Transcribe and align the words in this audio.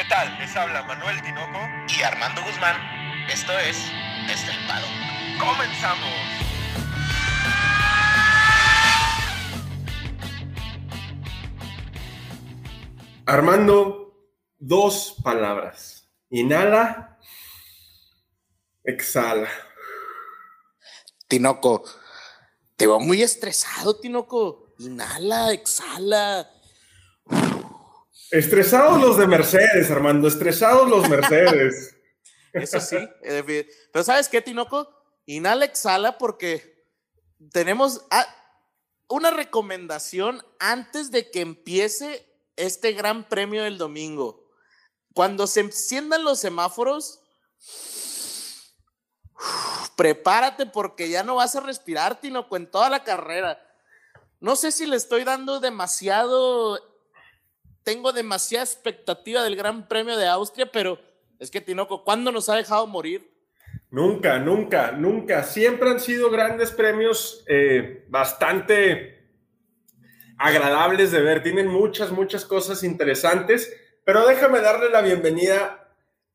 ¿Qué 0.00 0.06
tal? 0.08 0.38
Les 0.38 0.56
habla 0.56 0.82
Manuel 0.84 1.20
Tinoco 1.20 1.58
y 1.94 2.02
Armando 2.02 2.42
Guzmán. 2.42 2.74
Esto 3.28 3.52
es 3.58 3.76
Estelpado. 4.30 4.86
¡Comenzamos! 5.38 6.08
Armando, 13.26 14.14
dos 14.58 15.16
palabras. 15.22 16.08
Inhala, 16.30 17.18
exhala. 18.82 19.50
Tinoco, 21.28 21.84
te 22.76 22.86
va 22.86 22.98
muy 22.98 23.22
estresado, 23.22 23.96
Tinoco. 23.96 24.72
Inhala, 24.78 25.52
exhala. 25.52 26.50
Estresados 28.30 29.00
los 29.00 29.16
de 29.16 29.26
Mercedes, 29.26 29.90
Armando, 29.90 30.28
estresados 30.28 30.88
los 30.88 31.08
Mercedes. 31.08 31.96
Eso 32.52 32.80
sí. 32.80 32.96
Pero 33.22 34.04
¿sabes 34.04 34.28
qué, 34.28 34.40
Tinoco? 34.40 34.88
Inhala, 35.26 35.64
exhala 35.64 36.18
porque 36.18 36.84
tenemos 37.52 38.06
ah, 38.10 38.26
una 39.08 39.30
recomendación 39.30 40.44
antes 40.58 41.10
de 41.10 41.30
que 41.30 41.40
empiece 41.40 42.26
este 42.56 42.92
gran 42.92 43.28
premio 43.28 43.64
del 43.64 43.78
domingo. 43.78 44.48
Cuando 45.12 45.46
se 45.46 45.60
enciendan 45.60 46.22
los 46.22 46.38
semáforos, 46.38 47.20
prepárate 49.96 50.66
porque 50.66 51.08
ya 51.08 51.24
no 51.24 51.36
vas 51.36 51.56
a 51.56 51.60
respirar, 51.60 52.20
Tinoco, 52.20 52.56
en 52.56 52.70
toda 52.70 52.90
la 52.90 53.02
carrera. 53.02 53.60
No 54.38 54.56
sé 54.56 54.70
si 54.72 54.86
le 54.86 54.96
estoy 54.96 55.24
dando 55.24 55.58
demasiado 55.60 56.89
tengo 57.82 58.12
demasiada 58.12 58.64
expectativa 58.64 59.42
del 59.42 59.56
Gran 59.56 59.88
Premio 59.88 60.16
de 60.16 60.26
Austria, 60.26 60.70
pero 60.70 60.98
es 61.38 61.50
que 61.50 61.60
Tinoco, 61.60 62.04
¿cuándo 62.04 62.30
nos 62.30 62.48
ha 62.48 62.56
dejado 62.56 62.86
morir? 62.86 63.30
Nunca, 63.90 64.38
nunca, 64.38 64.92
nunca. 64.92 65.42
Siempre 65.42 65.90
han 65.90 66.00
sido 66.00 66.30
grandes 66.30 66.70
premios 66.70 67.44
eh, 67.48 68.04
bastante 68.08 69.20
agradables 70.38 71.10
de 71.10 71.20
ver. 71.20 71.42
Tienen 71.42 71.66
muchas, 71.66 72.10
muchas 72.12 72.44
cosas 72.44 72.82
interesantes, 72.84 73.72
pero 74.04 74.26
déjame 74.26 74.60
darle 74.60 74.90
la 74.90 75.00
bienvenida 75.00 75.88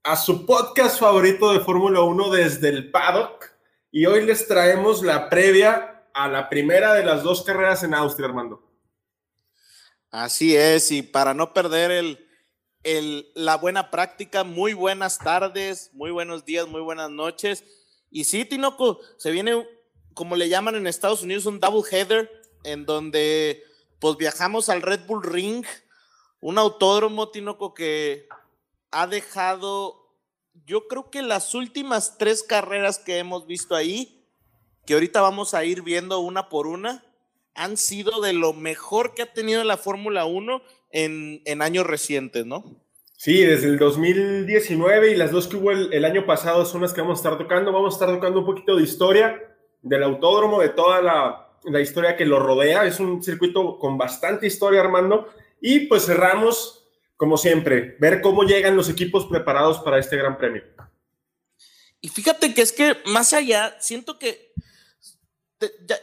a 0.03 0.15
su 0.15 0.45
podcast 0.45 0.99
favorito 0.99 1.53
de 1.53 1.61
Fórmula 1.61 2.01
1 2.01 2.29
desde 2.31 2.69
el 2.69 2.91
paddock. 2.91 3.51
Y 3.91 4.05
hoy 4.05 4.25
les 4.25 4.47
traemos 4.47 5.01
la 5.01 5.29
previa 5.29 6.03
a 6.13 6.27
la 6.27 6.49
primera 6.49 6.93
de 6.93 7.05
las 7.05 7.23
dos 7.23 7.43
carreras 7.43 7.83
en 7.83 7.93
Austria, 7.93 8.27
Armando. 8.27 8.63
Así 10.11 10.55
es, 10.55 10.91
y 10.91 11.01
para 11.01 11.33
no 11.33 11.53
perder 11.53 11.91
el, 12.83 13.31
la 13.35 13.57
buena 13.57 13.91
práctica, 13.91 14.43
muy 14.43 14.73
buenas 14.73 15.17
tardes, 15.17 15.89
muy 15.93 16.11
buenos 16.11 16.45
días, 16.45 16.67
muy 16.67 16.81
buenas 16.81 17.09
noches. 17.09 17.63
Y 18.09 18.23
sí, 18.23 18.45
Tinoco, 18.45 18.99
se 19.17 19.31
viene, 19.31 19.67
como 20.13 20.35
le 20.35 20.47
llaman 20.47 20.75
en 20.75 20.87
Estados 20.87 21.23
Unidos, 21.23 21.45
un 21.45 21.59
double 21.59 21.83
header, 21.91 22.31
en 22.63 22.85
donde 22.85 23.63
pues 23.99 24.17
viajamos 24.17 24.69
al 24.69 24.81
Red 24.81 25.05
Bull 25.05 25.23
Ring, 25.23 25.65
un 26.39 26.57
autódromo, 26.57 27.29
Tinoco, 27.29 27.73
que 27.73 28.27
ha 28.91 29.07
dejado, 29.07 30.13
yo 30.65 30.87
creo 30.87 31.09
que 31.09 31.21
las 31.21 31.55
últimas 31.55 32.17
tres 32.17 32.43
carreras 32.43 32.99
que 32.99 33.17
hemos 33.17 33.47
visto 33.47 33.75
ahí, 33.75 34.25
que 34.85 34.93
ahorita 34.93 35.21
vamos 35.21 35.53
a 35.53 35.65
ir 35.65 35.81
viendo 35.81 36.19
una 36.19 36.47
por 36.47 36.67
una, 36.67 37.03
han 37.55 37.77
sido 37.77 38.21
de 38.21 38.33
lo 38.33 38.53
mejor 38.53 39.13
que 39.13 39.23
ha 39.23 39.33
tenido 39.33 39.63
la 39.63 39.77
Fórmula 39.77 40.25
1 40.25 40.61
en, 40.91 41.41
en, 41.45 41.61
años 41.61 41.85
recientes, 41.85 42.45
¿no? 42.45 42.81
Sí, 43.17 43.41
desde 43.41 43.67
el 43.67 43.79
2019 43.79 45.11
y 45.11 45.15
las 45.15 45.31
dos 45.31 45.47
que 45.47 45.55
hubo 45.55 45.71
el, 45.71 46.05
año 46.05 46.25
pasado 46.25 46.65
son 46.65 46.81
las 46.81 46.93
que 46.93 47.01
vamos 47.01 47.19
a 47.19 47.21
estar 47.21 47.37
tocando. 47.37 47.71
Vamos 47.71 47.93
a 47.93 47.95
estar 47.95 48.13
tocando 48.13 48.39
un 48.39 48.45
poquito 48.45 48.75
de 48.75 48.83
historia 48.83 49.41
del 49.81 50.03
autódromo, 50.03 50.59
de 50.59 50.69
toda 50.69 51.01
la, 51.01 51.49
la 51.63 51.79
historia 51.79 52.17
que 52.17 52.25
lo 52.25 52.39
rodea. 52.39 52.85
Es 52.85 52.99
un 52.99 53.23
circuito 53.23 53.79
con 53.79 53.97
bastante 53.97 54.47
historia, 54.47 54.81
Armando. 54.81 55.29
Y 55.61 55.87
pues 55.87 56.05
cerramos, 56.05 56.87
como 57.15 57.37
siempre, 57.37 57.95
ver 57.99 58.21
cómo 58.21 58.43
llegan 58.43 58.75
los 58.75 58.89
equipos 58.89 59.25
preparados 59.27 59.79
para 59.79 59.97
este 59.97 60.17
gran 60.17 60.37
premio. 60.37 60.63
Y 62.01 62.09
fíjate 62.09 62.53
que 62.53 62.61
es 62.61 62.71
que 62.73 62.97
más 63.05 63.33
allá, 63.33 63.77
siento 63.79 64.19
que 64.19 64.53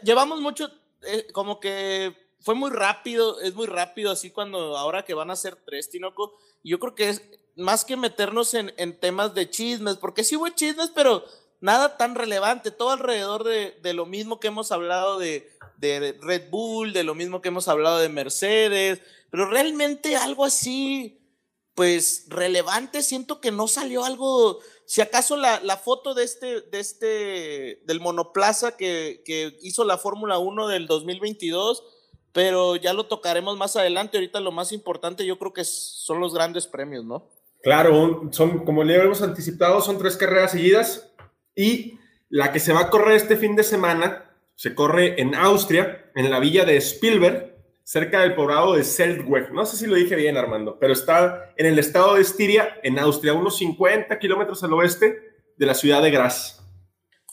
llevamos 0.03 0.41
mucho 0.41 0.69
eh, 1.05 1.27
como 1.33 1.61
que 1.61 2.17
fue 2.41 2.55
muy 2.55 2.71
rápido, 2.71 3.41
es 3.41 3.55
muy 3.55 3.67
rápido 3.67 4.11
así 4.11 4.31
cuando 4.31 4.77
ahora 4.77 5.05
que 5.05 5.15
van 5.15 5.31
a 5.31 5.37
ser 5.37 5.57
tres, 5.57 5.91
Tinoco. 5.91 6.37
Yo 6.65 6.79
creo 6.79 6.95
que 6.95 7.09
es 7.09 7.23
más 7.57 7.85
que 7.85 7.97
meternos 7.97 8.55
en, 8.55 8.99
temas 8.99 9.35
de 9.35 9.49
chismes, 9.49 9.97
porque 9.97 10.25
sí 10.25 10.37
hubo 10.37 10.49
chismes, 10.49 10.91
pero 10.95 11.25
nada 11.61 11.97
tan 11.97 12.15
relevante, 12.15 12.71
todo 12.71 12.91
alrededor 12.91 13.45
de, 13.45 13.93
lo 13.93 14.07
mismo 14.07 14.41
que 14.41 14.49
hemos 14.49 14.73
hablado 14.73 15.19
de, 15.19 15.49
Red 15.81 16.51
Bull, 16.51 16.93
de 16.93 17.05
lo 17.05 17.15
mismo 17.15 17.43
que 17.43 17.49
hemos 17.49 17.69
hablado 17.69 17.99
de 17.99 18.09
Mercedes, 18.09 19.01
pero 19.31 19.47
realmente 19.47 20.17
algo 20.17 20.45
así, 20.45 21.21
pues 21.75 22.27
relevante, 22.29 23.03
siento 23.03 23.41
que 23.41 23.51
no 23.51 23.69
salió 23.69 24.05
algo 24.05 24.61
si 24.87 25.01
acaso 25.01 25.37
la, 25.37 25.61
la, 25.61 25.77
foto 25.77 26.15
de 26.15 26.25
este, 26.25 26.61
de 26.63 26.81
este, 26.81 27.83
del 27.87 28.01
monoplaza 28.01 28.77
que, 28.77 29.23
que 29.25 29.57
hizo 29.63 29.85
la 29.85 29.99
Fórmula 29.99 30.39
1 30.39 30.69
del 30.69 30.87
2022, 30.87 31.83
pero 32.33 32.77
ya 32.77 32.93
lo 32.93 33.07
tocaremos 33.07 33.57
más 33.57 33.77
adelante. 33.77 34.17
Ahorita 34.17 34.41
lo 34.41 34.53
más 34.53 34.73
importante 34.73 35.27
yo 35.27 35.39
creo 35.39 35.53
que 35.53 35.65
son 35.65 36.21
los 36.21 36.35
grandes 36.35 36.67
premios, 36.67 37.05
¿no? 37.05 37.29
Claro, 37.63 38.29
son, 38.33 38.65
como 38.65 38.83
le 38.83 38.97
hemos 38.97 39.23
anticipado, 39.23 39.81
son 39.81 39.99
tres 39.99 40.17
carreras 40.17 40.53
seguidas 40.53 41.13
y 41.55 41.99
la 42.29 42.51
que 42.51 42.59
se 42.59 42.73
va 42.73 42.81
a 42.81 42.91
correr 42.91 43.17
este 43.17 43.37
fin 43.37 43.55
de 43.55 43.63
semana 43.63 44.31
se 44.57 44.75
corre 44.75 45.21
en 45.21 45.35
Austria, 45.35 46.11
en 46.15 46.31
la 46.31 46.41
villa 46.41 46.65
de 46.65 46.77
Spielberg, 46.77 47.52
cerca 47.93 48.21
del 48.21 48.35
poblado 48.35 48.73
de 48.73 48.85
Seldweg. 48.85 49.53
No 49.53 49.67
sé 49.67 49.77
si 49.77 49.87
lo 49.87 49.97
dije 49.97 50.17
bien, 50.17 50.39
Armando, 50.39 50.79
pero 50.79 50.95
está 50.95 51.53
en 51.59 51.67
el 51.67 51.79
estado 51.79 52.15
de 52.15 52.23
Estiria, 52.23 52.81
en 52.83 52.99
Austria, 52.99 53.35
unos 53.35 53.59
50 53.59 54.19
kilómetros 54.19 54.65
al 54.65 54.73
oeste 54.73 55.19
de 55.59 55.67
la 55.67 55.75
ciudad 55.75 56.01
de 56.01 56.11
Graz. 56.11 56.63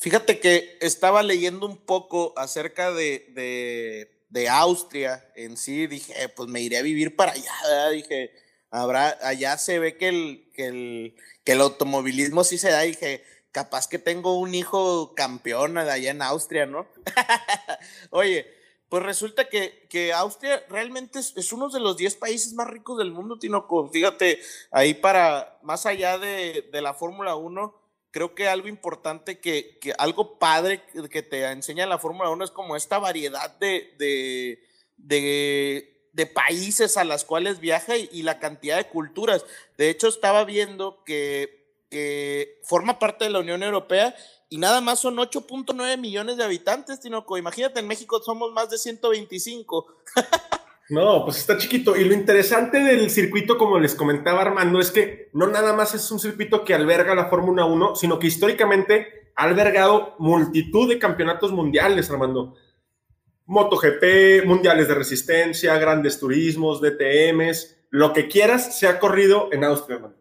Fíjate 0.02 0.42
que 0.42 0.78
estaba 0.82 1.24
leyendo 1.24 1.66
un 1.66 1.78
poco 1.78 2.34
acerca 2.36 2.92
de, 2.92 4.12
de, 4.30 4.50
Austria 4.50 5.32
en 5.38 5.56
sí. 5.56 5.88
Dije, 5.88 6.28
pues 6.36 6.50
me 6.50 6.60
iré 6.60 6.78
a 6.78 6.82
vivir 6.82 7.16
para 7.16 7.32
allá. 7.32 7.90
Dije, 7.94 8.32
habrá, 8.70 9.18
allá 9.22 9.58
se 9.58 9.80
ve 9.80 9.96
que 9.96 10.10
el, 10.10 10.52
que 10.54 10.66
el, 10.66 11.16
que 11.46 11.54
el 11.54 11.62
automovilismo 11.62 12.44
sí 12.44 12.58
se 12.58 12.70
da. 12.70 12.82
Dije, 12.82 13.24
capaz 13.54 13.88
que 13.88 13.98
tengo 13.98 14.38
un 14.38 14.54
hijo 14.54 15.16
campeón 15.16 15.78
allá 15.78 16.12
en 16.12 16.22
Austria, 16.22 16.66
¿no? 16.66 16.86
Oye, 18.10 18.59
pues 18.90 19.04
resulta 19.04 19.48
que, 19.50 19.86
que 19.88 20.12
Austria 20.14 20.66
realmente 20.68 21.20
es, 21.20 21.54
uno 21.54 21.70
de 21.70 21.80
los 21.80 21.96
10 21.96 22.16
países 22.16 22.54
más 22.54 22.68
ricos 22.68 22.98
del 22.98 23.12
mundo, 23.12 23.38
Tinoco. 23.38 23.88
Fíjate, 23.90 24.40
ahí 24.72 24.96
para, 24.96 25.60
más 25.62 25.86
allá 25.86 26.18
de, 26.18 26.68
de 26.72 26.82
la 26.82 26.96
Fórmula 26.96 27.36
1, 27.36 27.76
creo 28.10 28.34
que 28.34 28.48
algo 28.48 28.68
importante, 28.68 29.40
que, 29.40 29.78
que, 29.80 29.94
algo 30.00 30.40
padre 30.40 30.84
que 31.12 31.22
te 31.22 31.46
enseña 31.46 31.86
la 31.86 32.00
Fórmula 32.00 32.32
1 32.32 32.44
es 32.44 32.52
como 32.52 32.76
esta 32.76 32.98
variedad 32.98 33.56
de, 33.60 33.94
de, 34.00 34.64
de, 34.98 36.10
de 36.12 36.26
países 36.26 36.98
a 36.98 37.04
las 37.04 37.26
cuales 37.26 37.60
viaja 37.60 37.96
y, 37.96 38.10
y, 38.12 38.24
la 38.24 38.40
cantidad 38.40 38.78
de 38.78 38.88
culturas. 38.88 39.46
De 39.78 39.92
hecho, 39.92 40.08
estaba 40.08 40.46
viendo 40.46 41.04
que, 41.04 41.84
que 41.92 42.60
forma 42.64 42.98
parte 42.98 43.26
de 43.26 43.32
la 43.32 43.40
Unión 43.40 43.62
Europea 43.62 44.16
y 44.50 44.58
nada 44.58 44.82
más 44.82 45.00
son 45.00 45.18
8.9 45.18 45.98
millones 45.98 46.38
de 46.38 46.44
habitantes, 46.44 47.00
Tinoco. 47.00 47.38
Imagínate, 47.38 47.80
en 47.80 47.88
México 47.88 48.20
somos 48.22 48.52
más 48.52 48.70
de 48.70 48.78
125. 48.78 49.88
No, 50.90 51.24
pues 51.24 51.38
está 51.38 51.56
chiquito. 51.56 51.96
Y 51.96 52.04
lo 52.04 52.16
interesante 52.16 52.80
del 52.80 53.12
circuito, 53.12 53.60
como 53.60 53.78
les 53.78 53.94
comentaba 53.94 54.42
Armando, 54.42 54.80
es 54.80 54.90
que 54.90 55.30
no 55.34 55.46
nada 55.46 55.72
más 55.72 55.94
es 55.94 56.10
un 56.10 56.20
circuito 56.20 56.66
que 56.66 56.74
alberga 56.74 57.14
la 57.14 57.28
Fórmula 57.30 57.66
1, 57.66 57.96
sino 57.96 58.18
que 58.18 58.26
históricamente 58.26 59.32
ha 59.36 59.44
albergado 59.44 60.16
multitud 60.18 60.90
de 60.90 60.98
campeonatos 60.98 61.52
mundiales, 61.52 62.10
Armando. 62.10 62.56
MotoGP, 63.46 64.46
mundiales 64.48 64.88
de 64.88 64.96
resistencia, 64.96 65.78
grandes 65.78 66.20
turismos, 66.20 66.82
DTMs, 66.82 67.78
lo 67.92 68.12
que 68.12 68.28
quieras, 68.28 68.80
se 68.80 68.88
ha 68.88 68.98
corrido 68.98 69.50
en 69.52 69.66
Austria, 69.66 69.98
Armando. 69.98 70.18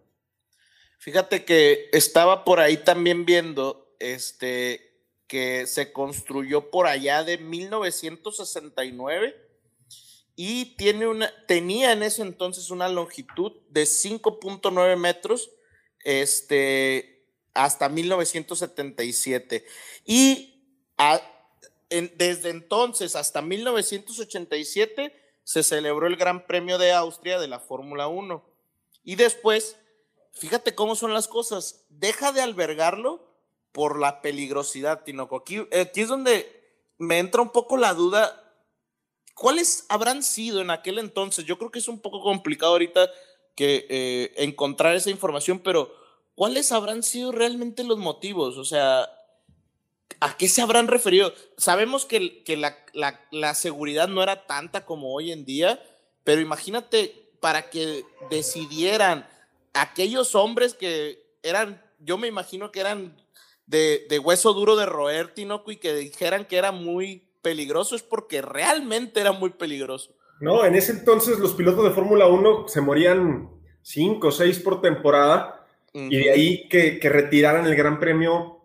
Fíjate 0.98 1.46
que 1.46 1.88
estaba 1.92 2.44
por 2.44 2.60
ahí 2.60 2.76
también 2.76 3.25
viendo 3.25 3.88
este, 3.98 5.02
que 5.26 5.66
se 5.66 5.92
construyó 5.92 6.70
por 6.70 6.86
allá 6.86 7.24
de 7.24 7.38
1969 7.38 9.48
y 10.40 10.76
tiene 10.76 11.08
una, 11.08 11.32
tenía 11.46 11.92
en 11.92 12.04
ese 12.04 12.22
entonces 12.22 12.70
una 12.70 12.88
longitud 12.88 13.52
de 13.70 13.82
5.9 13.82 14.96
metros 14.96 15.50
este, 16.04 17.26
hasta 17.54 17.88
1977. 17.88 19.66
Y 20.04 20.62
desde 22.16 22.50
entonces 22.50 23.16
hasta 23.16 23.42
1987 23.42 25.12
se 25.42 25.62
celebró 25.62 26.06
el 26.06 26.16
Gran 26.16 26.46
Premio 26.46 26.78
de 26.78 26.92
Austria 26.92 27.40
de 27.40 27.48
la 27.48 27.58
Fórmula 27.58 28.06
1. 28.06 28.44
Y 29.02 29.16
después 29.16 29.76
fíjate 30.34 30.74
cómo 30.74 30.94
son 30.94 31.12
las 31.12 31.26
cosas. 31.26 31.84
Deja 31.88 32.32
de 32.32 32.42
albergarlo 32.42 33.27
por 33.78 34.00
la 34.00 34.22
peligrosidad, 34.22 35.04
Tinoco. 35.04 35.36
Aquí, 35.36 35.64
es 35.70 36.08
donde 36.08 36.82
me 36.98 37.20
entra 37.20 37.42
un 37.42 37.50
poco 37.50 37.76
la 37.76 37.94
duda. 37.94 38.42
¿Cuáles 39.36 39.86
habrán 39.88 40.25
sido 40.25 40.60
en 40.60 40.70
aquel 40.70 40.98
entonces? 40.98 41.44
Yo 41.44 41.58
creo 41.58 41.70
que 41.70 41.78
es 41.78 41.86
un 41.86 42.00
poco 42.00 42.20
complicado 42.20 42.72
ahorita 42.72 43.08
que 43.54 43.86
eh, 43.88 44.34
encontrar 44.38 44.96
esa 44.96 45.10
información, 45.10 45.60
pero 45.60 45.94
¿cuáles 46.34 46.72
habrán 46.72 47.04
sido 47.04 47.30
realmente 47.30 47.84
los 47.84 47.98
motivos? 47.98 48.58
O 48.58 48.64
sea, 48.64 49.08
¿a 50.19 50.36
qué 50.36 50.48
se 50.48 50.60
habrán 50.60 50.88
referido? 50.88 51.32
Sabemos 51.56 52.04
que, 52.04 52.42
que 52.42 52.56
la, 52.56 52.76
la, 53.30 53.54
seguridad 53.54 54.08
no 54.08 54.25
era 54.25 54.48
tanta 54.48 54.86
como 54.86 55.14
hoy 55.14 55.30
en 55.30 55.44
día, 55.44 55.80
pero 56.25 56.40
imagínate 56.40 57.30
para 57.38 57.70
que 57.70 58.04
decidieran 58.28 59.28
aquellos 59.72 60.34
hombres 60.34 60.75
que 60.75 61.22
eran, 61.44 61.80
yo 62.00 62.19
me 62.19 62.26
imagino 62.26 62.72
que 62.72 62.80
eran 62.80 63.16
de, 63.68 64.06
de 64.08 64.18
hueso 64.18 64.54
duro 64.54 64.76
de 64.76 64.86
roer, 64.86 65.28
Tinoco, 65.34 65.70
y 65.70 65.76
que 65.76 65.94
dijeran 65.94 66.46
que 66.46 66.56
era 66.56 66.72
muy 66.72 67.28
peligroso, 67.42 67.94
es 67.94 68.02
porque 68.02 68.42
realmente 68.42 69.20
era 69.20 69.32
muy 69.32 69.50
peligroso. 69.50 70.14
No, 70.40 70.64
en 70.64 70.74
ese 70.74 70.92
entonces 70.92 71.38
los 71.38 71.52
pilotos 71.52 71.84
de 71.84 71.90
Fórmula 71.90 72.26
1 72.26 72.66
se 72.68 72.80
morían 72.80 73.50
cinco 73.82 74.28
o 74.28 74.32
seis 74.32 74.58
por 74.58 74.80
temporada, 74.80 75.66
uh 75.92 75.98
-huh. 75.98 76.08
y 76.10 76.16
de 76.16 76.30
ahí 76.30 76.68
que, 76.68 76.98
que 76.98 77.08
retiraran 77.08 77.66
el 77.66 77.76
Gran 77.76 78.00
Premio 78.00 78.60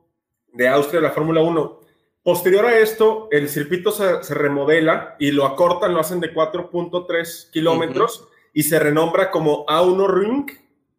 de 0.53 0.67
Austria 0.69 1.01
de 1.01 1.07
la 1.07 1.13
Fórmula 1.13 1.41
1. 1.41 1.79
Posterior 2.23 2.65
a 2.65 2.77
esto, 2.77 3.27
el 3.31 3.49
circuito 3.49 3.91
se, 3.91 4.23
se, 4.23 4.33
remodela 4.33 5.17
y 5.19 5.31
lo 5.31 5.45
acortan, 5.45 5.93
lo 5.93 5.99
hacen 5.99 6.21
de 6.21 6.33
4.3 6.33 7.51
kilómetros 7.51 8.21
uh 8.21 8.23
-huh. 8.23 8.27
y 8.53 8.63
se 8.63 8.79
renombra 8.79 9.29
como 9.29 9.65
A1 9.65 10.07
Ring 10.07 10.49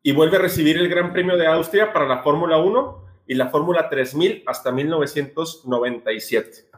y 0.02 0.12
vuelve 0.12 0.36
a 0.36 0.40
recibir 0.40 0.76
el 0.76 0.90
Gran 0.90 1.14
Premio 1.14 1.38
de 1.38 1.46
Austria 1.46 1.94
para 1.94 2.06
la 2.06 2.22
Fórmula 2.22 2.58
1 2.58 3.04
y 3.26 3.34
la 3.34 3.48
Fórmula 3.50 3.88
3000 3.88 4.44
hasta 4.46 4.72
1997. 4.72 6.68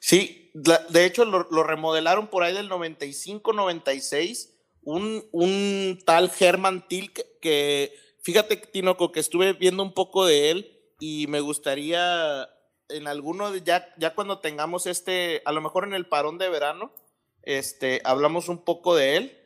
Sí, 0.00 0.50
de 0.54 1.04
hecho 1.04 1.24
lo, 1.24 1.46
lo 1.50 1.62
remodelaron 1.62 2.28
por 2.28 2.42
ahí 2.42 2.54
del 2.54 2.70
95-96. 2.70 4.54
Un, 4.82 5.28
un 5.32 5.98
tal 6.06 6.30
Herman 6.38 6.88
Tilk 6.88 7.38
que, 7.40 7.92
fíjate, 8.22 8.56
Tinoco, 8.56 9.12
que 9.12 9.20
estuve 9.20 9.52
viendo 9.52 9.82
un 9.82 9.92
poco 9.92 10.24
de 10.24 10.50
él 10.50 10.78
y 10.98 11.26
me 11.28 11.40
gustaría 11.40 12.48
en 12.88 13.06
alguno 13.06 13.50
de 13.50 13.62
ya, 13.62 13.88
ya 13.98 14.14
cuando 14.14 14.38
tengamos 14.40 14.86
este, 14.86 15.42
a 15.44 15.52
lo 15.52 15.60
mejor 15.60 15.84
en 15.84 15.94
el 15.94 16.06
parón 16.06 16.38
de 16.38 16.48
verano, 16.48 16.92
este, 17.42 18.00
hablamos 18.04 18.48
un 18.48 18.64
poco 18.64 18.96
de 18.96 19.16
él 19.16 19.38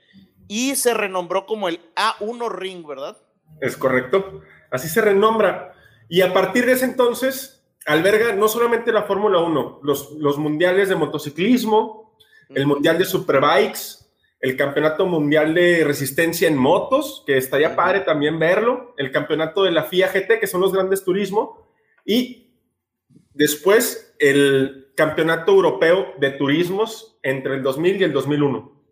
y 0.49 0.77
se 0.77 0.95
renombró 0.95 1.47
como 1.47 1.69
el 1.69 1.81
A1 1.95 2.51
Ring, 2.51 2.87
¿verdad? 2.87 3.17
Es 3.61 3.77
correcto, 3.77 4.43
así 4.71 4.89
se 4.89 5.01
renombra. 5.01 5.74
Y 6.09 6.21
a 6.21 6.33
partir 6.33 6.67
de 6.67 6.73
ese 6.73 6.85
entonces 6.85 7.65
alberga 7.87 8.35
no 8.35 8.49
solamente 8.49 8.93
la 8.93 9.03
Fórmula 9.03 9.39
1, 9.41 9.81
los, 9.83 10.13
los 10.13 10.39
mundiales 10.39 10.89
de 10.89 10.97
motociclismo, 10.97 12.17
el 12.51 12.67
mundial 12.67 12.99
de 12.99 13.05
superbikes, 13.05 14.05
el 14.41 14.57
campeonato 14.57 15.07
mundial 15.07 15.55
de 15.55 15.85
resistencia 15.85 16.49
en 16.49 16.57
motos, 16.57 17.23
que 17.27 17.39
estaría 17.39 17.75
padre 17.75 18.01
también 18.01 18.39
verlo, 18.39 18.95
el 18.99 19.11
campeonato 19.11 19.63
de 19.63 19.71
la 19.71 19.85
FIA 19.85 20.09
GT, 20.09 20.39
que 20.39 20.47
son 20.47 20.61
los 20.61 20.73
grandes 20.73 21.03
turismo, 21.03 21.73
y 22.05 22.55
después 23.33 24.15
el 24.19 24.93
campeonato 24.95 25.53
europeo 25.53 26.13
de 26.19 26.31
turismos 26.33 27.19
entre 27.23 27.55
el 27.55 27.63
2000 27.63 28.01
y 28.01 28.05
el 28.05 28.13
2001. 28.13 28.83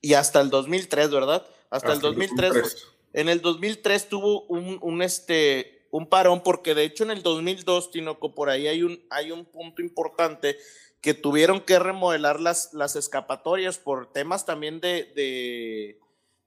Y 0.00 0.14
hasta 0.14 0.40
el 0.40 0.50
2003, 0.50 1.10
¿verdad? 1.10 1.46
Hasta, 1.70 1.92
hasta 1.92 1.92
el 1.92 2.00
2003. 2.00 2.48
2003. 2.48 2.86
En 3.12 3.28
el 3.28 3.40
2003 3.40 4.08
tuvo 4.08 4.42
un, 4.46 4.78
un, 4.80 5.02
este, 5.02 5.77
un 5.90 6.08
parón, 6.08 6.42
porque 6.42 6.74
de 6.74 6.84
hecho 6.84 7.04
en 7.04 7.10
el 7.10 7.22
2002, 7.22 7.90
Tinoco, 7.90 8.34
por 8.34 8.50
ahí 8.50 8.66
hay 8.66 8.82
un, 8.82 9.02
hay 9.10 9.30
un 9.30 9.44
punto 9.44 9.82
importante 9.82 10.56
que 11.00 11.14
tuvieron 11.14 11.60
que 11.60 11.78
remodelar 11.78 12.40
las, 12.40 12.74
las 12.74 12.96
escapatorias 12.96 13.78
por 13.78 14.12
temas 14.12 14.44
también 14.44 14.80
de, 14.80 15.96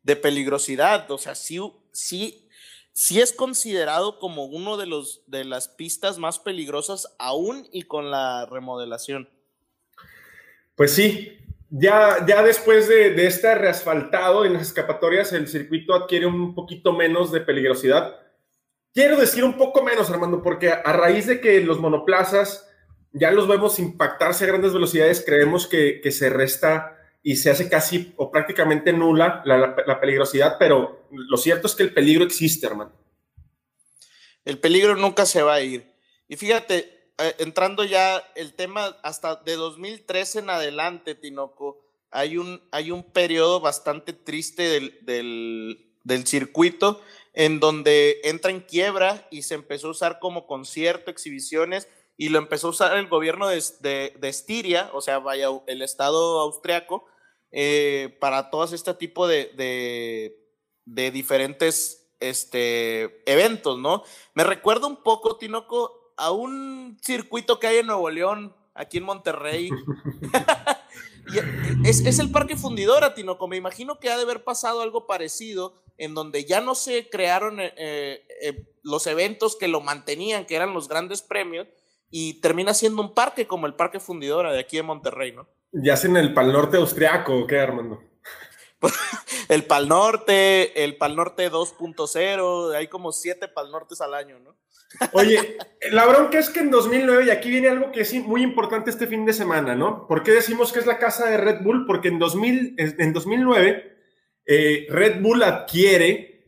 de, 0.03 0.15
peligrosidad. 0.17 1.09
O 1.09 1.17
sea, 1.17 1.35
sí, 1.35 1.59
sí, 1.91 2.49
sí 2.91 3.21
es 3.21 3.31
considerado 3.31 4.19
como 4.19 4.45
uno 4.45 4.77
de, 4.77 4.87
los, 4.87 5.23
de 5.27 5.45
las 5.45 5.69
pistas 5.69 6.17
más 6.17 6.37
peligrosas 6.39 7.15
aún 7.17 7.67
y 7.71 7.83
con 7.83 8.11
la 8.11 8.45
remodelación. 8.45 9.29
Pues 10.75 10.93
sí, 10.93 11.37
ya, 11.69 12.25
ya 12.27 12.43
después 12.43 12.89
de, 12.89 13.11
de 13.11 13.27
este 13.27 13.55
reasfaltado 13.55 14.43
en 14.43 14.53
las 14.53 14.63
escapatorias, 14.63 15.31
el 15.31 15.47
circuito 15.47 15.93
adquiere 15.93 16.25
un 16.25 16.53
poquito 16.53 16.91
menos 16.91 17.31
de 17.31 17.39
peligrosidad. 17.39 18.19
Quiero 18.93 19.17
decir 19.17 19.43
un 19.43 19.57
poco 19.57 19.83
menos, 19.83 20.09
Armando, 20.09 20.43
porque 20.43 20.69
a 20.71 20.91
raíz 20.91 21.25
de 21.25 21.39
que 21.39 21.61
los 21.61 21.79
monoplazas 21.79 22.67
ya 23.13 23.31
los 23.31 23.47
vemos 23.47 23.79
impactarse 23.79 24.43
a 24.43 24.47
grandes 24.47 24.73
velocidades, 24.73 25.23
creemos 25.25 25.67
que, 25.67 26.01
se 26.11 26.29
resta 26.29 26.97
y 27.23 27.37
se 27.37 27.49
hace 27.49 27.69
casi 27.69 28.13
o 28.17 28.31
prácticamente 28.31 28.93
nula 28.93 29.43
la, 29.45 29.99
peligrosidad, 29.99 30.57
pero 30.59 31.07
lo 31.11 31.37
cierto 31.37 31.67
es 31.67 31.75
que 31.75 31.83
el 31.83 31.93
peligro 31.93 32.23
existe, 32.23 32.67
hermano. 32.67 32.91
El 34.43 34.59
peligro 34.59 34.95
nunca 34.95 35.25
se 35.25 35.41
va 35.43 35.55
a 35.55 35.61
ir. 35.61 35.85
Y 36.27 36.35
fíjate, 36.35 37.11
eh, 37.17 37.35
entrando 37.39 37.83
ya 37.83 38.17
el 38.35 38.53
tema 38.53 38.97
hasta 39.03 39.35
de 39.35 39.55
2013 39.55 40.39
en 40.39 40.49
adelante, 40.49 41.15
Tinoco, 41.15 41.85
hay 42.09 42.37
un, 42.37 42.61
hay 42.71 42.91
un 42.91 43.03
periodo 43.03 43.59
bastante 43.59 44.13
triste 44.13 44.63
del, 44.63 45.77
del 46.03 46.27
circuito 46.27 47.01
en 47.33 47.59
donde 47.59 48.19
entra 48.23 48.51
en 48.51 48.61
quiebra 48.61 49.27
y 49.31 49.43
se 49.43 49.55
empezó 49.55 49.87
a 49.87 49.91
usar 49.91 50.19
como 50.19 50.47
concierto, 50.47 51.11
exhibiciones, 51.11 51.87
y 52.17 52.29
lo 52.29 52.37
empezó 52.37 52.67
a 52.67 52.71
usar 52.71 52.97
el 52.97 53.07
gobierno 53.07 53.47
de, 53.47 53.63
de, 53.79 54.13
de 54.19 54.29
Estiria, 54.29 54.89
o 54.93 55.01
sea, 55.01 55.19
vaya, 55.19 55.47
el 55.67 55.81
Estado 55.81 56.39
austriaco, 56.41 57.05
eh, 57.51 58.15
para 58.19 58.49
todo 58.49 58.63
este 58.63 58.93
tipo 58.93 59.27
de, 59.27 59.51
de, 59.55 60.37
de, 60.85 61.11
diferentes 61.11 62.09
este, 62.19 63.29
eventos, 63.29 63.79
¿no? 63.79 64.03
Me 64.33 64.43
recuerda 64.43 64.87
un 64.87 65.03
poco, 65.03 65.37
Tinoco, 65.37 66.13
a 66.15 66.31
un 66.31 66.97
circuito 67.01 67.59
que 67.59 67.67
hay 67.67 67.77
en 67.77 67.87
Nuevo 67.87 68.09
León, 68.09 68.55
aquí 68.73 68.99
en 68.99 69.03
Monterrey. 69.03 69.69
es, 71.83 72.05
es, 72.05 72.19
el 72.19 72.31
Parque 72.31 72.55
Fundidora, 72.55 73.13
Tinoco. 73.13 73.47
Me 73.47 73.57
imagino 73.57 73.99
que 73.99 74.09
ha 74.09 74.17
de 74.17 74.23
haber 74.23 74.43
pasado 74.43 74.81
algo 74.81 75.07
parecido, 75.07 75.73
en 75.97 76.13
donde 76.13 76.45
ya 76.45 76.61
no 76.61 76.75
se 76.75 77.09
crearon 77.09 77.59
eh, 77.59 77.71
eh, 77.77 78.67
los 78.83 79.07
eventos 79.07 79.55
que 79.55 79.67
lo 79.67 79.81
mantenían, 79.81 80.45
que 80.45 80.55
eran 80.55 80.73
los 80.73 80.87
grandes 80.87 81.21
premios, 81.21 81.67
y 82.09 82.41
termina 82.41 82.73
siendo 82.73 83.01
un 83.01 83.13
parque 83.13 83.47
como 83.47 83.67
el 83.67 83.75
Parque 83.75 83.99
Fundidora 83.99 84.51
de 84.51 84.59
aquí 84.59 84.77
en 84.77 84.85
Monterrey, 84.85 85.31
¿no? 85.31 85.47
Ya 85.71 85.93
hacen 85.93 86.17
el 86.17 86.33
Pal 86.33 86.51
Norte 86.51 86.77
austriaco, 86.77 87.47
¿qué, 87.47 87.59
Armando? 87.59 88.10
el 89.49 89.65
Pal 89.65 89.87
Norte, 89.87 90.83
el 90.83 90.97
Pal 90.97 91.15
Norte 91.15 91.51
2.0, 91.51 92.75
hay 92.75 92.87
como 92.87 93.11
siete 93.11 93.47
Pal 93.47 93.71
Nortes 93.71 94.01
al 94.01 94.13
año, 94.13 94.39
¿no? 94.39 94.57
Oye, 95.13 95.57
la 95.91 96.05
bronca 96.05 96.39
es 96.39 96.49
que 96.49 96.59
en 96.59 96.71
2009, 96.71 97.25
y 97.25 97.29
aquí 97.29 97.49
viene 97.49 97.69
algo 97.69 97.91
que 97.91 98.01
es 98.01 98.13
muy 98.13 98.43
importante 98.43 98.89
este 98.89 99.07
fin 99.07 99.25
de 99.25 99.33
semana, 99.33 99.75
¿no? 99.75 100.07
¿Por 100.07 100.23
qué 100.23 100.31
decimos 100.31 100.71
que 100.73 100.79
es 100.79 100.85
la 100.85 100.97
casa 100.97 101.29
de 101.29 101.37
Red 101.37 101.61
Bull? 101.61 101.85
Porque 101.85 102.09
en, 102.09 102.19
2000, 102.19 102.75
en 102.77 103.13
2009 103.13 103.91
eh, 104.45 104.87
Red 104.89 105.21
Bull 105.21 105.43
adquiere 105.43 106.45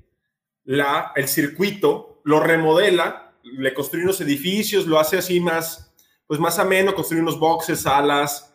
la, 0.66 1.12
el 1.16 1.28
circuito, 1.28 2.22
lo 2.24 2.40
remodela, 2.40 3.34
le 3.44 3.74
construye 3.74 4.06
unos 4.06 4.22
edificios, 4.22 4.88
lo 4.88 5.00
hace 5.00 5.18
así 5.18 5.40
más, 5.40 5.94
pues 6.28 6.40
más 6.40 6.60
ameno, 6.60 6.96
construye 6.96 7.22
unos 7.22 7.40
boxes, 7.40 7.82
salas, 7.82 8.53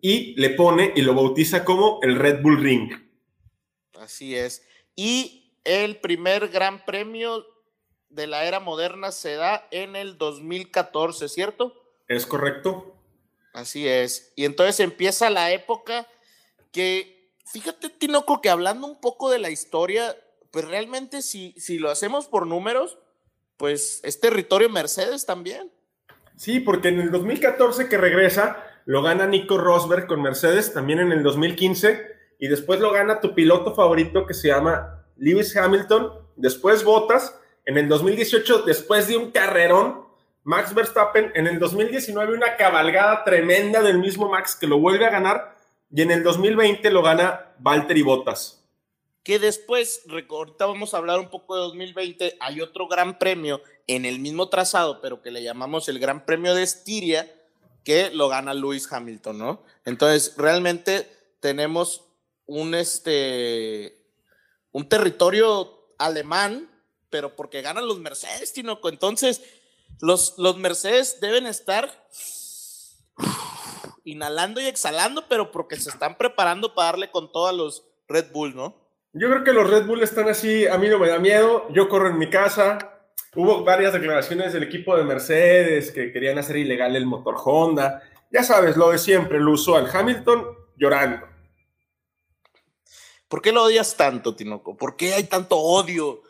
y 0.00 0.34
le 0.40 0.50
pone 0.50 0.92
y 0.94 1.02
lo 1.02 1.14
bautiza 1.14 1.64
como 1.64 2.00
el 2.02 2.16
Red 2.16 2.42
Bull 2.42 2.62
Ring. 2.62 2.92
Así 3.98 4.36
es. 4.36 4.66
Y 4.94 5.54
el 5.64 5.96
primer 5.96 6.48
gran 6.48 6.84
premio 6.84 7.46
de 8.08 8.26
la 8.26 8.44
era 8.44 8.60
moderna 8.60 9.12
se 9.12 9.34
da 9.34 9.66
en 9.70 9.96
el 9.96 10.18
2014, 10.18 11.28
¿cierto? 11.28 11.74
Es 12.08 12.26
correcto. 12.26 12.94
Así 13.52 13.86
es. 13.86 14.32
Y 14.36 14.44
entonces 14.44 14.80
empieza 14.80 15.30
la 15.30 15.52
época 15.52 16.06
que, 16.72 17.32
fíjate, 17.46 17.90
Tinoco, 17.90 18.40
que 18.40 18.50
hablando 18.50 18.86
un 18.86 19.00
poco 19.00 19.30
de 19.30 19.38
la 19.38 19.50
historia, 19.50 20.16
pues 20.50 20.64
realmente 20.64 21.22
si, 21.22 21.54
si 21.58 21.78
lo 21.78 21.90
hacemos 21.90 22.26
por 22.26 22.46
números, 22.46 22.98
pues 23.56 24.00
es 24.04 24.20
territorio 24.20 24.70
Mercedes 24.70 25.26
también. 25.26 25.70
Sí, 26.36 26.60
porque 26.60 26.88
en 26.88 27.00
el 27.00 27.10
2014 27.10 27.88
que 27.88 27.98
regresa, 27.98 28.64
lo 28.88 29.02
gana 29.02 29.26
Nico 29.26 29.58
Rosberg 29.58 30.06
con 30.06 30.22
Mercedes, 30.22 30.72
también 30.72 30.98
en 31.00 31.12
el 31.12 31.22
2015, 31.22 32.06
y 32.38 32.48
después 32.48 32.80
lo 32.80 32.90
gana 32.90 33.20
tu 33.20 33.34
piloto 33.34 33.74
favorito 33.74 34.24
que 34.24 34.32
se 34.32 34.48
llama 34.48 35.04
Lewis 35.18 35.54
Hamilton, 35.54 36.10
después 36.36 36.84
Bottas, 36.84 37.38
en 37.66 37.76
el 37.76 37.86
2018, 37.86 38.62
después 38.62 39.06
de 39.06 39.18
un 39.18 39.30
carrerón, 39.30 40.06
Max 40.42 40.72
Verstappen, 40.72 41.32
en 41.34 41.46
el 41.46 41.58
2019 41.58 42.32
una 42.32 42.56
cabalgada 42.56 43.24
tremenda 43.24 43.82
del 43.82 43.98
mismo 43.98 44.30
Max 44.30 44.56
que 44.58 44.66
lo 44.66 44.78
vuelve 44.78 45.04
a 45.04 45.10
ganar, 45.10 45.54
y 45.94 46.00
en 46.00 46.10
el 46.10 46.22
2020 46.22 46.90
lo 46.90 47.02
gana 47.02 47.52
Valtteri 47.58 48.00
Bottas. 48.00 48.64
que 49.22 49.38
después, 49.38 50.06
ahorita 50.30 50.64
vamos 50.64 50.94
a 50.94 50.96
hablar 50.96 51.20
un 51.20 51.28
poco 51.28 51.56
de 51.56 51.60
2020, 51.60 52.38
hay 52.40 52.62
otro 52.62 52.88
gran 52.88 53.18
premio 53.18 53.60
en 53.86 54.06
el 54.06 54.18
mismo 54.18 54.48
trazado, 54.48 55.02
pero 55.02 55.20
que 55.20 55.30
le 55.30 55.42
llamamos 55.42 55.90
el 55.90 55.98
Gran 55.98 56.24
Premio 56.24 56.54
de 56.54 56.62
Estiria, 56.62 57.30
que 57.88 58.10
lo 58.10 58.28
gana 58.28 58.52
Lewis 58.52 58.86
Hamilton, 58.92 59.38
¿no? 59.38 59.62
Entonces, 59.86 60.34
realmente 60.36 61.10
tenemos 61.40 62.04
un, 62.44 62.74
este, 62.74 64.04
un 64.72 64.90
territorio 64.90 65.94
alemán, 65.96 66.70
pero 67.08 67.34
porque 67.34 67.62
ganan 67.62 67.88
los 67.88 67.98
Mercedes, 67.98 68.52
Tinoco. 68.52 68.90
Entonces, 68.90 69.40
los, 70.02 70.34
los 70.36 70.58
Mercedes 70.58 71.18
deben 71.22 71.46
estar 71.46 72.06
inhalando 74.04 74.60
y 74.60 74.66
exhalando, 74.66 75.26
pero 75.26 75.50
porque 75.50 75.76
se 75.76 75.88
están 75.88 76.18
preparando 76.18 76.74
para 76.74 76.90
darle 76.90 77.10
con 77.10 77.32
todo 77.32 77.46
a 77.46 77.54
los 77.54 77.86
Red 78.06 78.32
Bull, 78.32 78.54
¿no? 78.54 78.76
Yo 79.14 79.30
creo 79.30 79.44
que 79.44 79.54
los 79.54 79.70
Red 79.70 79.86
Bull 79.86 80.02
están 80.02 80.28
así, 80.28 80.66
a 80.66 80.76
mí 80.76 80.88
no 80.88 80.98
me 80.98 81.08
da 81.08 81.18
miedo, 81.18 81.66
yo 81.72 81.88
corro 81.88 82.10
en 82.10 82.18
mi 82.18 82.28
casa. 82.28 82.97
Hubo 83.40 83.62
varias 83.62 83.92
declaraciones 83.92 84.52
del 84.52 84.64
equipo 84.64 84.96
de 84.96 85.04
Mercedes 85.04 85.92
que 85.92 86.10
querían 86.10 86.38
hacer 86.38 86.56
ilegal 86.56 86.96
el 86.96 87.06
motor 87.06 87.36
Honda. 87.44 88.02
Ya 88.32 88.42
sabes, 88.42 88.76
lo 88.76 88.90
de 88.90 88.98
siempre, 88.98 89.38
lo 89.38 89.52
usual. 89.52 89.88
Hamilton 89.88 90.44
llorando. 90.76 91.24
¿Por 93.28 93.40
qué 93.40 93.52
lo 93.52 93.62
odias 93.62 93.96
tanto, 93.96 94.34
Tinoco? 94.34 94.76
¿Por 94.76 94.96
qué 94.96 95.14
hay 95.14 95.22
tanto 95.22 95.56
odio? 95.56 96.22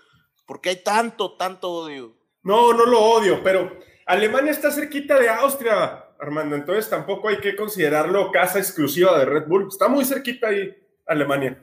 ¿Por 0.45 0.61
qué 0.61 0.69
hay 0.69 0.83
tanto, 0.83 1.35
tanto 1.39 1.71
odio? 1.71 2.15
No, 2.43 2.75
no 2.75 2.85
lo 2.85 3.01
odio, 3.01 3.43
pero 3.43 3.79
Alemania 4.05 4.53
está 4.53 4.71
cerquita 4.71 5.19
de 5.19 5.31
Austria, 5.31 6.05
Armando, 6.21 6.57
entonces 6.57 6.91
tampoco 6.91 7.31
hay 7.31 7.39
que 7.39 7.57
considerarlo 7.57 8.31
casa 8.31 8.59
exclusiva 8.59 9.19
de 9.19 9.25
Red 9.25 9.47
Bull. 9.47 9.69
Está 9.69 9.89
muy 9.89 10.05
cerquita 10.05 10.49
ahí 10.49 10.77
Alemania. 11.07 11.59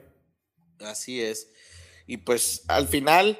Así 0.80 1.22
es. 1.22 1.52
Y 2.08 2.16
pues 2.16 2.64
al 2.66 2.88
final, 2.88 3.38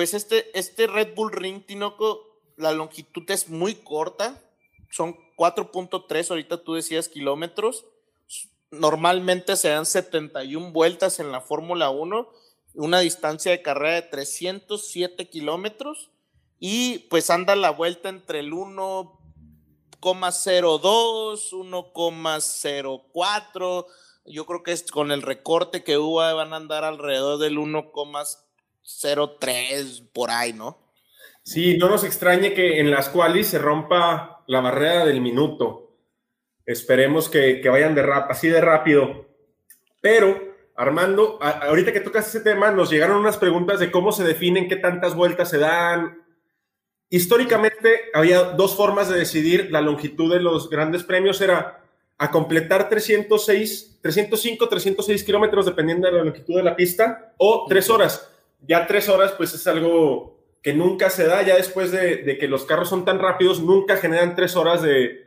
pues 0.00 0.14
este, 0.14 0.48
este 0.58 0.86
Red 0.86 1.14
Bull 1.14 1.30
Ring, 1.30 1.66
Tinoco, 1.66 2.40
la 2.56 2.72
longitud 2.72 3.30
es 3.30 3.50
muy 3.50 3.74
corta. 3.74 4.42
Son 4.88 5.14
4.3, 5.36 6.30
ahorita 6.30 6.64
tú 6.64 6.72
decías 6.72 7.10
kilómetros. 7.10 7.84
Normalmente 8.70 9.56
se 9.56 9.68
dan 9.68 9.84
71 9.84 10.72
vueltas 10.72 11.20
en 11.20 11.30
la 11.30 11.42
Fórmula 11.42 11.90
1, 11.90 12.30
una 12.76 13.00
distancia 13.00 13.52
de 13.52 13.60
carrera 13.60 13.96
de 13.96 14.02
307 14.08 15.28
kilómetros. 15.28 16.08
Y 16.58 17.00
pues 17.10 17.28
anda 17.28 17.54
la 17.54 17.68
vuelta 17.68 18.08
entre 18.08 18.40
el 18.40 18.54
1 18.54 19.20
1,02, 20.00 21.52
1,04. 21.52 23.86
Yo 24.24 24.46
creo 24.46 24.62
que 24.62 24.72
es 24.72 24.90
con 24.90 25.12
el 25.12 25.20
recorte 25.20 25.84
que 25.84 25.98
hubo 25.98 26.20
van 26.20 26.54
a 26.54 26.56
andar 26.56 26.84
alrededor 26.84 27.38
del 27.38 27.58
1,03 29.02 30.10
por 30.12 30.30
ahí, 30.30 30.52
¿no? 30.52 30.78
Sí, 31.42 31.76
no 31.78 31.88
nos 31.88 32.04
extrañe 32.04 32.54
que 32.54 32.80
en 32.80 32.90
las 32.90 33.08
cuales 33.08 33.48
se 33.48 33.58
rompa 33.58 34.44
la 34.46 34.60
barrera 34.60 35.04
del 35.04 35.20
minuto. 35.20 35.96
Esperemos 36.66 37.28
que, 37.28 37.62
vayan 37.68 37.94
de 37.94 38.02
rap, 38.02 38.30
así 38.30 38.48
de 38.48 38.60
rápido. 38.60 39.26
Pero, 40.00 40.54
Armando, 40.76 41.38
ahorita 41.40 41.92
que 41.92 42.00
tocas 42.00 42.28
ese 42.28 42.40
tema, 42.40 42.70
nos 42.70 42.90
llegaron 42.90 43.18
unas 43.18 43.36
preguntas 43.36 43.80
de 43.80 43.90
cómo 43.90 44.12
se 44.12 44.24
definen, 44.24 44.68
qué 44.68 44.76
tantas 44.76 45.14
vueltas 45.14 45.50
se 45.50 45.58
dan, 45.58 46.20
Históricamente 47.12 48.02
había 48.14 48.44
dos 48.52 48.76
formas 48.76 49.08
de 49.08 49.18
decidir 49.18 49.68
la 49.72 49.80
longitud 49.80 50.32
de 50.32 50.38
los 50.38 50.70
grandes 50.70 51.02
premios, 51.02 51.40
era 51.40 51.82
a 52.16 52.30
completar 52.30 52.88
306, 52.88 53.98
305, 54.00 54.68
306 54.68 55.24
kilómetros 55.24 55.66
dependiendo 55.66 56.06
de 56.06 56.12
la 56.12 56.22
longitud 56.22 56.54
de 56.54 56.62
la 56.62 56.76
pista 56.76 57.34
o 57.36 57.66
tres 57.68 57.90
horas. 57.90 58.30
Ya 58.62 58.86
tres 58.86 59.08
horas 59.08 59.32
pues 59.32 59.54
es 59.54 59.66
algo 59.66 60.38
que 60.62 60.74
nunca 60.74 61.10
se 61.10 61.26
da, 61.26 61.42
ya 61.42 61.56
después 61.56 61.90
de, 61.90 62.36
que 62.38 62.48
los 62.48 62.64
carros 62.64 62.88
son 62.88 63.04
tan 63.04 63.18
rápidos, 63.18 63.60
nunca 63.60 63.96
generan 63.96 64.36
tres 64.36 64.56
horas 64.56 64.82
de, 64.82 65.26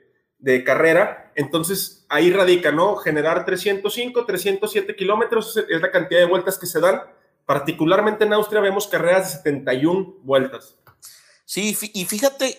carrera. 0.65 1.31
Entonces 1.35 2.05
ahí 2.09 2.31
radica, 2.31 2.71
¿no? 2.71 2.97
Generar 2.97 3.45
305, 3.45 4.25
307 4.25 4.95
kilómetros 4.95 5.57
es 5.57 5.81
la 5.81 5.89
cantidad 5.89 6.19
de 6.19 6.27
vueltas 6.27 6.59
que 6.59 6.67
se 6.67 6.79
dan. 6.79 7.01
Particularmente 7.45 8.25
en 8.25 8.33
Austria 8.33 8.61
vemos 8.61 8.87
carreras 8.87 9.31
de 9.31 9.37
71 9.37 10.17
vueltas. 10.21 10.75
Sí, 11.45 11.75
y 11.93 12.05
fíjate, 12.05 12.57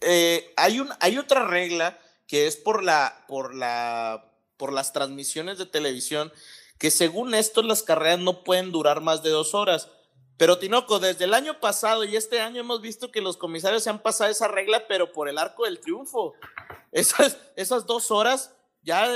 eh, 0.00 0.52
hay, 0.56 0.80
un, 0.80 0.90
hay 1.00 1.18
otra 1.18 1.46
regla 1.46 1.98
que 2.26 2.46
es 2.46 2.56
por, 2.56 2.82
la, 2.82 3.24
por, 3.28 3.54
la, 3.54 4.32
por 4.56 4.72
las 4.72 4.92
transmisiones 4.92 5.58
de 5.58 5.66
televisión, 5.66 6.32
que 6.78 6.90
según 6.90 7.34
esto 7.34 7.62
las 7.62 7.82
carreras 7.82 8.18
no 8.18 8.44
pueden 8.44 8.72
durar 8.72 9.00
más 9.00 9.22
de 9.22 9.30
dos 9.30 9.54
horas. 9.54 9.88
Pero 10.36 10.58
Tinoco, 10.58 10.98
desde 10.98 11.24
el 11.24 11.34
año 11.34 11.60
pasado 11.60 12.04
y 12.04 12.16
este 12.16 12.40
año 12.40 12.60
hemos 12.60 12.80
visto 12.80 13.12
que 13.12 13.20
los 13.20 13.36
comisarios 13.36 13.84
se 13.84 13.90
han 13.90 14.00
pasado 14.00 14.30
esa 14.30 14.48
regla, 14.48 14.86
pero 14.88 15.12
por 15.12 15.28
el 15.28 15.38
arco 15.38 15.64
del 15.64 15.80
triunfo. 15.80 16.34
Esas, 16.90 17.38
esas 17.56 17.86
dos 17.86 18.10
horas 18.10 18.54
ya 18.82 19.08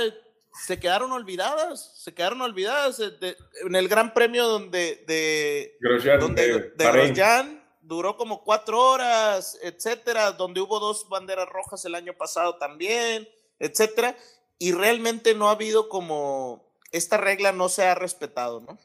se 0.65 0.79
quedaron 0.79 1.11
olvidadas, 1.11 2.01
se 2.03 2.13
quedaron 2.13 2.41
olvidadas 2.41 2.99
eh, 2.99 3.37
en 3.65 3.75
el 3.75 3.87
Gran 3.87 4.13
Premio 4.13 4.47
donde 4.47 5.03
de, 5.07 5.77
donde, 6.19 6.73
de 6.75 7.59
duró 7.81 8.17
como 8.17 8.43
cuatro 8.43 8.79
horas, 8.79 9.57
etcétera, 9.61 10.31
donde 10.31 10.61
hubo 10.61 10.79
dos 10.79 11.09
banderas 11.09 11.49
rojas 11.49 11.83
el 11.85 11.95
año 11.95 12.13
pasado 12.13 12.57
también, 12.57 13.27
etcétera, 13.57 14.15
y 14.57 14.73
realmente 14.73 15.33
no 15.33 15.49
ha 15.49 15.53
habido 15.53 15.89
como 15.89 16.69
esta 16.91 17.17
regla 17.17 17.51
no 17.51 17.69
se 17.69 17.85
ha 17.85 17.95
respetado, 17.95 18.61
¿no? 18.61 18.77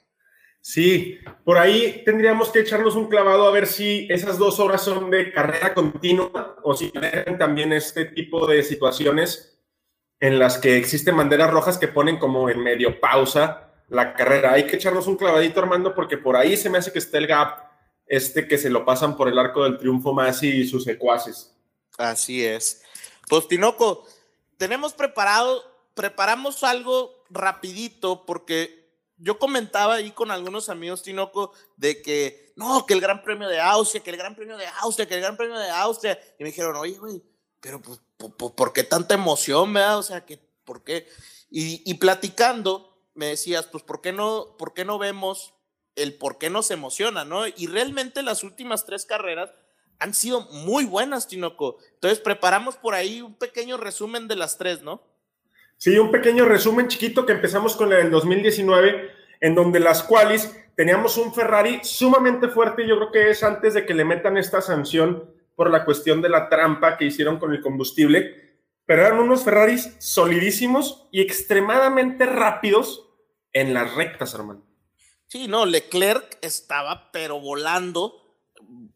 Sí, 0.66 1.18
por 1.44 1.58
ahí 1.58 2.00
tendríamos 2.06 2.48
que 2.48 2.60
echarnos 2.60 2.96
un 2.96 3.10
clavado 3.10 3.46
a 3.46 3.50
ver 3.50 3.66
si 3.66 4.08
esas 4.08 4.38
dos 4.38 4.58
horas 4.60 4.82
son 4.82 5.10
de 5.10 5.30
carrera 5.30 5.74
continua 5.74 6.56
o 6.62 6.74
si 6.74 6.88
tienen 6.88 7.36
también 7.36 7.70
este 7.74 8.06
tipo 8.06 8.46
de 8.46 8.62
situaciones 8.62 9.60
en 10.20 10.38
las 10.38 10.56
que 10.56 10.78
existen 10.78 11.18
banderas 11.18 11.50
rojas 11.50 11.76
que 11.76 11.88
ponen 11.88 12.18
como 12.18 12.48
en 12.48 12.60
medio 12.60 12.98
pausa 12.98 13.74
la 13.90 14.14
carrera. 14.14 14.54
Hay 14.54 14.66
que 14.66 14.76
echarnos 14.76 15.06
un 15.06 15.16
clavadito, 15.16 15.60
Armando, 15.60 15.94
porque 15.94 16.16
por 16.16 16.34
ahí 16.34 16.56
se 16.56 16.70
me 16.70 16.78
hace 16.78 16.92
que 16.92 16.98
esté 16.98 17.18
el 17.18 17.26
gap 17.26 17.58
este 18.06 18.48
que 18.48 18.56
se 18.56 18.70
lo 18.70 18.86
pasan 18.86 19.18
por 19.18 19.28
el 19.28 19.38
arco 19.38 19.64
del 19.64 19.76
triunfo 19.76 20.14
más 20.14 20.42
y 20.42 20.66
sus 20.66 20.84
secuaces. 20.84 21.54
Así 21.98 22.42
es. 22.42 22.82
Pues 23.28 23.48
Tinoco, 23.48 24.06
tenemos 24.56 24.94
preparado, 24.94 25.62
preparamos 25.92 26.64
algo 26.64 27.22
rapidito 27.28 28.24
porque 28.24 28.83
yo 29.24 29.38
comentaba 29.38 29.94
ahí 29.94 30.10
con 30.10 30.30
algunos 30.30 30.68
amigos 30.68 31.02
Tinoco 31.02 31.52
de 31.76 32.02
que 32.02 32.52
no, 32.56 32.84
que 32.84 32.92
el 32.92 33.00
Gran 33.00 33.22
Premio 33.22 33.48
de 33.48 33.58
Austria, 33.58 34.02
que 34.02 34.10
el 34.10 34.18
Gran 34.18 34.36
Premio 34.36 34.58
de 34.58 34.66
Austria, 34.66 35.08
que 35.08 35.14
el 35.14 35.22
Gran 35.22 35.36
Premio 35.36 35.58
de 35.58 35.70
Austria. 35.70 36.20
Y 36.38 36.42
me 36.42 36.50
dijeron, 36.50 36.76
oye, 36.76 36.98
güey, 36.98 37.22
pero 37.58 37.80
pues, 37.80 38.00
¿por, 38.36 38.72
qué 38.74 38.84
tanta 38.84 39.14
emoción, 39.14 39.72
verdad? 39.72 39.98
O 39.98 40.02
sea, 40.02 40.26
que, 40.26 40.36
¿por 40.64 40.84
qué? 40.84 41.08
Y, 41.50 41.82
y 41.90 41.94
platicando, 41.94 43.08
me 43.14 43.28
decías, 43.28 43.66
pues, 43.66 43.82
¿por 43.82 44.02
qué 44.02 44.12
no, 44.12 44.56
por 44.58 44.74
qué 44.74 44.84
no 44.84 44.98
vemos 44.98 45.54
el 45.96 46.18
por 46.18 46.36
qué 46.36 46.50
nos 46.50 46.70
emociona, 46.70 47.24
¿no? 47.24 47.46
Y 47.46 47.66
realmente 47.66 48.22
las 48.22 48.42
últimas 48.42 48.84
tres 48.84 49.06
carreras 49.06 49.50
han 50.00 50.12
sido 50.12 50.42
muy 50.50 50.84
buenas, 50.84 51.28
Tinoco. 51.28 51.78
Entonces 51.94 52.20
preparamos 52.20 52.76
por 52.76 52.94
ahí 52.94 53.22
un 53.22 53.34
pequeño 53.34 53.78
resumen 53.78 54.28
de 54.28 54.36
las 54.36 54.58
tres, 54.58 54.82
¿no? 54.82 55.02
Sí, 55.84 55.98
un 55.98 56.10
pequeño 56.10 56.46
resumen 56.46 56.88
chiquito 56.88 57.26
que 57.26 57.32
empezamos 57.32 57.76
con 57.76 57.92
el 57.92 58.10
2019, 58.10 59.10
en 59.42 59.54
donde 59.54 59.80
las 59.80 60.02
cuales 60.02 60.58
teníamos 60.76 61.18
un 61.18 61.34
Ferrari 61.34 61.80
sumamente 61.82 62.48
fuerte, 62.48 62.88
yo 62.88 62.96
creo 62.96 63.12
que 63.12 63.28
es 63.28 63.42
antes 63.42 63.74
de 63.74 63.84
que 63.84 63.92
le 63.92 64.06
metan 64.06 64.38
esta 64.38 64.62
sanción 64.62 65.30
por 65.54 65.70
la 65.70 65.84
cuestión 65.84 66.22
de 66.22 66.30
la 66.30 66.48
trampa 66.48 66.96
que 66.96 67.04
hicieron 67.04 67.38
con 67.38 67.52
el 67.52 67.60
combustible, 67.60 68.62
pero 68.86 69.02
eran 69.02 69.18
unos 69.18 69.44
Ferraris 69.44 69.94
solidísimos 69.98 71.06
y 71.12 71.20
extremadamente 71.20 72.24
rápidos 72.24 73.10
en 73.52 73.74
las 73.74 73.94
rectas, 73.94 74.32
hermano. 74.32 74.64
Sí, 75.26 75.48
no, 75.48 75.66
Leclerc 75.66 76.38
estaba 76.40 77.12
pero 77.12 77.40
volando, 77.40 78.38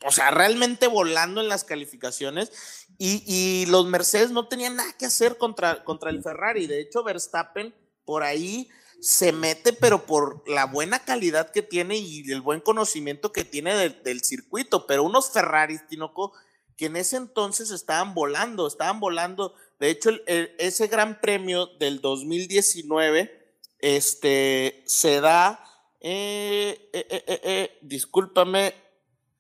o 0.07 0.11
sea, 0.11 0.31
realmente 0.31 0.87
volando 0.87 1.43
en 1.43 1.49
las 1.49 1.65
calificaciones 1.65 2.88
y, 2.99 3.67
los 3.67 3.87
Mercedes 3.87 4.31
no 4.31 4.49
tenían 4.49 4.77
nada 4.77 4.93
que 4.99 5.07
hacer 5.07 5.39
contra, 5.39 5.85
contra 5.85 6.11
el 6.11 6.23
Ferrari. 6.23 6.67
De 6.67 6.81
hecho, 6.81 7.05
Verstappen 7.05 7.75
por 8.05 8.23
ahí 8.23 8.69
se 9.01 9.33
mete, 9.33 9.73
pero 9.73 10.05
por 10.05 10.49
la 10.49 10.67
buena 10.67 10.99
calidad 11.05 11.53
que 11.53 11.63
tiene 11.63 11.97
y 11.97 12.29
el 12.33 12.41
buen 12.41 12.61
conocimiento 12.61 13.33
que 13.33 13.45
tiene 13.45 13.75
del 13.91 14.23
circuito. 14.23 14.87
Pero 14.87 15.05
unos 15.05 15.31
Ferraris, 15.31 15.87
Tinoco, 15.87 16.33
que 16.77 16.87
en 16.87 16.97
ese 16.97 17.17
entonces 17.17 17.71
estaban 17.71 18.15
volando, 18.15 18.67
estaban 18.67 18.99
volando. 18.99 19.55
De 19.79 19.91
hecho, 19.91 20.11
ese 20.27 20.89
gran 20.89 21.21
premio 21.21 21.67
del 21.79 22.01
2019 22.01 23.31
este, 23.79 24.83
se 24.87 25.21
da 25.21 25.65
eh, 26.01 26.91
eh, 26.93 27.07
eh, 27.11 27.41
eh, 27.43 27.79
discúlpame, 27.83 28.75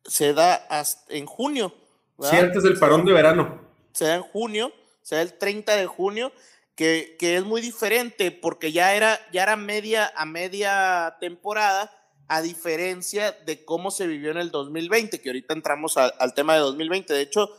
se 0.04 0.32
da 0.32 0.54
hasta 0.54 1.14
en 1.14 1.26
junio. 1.26 1.74
¿Verdad? 2.18 2.32
Sí, 2.32 2.36
antes 2.44 2.62
del 2.62 2.78
parón 2.78 3.04
de 3.04 3.12
verano. 3.12 3.60
Se 3.92 4.06
da 4.06 4.16
en 4.16 4.22
junio, 4.22 4.72
se 5.02 5.16
da 5.16 5.22
el 5.22 5.38
30 5.38 5.76
de 5.76 5.86
junio, 5.86 6.32
que, 6.74 7.16
que, 7.18 7.36
es 7.36 7.44
muy 7.44 7.60
diferente 7.60 8.30
porque 8.30 8.70
ya 8.70 8.94
era, 8.94 9.18
ya 9.32 9.42
era 9.42 9.56
media 9.56 10.12
a 10.14 10.26
media 10.26 11.16
temporada 11.20 11.90
a 12.28 12.42
diferencia 12.42 13.32
de 13.46 13.64
cómo 13.64 13.90
se 13.90 14.06
vivió 14.06 14.30
en 14.30 14.36
el 14.36 14.50
2020, 14.50 15.20
que 15.20 15.30
ahorita 15.30 15.54
entramos 15.54 15.96
al 15.96 16.34
tema 16.34 16.54
de 16.54 16.60
2020. 16.60 17.14
De 17.14 17.22
hecho, 17.22 17.50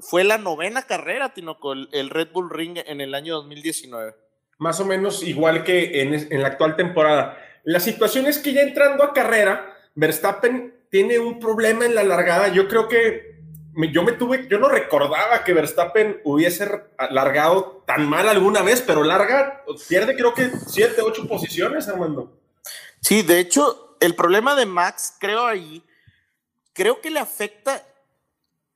fue 0.00 0.24
la 0.24 0.36
novena 0.36 0.82
carrera, 0.82 1.32
Tinoco, 1.32 1.72
el, 1.72 1.88
el 1.92 2.10
Red 2.10 2.32
Bull 2.32 2.50
Ring 2.50 2.78
en 2.84 3.00
el 3.00 3.14
año 3.14 3.36
2019. 3.36 4.14
Más 4.58 4.80
o 4.80 4.84
menos 4.84 5.22
igual 5.22 5.62
que 5.64 6.02
en, 6.02 6.14
en 6.14 6.42
la 6.42 6.48
actual 6.48 6.76
temporada. 6.76 7.38
La 7.62 7.80
situación 7.80 8.26
es 8.26 8.38
que 8.38 8.52
ya 8.52 8.62
entrando 8.62 9.04
a 9.04 9.12
carrera, 9.12 9.76
Verstappen 9.94 10.74
tiene 10.90 11.18
un 11.18 11.38
problema 11.38 11.86
en 11.86 11.94
la 11.94 12.02
largada. 12.02 12.48
Yo 12.48 12.68
creo 12.68 12.88
que 12.88 13.35
yo 13.92 14.02
me 14.02 14.12
tuve, 14.12 14.48
yo 14.48 14.58
no 14.58 14.68
recordaba 14.68 15.44
que 15.44 15.52
Verstappen 15.52 16.20
hubiese 16.24 16.66
largado 17.10 17.82
tan 17.86 18.08
mal 18.08 18.28
alguna 18.28 18.62
vez, 18.62 18.80
pero 18.80 19.04
larga, 19.04 19.64
pierde 19.88 20.16
creo 20.16 20.32
que 20.32 20.50
siete, 20.66 21.02
ocho 21.02 21.28
posiciones, 21.28 21.86
Armando. 21.86 22.40
Sí, 23.02 23.22
de 23.22 23.38
hecho, 23.38 23.96
el 24.00 24.14
problema 24.14 24.54
de 24.54 24.66
Max, 24.66 25.14
creo 25.18 25.46
ahí, 25.46 25.84
creo 26.72 27.00
que 27.00 27.10
le 27.10 27.20
afecta 27.20 27.86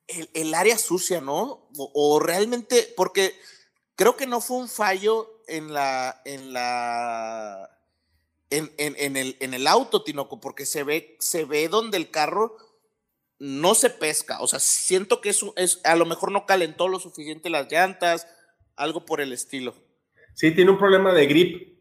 el, 0.06 0.54
área 0.54 0.76
sucia, 0.76 1.20
¿no? 1.20 1.68
O, 1.76 2.20
realmente, 2.20 2.92
porque 2.96 3.34
creo 3.96 4.16
que 4.16 4.26
no 4.26 4.40
fue 4.40 4.58
un 4.58 4.68
fallo 4.68 5.40
en 5.46 5.72
la, 5.72 6.20
en 6.24 6.52
la, 6.52 7.70
en, 8.50 8.70
en, 8.76 9.16
el, 9.16 9.36
en 9.40 9.54
el 9.54 9.66
auto, 9.66 10.02
Tinoco, 10.02 10.40
porque 10.40 10.66
se 10.66 10.82
ve, 10.82 11.16
se 11.20 11.44
ve 11.44 11.68
donde 11.68 11.96
el 11.96 12.10
carro 12.10 12.56
no 13.40 13.74
se 13.74 13.90
pesca. 13.90 14.40
O 14.40 14.46
sea, 14.46 14.60
siento 14.60 15.20
que 15.20 15.30
es, 15.30 15.80
a 15.82 15.96
lo 15.96 16.06
mejor 16.06 16.30
no 16.30 16.46
calentó 16.46 16.86
lo 16.86 17.00
suficiente 17.00 17.50
las 17.50 17.72
llantas, 17.72 18.28
algo 18.76 19.04
por 19.04 19.20
el 19.20 19.32
estilo. 19.32 19.74
Sí, 20.34 20.52
tiene 20.52 20.70
un 20.70 20.78
problema 20.78 21.12
de 21.12 21.26
grip. 21.26 21.78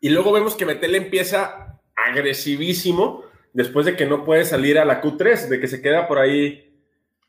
Y 0.00 0.08
luego 0.08 0.32
vemos 0.32 0.54
que 0.54 0.64
Betel 0.64 0.94
empieza 0.94 1.80
agresivísimo 1.94 3.24
después 3.52 3.84
de 3.84 3.96
que 3.96 4.06
no 4.06 4.24
puede 4.24 4.44
salir 4.44 4.78
a 4.78 4.84
la 4.84 5.02
Q3, 5.02 5.48
de 5.48 5.60
que 5.60 5.66
se 5.66 5.82
queda 5.82 6.08
por 6.08 6.18
ahí 6.18 6.70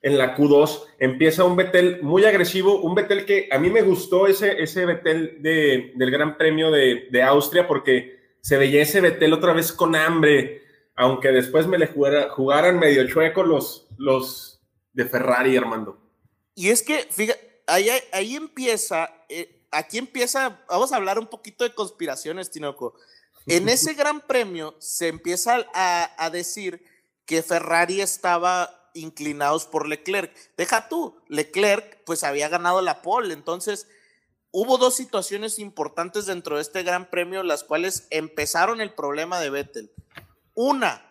en 0.02 0.18
la 0.18 0.36
Q2. 0.36 0.86
Empieza 1.00 1.44
un 1.44 1.56
Betel 1.56 2.00
muy 2.02 2.26
agresivo, 2.26 2.80
un 2.80 2.96
Betel 2.96 3.26
que 3.26 3.50
a 3.52 3.58
mí 3.58 3.70
me 3.70 3.82
gustó 3.82 4.28
ese, 4.28 4.62
ese 4.62 4.86
de, 4.86 5.92
del 5.96 6.12
Gran 6.12 6.38
Premio 6.38 6.72
de, 6.72 7.08
de, 7.12 7.24
Austria 7.24 7.68
porque 7.68 8.20
se 8.40 8.58
veía 8.58 8.82
ese 8.82 9.02
Betel 9.02 9.34
otra 9.34 9.54
vez 9.54 9.72
con 9.72 9.96
hambre, 9.96 10.61
aunque 10.96 11.30
después 11.30 11.68
me 11.68 11.78
le 11.78 11.88
jugara, 11.88 12.30
jugaran 12.30 12.80
medio 12.80 13.08
chueco 13.08 13.44
los, 13.44 13.88
los 13.98 14.62
de 14.94 15.06
Ferrari, 15.06 15.58
Armando. 15.58 15.98
Y 16.56 16.70
es 16.70 16.84
que, 16.84 17.08
fíjate, 17.10 17.64
ahí, 17.68 17.90
ahí 18.12 18.36
empieza, 18.36 19.10
eh, 19.30 19.66
aquí 19.72 19.98
empieza, 19.98 20.64
vamos 20.68 20.92
a 20.92 20.98
hablar 20.98 21.18
un 21.20 21.28
poquito 21.28 21.64
de 21.64 21.74
conspiraciones, 21.74 22.52
Tinoco. 22.52 22.96
En 23.48 23.70
ese 23.70 23.94
gran 23.94 24.22
premio 24.22 24.76
se 24.80 25.08
empieza 25.08 25.66
a, 25.74 26.12
a 26.24 26.30
decir 26.30 26.84
que 27.26 27.42
Ferrari 27.42 28.02
estaba 28.02 28.90
inclinados 28.94 29.66
por 29.66 29.88
Leclerc. 29.88 30.36
Deja 30.58 30.90
tú, 30.90 31.22
Leclerc 31.28 32.04
pues 32.06 32.24
había 32.24 32.50
ganado 32.50 32.82
la 32.82 33.02
pole, 33.02 33.34
entonces 33.34 33.88
hubo 34.52 34.78
dos 34.78 34.96
situaciones 34.96 35.60
importantes 35.60 36.26
dentro 36.26 36.58
de 36.58 36.62
este 36.62 36.84
gran 36.84 37.10
premio, 37.10 37.44
las 37.44 37.64
cuales 37.64 38.08
empezaron 38.10 38.82
el 38.82 38.94
problema 38.94 39.40
de 39.40 39.50
Vettel. 39.50 39.92
Una, 40.54 41.02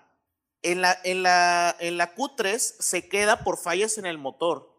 en 0.62 0.82
la, 0.82 0.98
en 1.04 1.22
la, 1.22 1.76
en 1.78 1.96
la 1.96 2.14
Q3 2.14 2.58
se 2.58 3.08
queda 3.08 3.44
por 3.44 3.58
fallas 3.58 3.98
en 3.98 4.06
el 4.06 4.18
motor. 4.18 4.70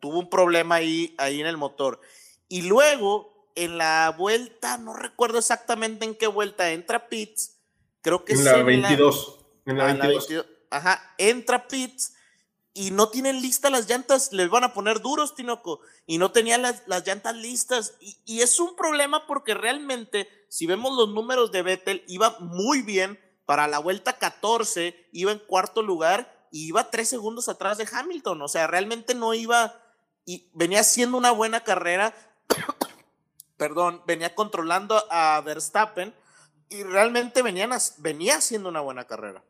Tuvo 0.00 0.18
un 0.18 0.30
problema 0.30 0.76
ahí, 0.76 1.14
ahí 1.18 1.40
en 1.40 1.46
el 1.46 1.56
motor. 1.56 2.00
Y 2.48 2.62
luego, 2.62 3.50
en 3.54 3.78
la 3.78 4.14
vuelta, 4.16 4.78
no 4.78 4.94
recuerdo 4.94 5.38
exactamente 5.38 6.04
en 6.04 6.14
qué 6.14 6.26
vuelta, 6.26 6.70
entra 6.70 7.08
Pitts. 7.08 7.56
Creo 8.02 8.24
que 8.24 8.34
en 8.34 8.44
la 8.44 8.62
22. 8.62 9.46
en 9.66 9.78
la 9.78 9.86
22 9.86 10.46
ajá, 10.70 11.14
entra 11.18 11.68
Pitts 11.68 12.14
y 12.74 12.90
no 12.90 13.08
tienen 13.08 13.40
listas 13.40 13.72
las 13.72 13.88
llantas, 13.88 14.32
les 14.32 14.50
van 14.50 14.64
a 14.64 14.74
poner 14.74 15.00
duros, 15.00 15.34
Tinoco, 15.34 15.80
y 16.06 16.18
no 16.18 16.32
tenían 16.32 16.60
las, 16.60 16.84
llantas 17.06 17.34
listas. 17.34 17.94
Y, 18.00 18.42
es 18.42 18.60
un 18.60 18.76
problema 18.76 19.26
porque 19.26 19.54
realmente, 19.54 20.28
si 20.50 20.66
vemos 20.66 20.94
los 20.94 21.08
números 21.08 21.52
de 21.52 21.62
Vettel, 21.62 22.04
iba 22.06 22.36
muy 22.40 22.82
bien 22.82 23.18
para 23.46 23.68
la 23.68 23.78
vuelta 23.78 24.18
14, 24.18 25.08
iba 25.12 25.32
en 25.32 25.38
cuarto 25.38 25.80
lugar 25.80 26.46
y 26.50 26.68
iba 26.68 26.90
tres 26.90 27.08
segundos 27.08 27.48
atrás 27.48 27.78
de 27.78 27.88
Hamilton. 27.90 28.42
O 28.42 28.48
sea, 28.48 28.66
realmente 28.66 29.14
no 29.14 29.32
iba 29.34 29.80
y 30.24 30.50
venía 30.52 30.80
haciendo 30.80 31.16
una 31.16 31.30
buena 31.30 31.60
carrera. 31.60 32.14
Perdón, 33.56 34.02
venía 34.06 34.34
controlando 34.34 35.02
a 35.10 35.40
Verstappen 35.40 36.12
y 36.68 36.82
realmente 36.82 37.42
venían, 37.42 37.70
venía 37.98 38.36
haciendo 38.36 38.68
una 38.68 38.80
buena 38.80 39.04
carrera. 39.04 39.42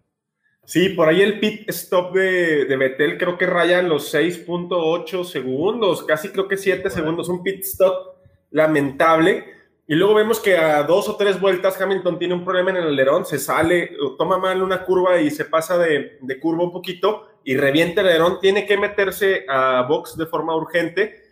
Sí, 0.66 0.90
por 0.90 1.08
ahí 1.08 1.22
el 1.22 1.40
pit 1.40 1.68
stop 1.70 2.12
de, 2.12 2.66
de 2.66 2.76
Betel 2.76 3.18
creo 3.18 3.38
que 3.38 3.46
raya 3.46 3.78
en 3.78 3.88
los 3.88 4.12
6.8 4.12 5.24
segundos, 5.24 6.04
casi 6.04 6.30
creo 6.30 6.48
que 6.48 6.56
7 6.56 6.90
segundos, 6.90 7.28
un 7.28 7.42
pit 7.42 7.62
stop 7.64 8.16
lamentable. 8.50 9.55
Y 9.88 9.94
luego 9.94 10.14
vemos 10.14 10.40
que 10.40 10.56
a 10.56 10.82
dos 10.82 11.08
o 11.08 11.16
tres 11.16 11.40
vueltas 11.40 11.80
Hamilton 11.80 12.18
tiene 12.18 12.34
un 12.34 12.44
problema 12.44 12.70
en 12.70 12.76
el 12.76 12.88
alerón, 12.88 13.24
se 13.24 13.38
sale, 13.38 13.96
toma 14.18 14.36
mal 14.36 14.62
una 14.62 14.84
curva 14.84 15.20
y 15.20 15.30
se 15.30 15.44
pasa 15.44 15.78
de, 15.78 16.18
de 16.20 16.40
curva 16.40 16.64
un 16.64 16.72
poquito 16.72 17.28
y 17.44 17.56
revienta 17.56 18.00
el 18.00 18.08
alerón, 18.08 18.40
tiene 18.40 18.66
que 18.66 18.76
meterse 18.76 19.46
a 19.48 19.82
box 19.82 20.16
de 20.16 20.26
forma 20.26 20.56
urgente. 20.56 21.24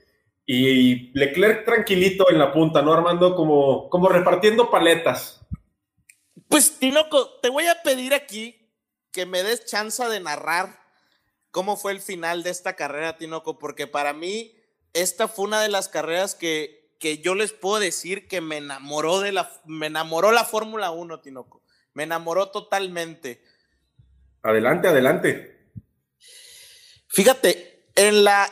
Y 0.46 1.10
Leclerc 1.18 1.64
tranquilito 1.64 2.30
en 2.30 2.38
la 2.38 2.52
punta, 2.52 2.82
¿no? 2.82 2.92
Armando 2.92 3.34
como, 3.34 3.88
como 3.88 4.08
repartiendo 4.08 4.70
paletas. 4.70 5.40
Pues 6.48 6.78
Tinoco, 6.78 7.40
te 7.40 7.48
voy 7.48 7.66
a 7.66 7.82
pedir 7.82 8.14
aquí 8.14 8.70
que 9.10 9.26
me 9.26 9.42
des 9.42 9.64
chance 9.64 10.06
de 10.06 10.20
narrar 10.20 10.78
cómo 11.50 11.76
fue 11.76 11.92
el 11.92 12.00
final 12.00 12.42
de 12.42 12.50
esta 12.50 12.76
carrera, 12.76 13.16
Tinoco, 13.16 13.58
porque 13.58 13.86
para 13.86 14.12
mí 14.12 14.54
esta 14.92 15.26
fue 15.28 15.46
una 15.46 15.60
de 15.60 15.68
las 15.68 15.88
carreras 15.88 16.34
que, 16.34 16.83
que 17.04 17.18
yo 17.18 17.34
les 17.34 17.52
puedo 17.52 17.80
decir 17.80 18.28
que 18.28 18.40
me 18.40 18.56
enamoró 18.56 19.20
de 19.20 19.30
la, 19.30 19.52
me 19.66 19.88
enamoró 19.88 20.32
la 20.32 20.46
Fórmula 20.46 20.90
1, 20.90 21.20
Tinoco. 21.20 21.62
Me 21.92 22.04
enamoró 22.04 22.48
totalmente. 22.48 23.44
Adelante, 24.40 24.88
adelante. 24.88 25.68
Fíjate, 27.08 27.90
en 27.94 28.24
la, 28.24 28.50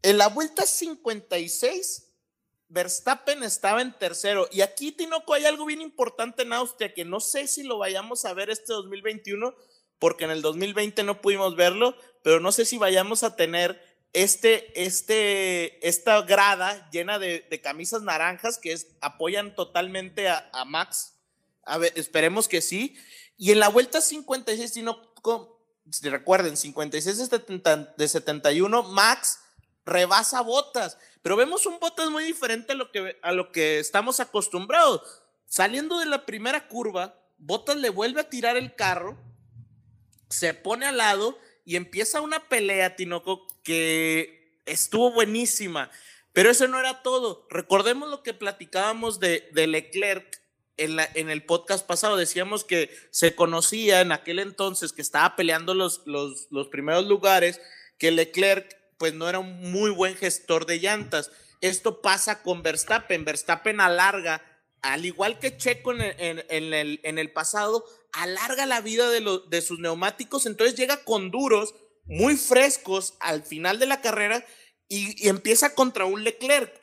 en 0.00 0.16
la 0.16 0.28
vuelta 0.28 0.64
56 0.64 2.14
Verstappen 2.68 3.42
estaba 3.42 3.82
en 3.82 3.92
tercero. 3.92 4.48
Y 4.50 4.62
aquí, 4.62 4.92
Tinoco, 4.92 5.34
hay 5.34 5.44
algo 5.44 5.66
bien 5.66 5.82
importante 5.82 6.44
en 6.44 6.54
Austria 6.54 6.94
que 6.94 7.04
no 7.04 7.20
sé 7.20 7.46
si 7.46 7.62
lo 7.62 7.76
vayamos 7.76 8.24
a 8.24 8.32
ver 8.32 8.48
este 8.48 8.72
2021, 8.72 9.54
porque 9.98 10.24
en 10.24 10.30
el 10.30 10.40
2020 10.40 11.02
no 11.02 11.20
pudimos 11.20 11.56
verlo, 11.56 11.94
pero 12.22 12.40
no 12.40 12.52
sé 12.52 12.64
si 12.64 12.78
vayamos 12.78 13.22
a 13.22 13.36
tener 13.36 13.78
este, 14.12 14.82
este, 14.82 15.86
esta 15.86 16.22
grada 16.22 16.88
llena 16.90 17.18
de, 17.18 17.60
camisas 17.62 18.02
naranjas 18.02 18.58
que 18.58 18.72
es, 18.72 18.88
apoyan 19.00 19.54
totalmente 19.54 20.28
a, 20.28 20.64
Max. 20.66 21.14
A 21.64 21.78
ver, 21.78 21.92
esperemos 21.96 22.48
que 22.48 22.60
sí. 22.60 22.96
Y 23.36 23.52
en 23.52 23.60
la 23.60 23.68
vuelta 23.68 24.00
56, 24.00 24.72
Tinoco, 24.72 25.62
si 25.90 26.08
recuerden, 26.08 26.56
56 26.56 27.30
de 27.96 28.08
71, 28.08 28.82
Max 28.84 29.40
rebasa 29.84 30.40
botas. 30.40 30.98
Pero 31.22 31.36
vemos 31.36 31.66
un 31.66 31.78
Bottas 31.78 32.10
muy 32.10 32.24
diferente 32.24 32.72
a 32.72 32.76
lo 32.76 32.90
que, 32.90 33.18
a 33.22 33.32
lo 33.32 33.52
que 33.52 33.78
estamos 33.78 34.20
acostumbrados. 34.20 35.02
Saliendo 35.46 35.98
de 35.98 36.06
la 36.06 36.26
primera 36.26 36.68
curva, 36.68 37.18
Bottas 37.38 37.76
le 37.76 37.90
vuelve 37.90 38.20
a 38.20 38.28
tirar 38.30 38.56
el 38.56 38.74
carro, 38.74 39.18
se 40.28 40.54
pone 40.54 40.86
al 40.86 40.98
lado 40.98 41.38
y 41.64 41.76
empieza 41.76 42.20
una 42.20 42.48
pelea, 42.48 42.96
Tinoco, 42.96 43.46
que 43.62 44.60
estuvo 44.66 45.12
buenísima. 45.12 45.90
Pero 46.32 46.50
eso 46.50 46.68
no 46.68 46.78
era 46.78 47.02
todo. 47.02 47.46
Recordemos 47.50 48.08
lo 48.08 48.22
que 48.22 48.34
platicábamos 48.34 49.18
de, 49.18 49.50
Leclerc 49.54 50.40
en, 50.76 51.30
el 51.30 51.44
podcast 51.44 51.86
pasado. 51.86 52.16
Decíamos 52.16 52.64
que 52.64 52.90
se 53.10 53.34
conocía 53.34 54.00
en 54.00 54.12
aquel 54.12 54.38
entonces 54.38 54.92
que 54.92 55.02
estaba 55.02 55.36
peleando 55.36 55.74
los, 55.74 56.00
primeros 56.70 57.06
lugares, 57.06 57.60
que 57.98 58.10
Leclerc 58.10 58.76
pues 58.96 59.14
no 59.14 59.28
era 59.28 59.38
un 59.38 59.72
muy 59.72 59.90
buen 59.90 60.14
gestor 60.14 60.66
de 60.66 60.78
llantas. 60.78 61.32
Esto 61.60 62.00
pasa 62.00 62.42
con 62.42 62.62
Verstappen. 62.62 63.24
Verstappen 63.24 63.80
alarga, 63.80 64.42
al 64.82 65.04
igual 65.04 65.38
que 65.38 65.56
Checo 65.56 65.92
en 65.92 67.18
el, 67.18 67.32
pasado, 67.32 67.84
alarga 68.12 68.66
la 68.66 68.80
vida 68.80 69.08
de, 69.10 69.40
de 69.48 69.62
sus 69.62 69.78
neumáticos, 69.78 70.46
entonces 70.46 70.76
llega 70.76 71.04
con 71.04 71.30
duros, 71.30 71.74
muy 72.04 72.36
frescos 72.36 73.14
al 73.20 73.42
final 73.42 73.78
de 73.78 73.86
la 73.86 74.00
carrera 74.00 74.44
y, 74.90 75.28
empieza 75.28 75.74
contra 75.74 76.04
un 76.04 76.24
Leclerc. 76.24 76.78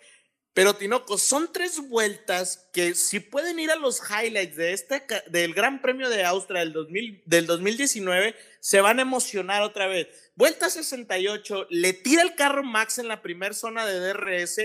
Pero 0.54 0.76
Tinoco, 0.76 1.20
son 1.20 1.54
tres 1.54 1.88
vueltas 1.88 2.68
que 2.74 2.96
si 2.96 3.20
pueden 3.20 3.60
ir 3.60 3.70
a 3.70 3.76
los 3.76 4.02
highlights 4.10 4.56
de 4.56 4.74
este, 4.74 5.04
del 5.28 5.54
Gran 5.54 5.84
Premio 5.84 6.10
de 6.10 6.24
Austria 6.24 6.62
del, 6.62 6.74
2000, 6.74 7.22
del 7.28 7.46
2019, 7.46 8.36
se 8.60 8.82
van 8.82 8.98
a 8.98 9.04
emocionar 9.04 9.62
otra 9.62 9.86
vez. 9.86 10.08
Vuelta 10.36 10.72
68, 10.72 11.68
le 11.70 11.94
tira 11.94 12.24
el 12.24 12.34
carro 12.34 12.64
Max 12.64 12.98
en 12.98 13.08
la 13.08 13.22
primera 13.22 13.54
zona 13.54 13.86
de 13.86 14.00
DRS, 14.00 14.62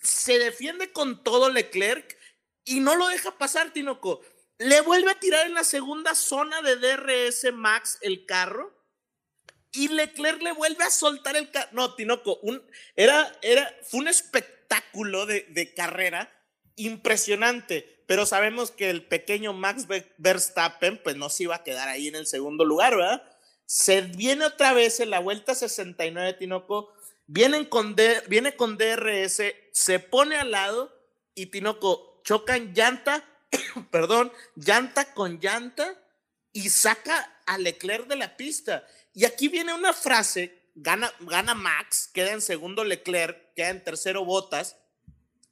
se 0.00 0.38
defiende 0.38 0.92
con 0.92 1.24
todo 1.24 1.50
Leclerc 1.50 2.16
y 2.64 2.78
no 2.78 2.94
lo 2.94 3.08
deja 3.08 3.36
pasar, 3.36 3.72
Tinoco. 3.72 4.20
Le 4.60 4.82
vuelve 4.82 5.10
a 5.10 5.18
tirar 5.18 5.46
en 5.46 5.54
la 5.54 5.64
segunda 5.64 6.14
zona 6.14 6.60
de 6.60 6.76
DRS 6.76 7.50
Max 7.54 7.96
el 8.02 8.26
carro 8.26 8.78
y 9.72 9.88
Leclerc 9.88 10.42
le 10.42 10.52
vuelve 10.52 10.84
a 10.84 10.90
soltar 10.90 11.34
el 11.36 11.50
carro. 11.50 11.70
No, 11.72 11.94
Tinoco, 11.94 12.38
un, 12.42 12.62
era, 12.94 13.32
era, 13.40 13.74
fue 13.84 14.00
un 14.00 14.08
espectáculo 14.08 15.24
de, 15.24 15.46
de 15.48 15.72
carrera 15.72 16.30
impresionante, 16.76 18.04
pero 18.06 18.26
sabemos 18.26 18.70
que 18.70 18.90
el 18.90 19.06
pequeño 19.06 19.54
Max 19.54 19.86
Verstappen 20.18 21.00
pues 21.02 21.16
no 21.16 21.30
se 21.30 21.44
iba 21.44 21.56
a 21.56 21.64
quedar 21.64 21.88
ahí 21.88 22.08
en 22.08 22.16
el 22.16 22.26
segundo 22.26 22.66
lugar, 22.66 22.96
¿verdad? 22.96 23.22
Se 23.64 24.02
viene 24.02 24.44
otra 24.44 24.74
vez 24.74 25.00
en 25.00 25.08
la 25.08 25.20
vuelta 25.20 25.54
69, 25.54 26.34
Tinoco, 26.34 26.92
con 27.70 27.96
viene 28.28 28.56
con 28.56 28.76
DRS, 28.76 29.42
se 29.72 29.98
pone 30.00 30.36
al 30.36 30.50
lado 30.50 30.94
y 31.34 31.46
Tinoco 31.46 32.20
chocan 32.24 32.74
llanta 32.74 33.24
perdón, 33.90 34.32
llanta 34.56 35.12
con 35.14 35.40
llanta 35.40 35.98
y 36.52 36.68
saca 36.68 37.42
a 37.46 37.58
Leclerc 37.58 38.06
de 38.06 38.16
la 38.16 38.36
pista. 38.36 38.86
Y 39.14 39.24
aquí 39.24 39.48
viene 39.48 39.74
una 39.74 39.92
frase, 39.92 40.70
gana, 40.74 41.12
gana 41.20 41.54
Max, 41.54 42.10
queda 42.12 42.32
en 42.32 42.42
segundo 42.42 42.84
Leclerc, 42.84 43.54
queda 43.54 43.70
en 43.70 43.84
tercero 43.84 44.24
Botas. 44.24 44.76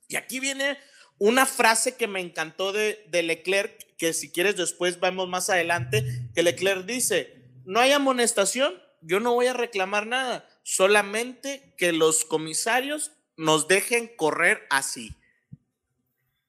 Y 0.09 0.17
aquí 0.17 0.41
viene 0.41 0.79
una 1.19 1.47
frase 1.47 1.97
que 1.97 2.07
me 2.07 2.21
encantó 2.21 2.73
de, 2.73 3.05
de 3.09 3.23
Leclerc, 3.23 3.97
que 3.97 4.13
si 4.13 4.31
quieres 4.31 4.57
después 4.57 5.01
vemos 5.01 5.29
más 5.29 5.51
adelante, 5.51 6.05
que 6.35 6.43
Leclerc 6.43 6.87
dice, 6.87 7.43
no 7.65 7.81
hay 7.81 7.93
amonestación, 7.93 8.81
yo 9.03 9.21
no 9.21 9.35
voy 9.35 9.47
a 9.47 9.53
reclamar 9.53 10.07
nada, 10.07 10.49
solamente 10.63 11.75
que 11.77 11.93
los 11.93 12.25
comisarios 12.25 13.13
nos 13.37 13.69
dejen 13.69 14.09
correr 14.17 14.67
así. 14.71 15.15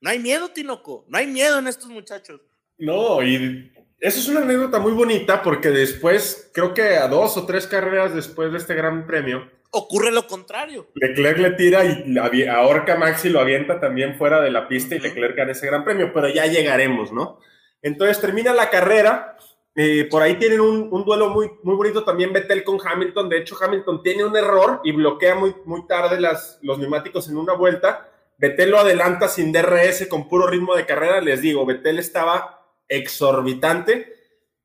No 0.02 0.10
hay 0.10 0.20
miedo, 0.20 0.50
Tinoco, 0.50 1.06
no 1.10 1.18
hay 1.18 1.28
miedo 1.28 1.60
en 1.60 1.68
estos 1.68 1.90
muchachos. 1.90 2.42
No, 2.78 3.22
y 3.22 3.72
eso 4.00 4.20
es 4.20 4.30
una 4.30 4.42
anécdota 4.42 4.80
muy 4.80 4.94
bonita 4.94 5.44
porque 5.44 5.70
después, 5.70 6.50
creo 6.54 6.74
que 6.74 6.96
a 6.96 7.10
dos 7.10 7.36
o 7.36 7.46
tres 7.46 7.68
carreras 7.68 8.16
después 8.16 8.52
de 8.54 8.60
este 8.60 8.76
gran 8.76 9.06
premio, 9.06 9.50
ocurre 9.72 10.12
lo 10.12 10.26
contrario. 10.26 10.88
Leclerc 10.96 11.38
le 11.38 11.52
tira 11.52 11.84
y 11.86 12.48
ahorca 12.48 12.96
Maxi 12.96 13.30
lo 13.30 13.42
avienta 13.42 13.80
también 13.82 14.18
fuera 14.18 14.40
de 14.42 14.52
la 14.52 14.70
pista 14.70 14.96
y 14.96 15.00
Leclerc 15.00 15.36
gana 15.36 15.52
ese 15.52 15.68
gran 15.68 15.84
premio, 15.84 16.14
pero 16.14 16.30
ya 16.30 16.46
llegaremos, 16.46 17.12
¿no? 17.12 17.40
Entonces 17.82 18.22
termina 18.22 18.54
la 18.54 18.70
carrera. 18.70 19.36
Eh, 19.76 20.08
por 20.10 20.22
ahí 20.22 20.36
tienen 20.36 20.62
un, 20.62 21.06
duelo 21.06 21.30
muy, 21.30 21.52
muy 21.64 21.76
bonito 21.76 22.04
también 22.04 22.34
Vettel 22.34 22.64
con 22.64 22.80
Hamilton. 22.84 23.30
De 23.30 23.38
hecho, 23.38 23.56
Hamilton 23.62 24.02
tiene 24.02 24.24
un 24.24 24.36
error 24.36 24.82
y 24.84 24.94
bloquea 24.94 25.36
muy, 25.36 25.54
muy 25.66 25.86
tarde 25.88 26.20
las, 26.20 26.58
los 26.62 26.80
neumáticos 26.80 27.30
en 27.30 27.38
una 27.38 27.54
vuelta 27.54 28.09
Betel 28.40 28.72
lo 28.72 28.80
adelanta 28.80 29.28
sin 29.28 29.52
DRS 29.52 30.08
con 30.08 30.30
puro 30.30 30.48
ritmo 30.48 30.76
de 30.76 30.86
carrera. 30.86 31.20
Les 31.20 31.42
digo, 31.42 31.66
Betel 31.66 32.00
estaba 32.00 32.66
exorbitante 32.88 34.16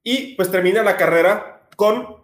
y 0.02 0.34
pues 0.36 0.50
termina 0.50 0.82
la 0.82 0.96
carrera 0.96 1.68
con 1.76 2.22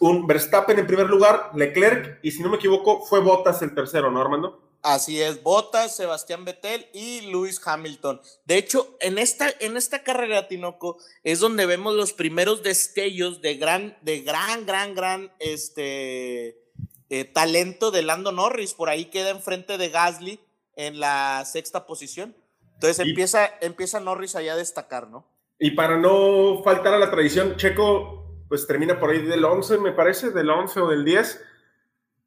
un 0.00 0.26
Verstappen 0.26 0.78
en 0.78 0.86
primer 0.86 1.06
lugar, 1.06 1.50
Leclerc 1.54 2.18
y 2.22 2.30
si 2.30 2.42
no 2.42 2.50
me 2.50 2.56
equivoco 2.56 3.06
fue 3.06 3.20
Bottas 3.20 3.62
el 3.62 3.74
tercero, 3.74 4.10
¿no, 4.10 4.20
Armando? 4.20 4.62
Así 4.82 5.20
es, 5.20 5.42
Bottas, 5.42 5.96
Sebastián 5.96 6.44
Vettel 6.44 6.86
y 6.92 7.22
Lewis 7.22 7.60
Hamilton. 7.64 8.20
De 8.44 8.58
hecho, 8.58 8.96
en 9.00 9.18
esta, 9.18 9.52
en 9.58 9.76
esta 9.76 10.04
carrera, 10.04 10.46
Tinoco, 10.46 10.98
es 11.24 11.40
donde 11.40 11.66
vemos 11.66 11.94
los 11.94 12.12
primeros 12.12 12.62
destellos 12.62 13.40
de 13.40 13.56
gran, 13.56 13.96
de 14.02 14.20
gran, 14.20 14.66
gran, 14.66 14.94
gran 14.94 15.32
este, 15.40 16.62
eh, 17.08 17.24
talento 17.24 17.90
de 17.90 18.02
Lando 18.02 18.30
Norris. 18.30 18.74
Por 18.74 18.88
ahí 18.88 19.06
queda 19.06 19.30
enfrente 19.30 19.76
de 19.78 19.88
Gasly 19.88 20.45
en 20.76 21.00
la 21.00 21.44
sexta 21.44 21.86
posición. 21.86 22.34
Entonces 22.74 23.04
empieza, 23.06 23.50
empieza 23.60 24.00
Norris 24.00 24.36
allá 24.36 24.52
a 24.52 24.56
destacar, 24.56 25.08
¿no? 25.08 25.26
Y 25.58 25.70
para 25.72 25.96
no 25.96 26.62
faltar 26.62 26.94
a 26.94 26.98
la 26.98 27.10
tradición, 27.10 27.56
Checo 27.56 28.44
pues 28.48 28.66
termina 28.66 29.00
por 29.00 29.10
ahí 29.10 29.22
del 29.22 29.44
11, 29.44 29.78
me 29.78 29.92
parece, 29.92 30.30
del 30.30 30.50
11 30.50 30.80
o 30.80 30.88
del 30.88 31.04
10. 31.04 31.44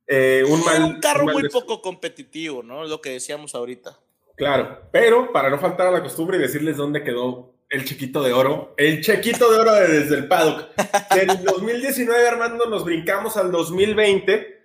Eh, 0.07 0.43
un, 0.47 0.61
un 0.83 0.99
carro 0.99 1.25
muy 1.25 1.47
poco 1.49 1.81
competitivo, 1.81 2.63
¿no? 2.63 2.83
Lo 2.83 2.99
que 2.99 3.11
decíamos 3.11 3.55
ahorita. 3.55 3.97
Claro, 4.35 4.81
pero 4.91 5.31
para 5.31 5.49
no 5.49 5.59
faltar 5.59 5.87
a 5.87 5.91
la 5.91 6.01
costumbre 6.01 6.37
y 6.37 6.41
decirles 6.41 6.77
dónde 6.77 7.03
quedó 7.03 7.53
el 7.69 7.85
chiquito 7.85 8.23
de 8.23 8.33
oro, 8.33 8.73
el 8.77 9.01
chequito 9.01 9.51
de 9.51 9.59
oro 9.59 9.73
desde 9.73 10.15
el 10.15 10.27
paddock. 10.27 10.69
Del 11.13 11.43
2019, 11.43 12.27
Armando, 12.27 12.65
nos 12.65 12.83
brincamos 12.83 13.37
al 13.37 13.51
2020 13.51 14.58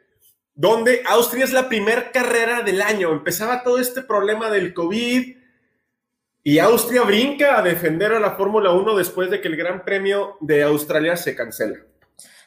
donde 0.55 1.03
Austria 1.07 1.45
es 1.45 1.53
la 1.53 1.69
primera 1.69 2.13
carrera 2.13 2.63
del 2.63 2.81
año. 2.81 3.13
Empezaba 3.13 3.63
todo 3.63 3.79
este 3.79 4.03
problema 4.03 4.51
del 4.51 4.73
COVID 4.73 5.37
y 6.47 6.59
Austria 6.59 7.03
brinca 7.03 7.59
a 7.59 7.63
defender 7.63 8.13
a 8.13 8.21
la 8.21 8.33
Fórmula 8.33 8.71
1 8.73 8.97
después 8.97 9.31
de 9.31 9.41
que 9.41 9.49
el 9.49 9.57
Gran 9.57 9.85
Premio 9.85 10.37
de 10.41 10.63
Australia 10.63 11.17
se 11.17 11.35
cancela. 11.35 11.79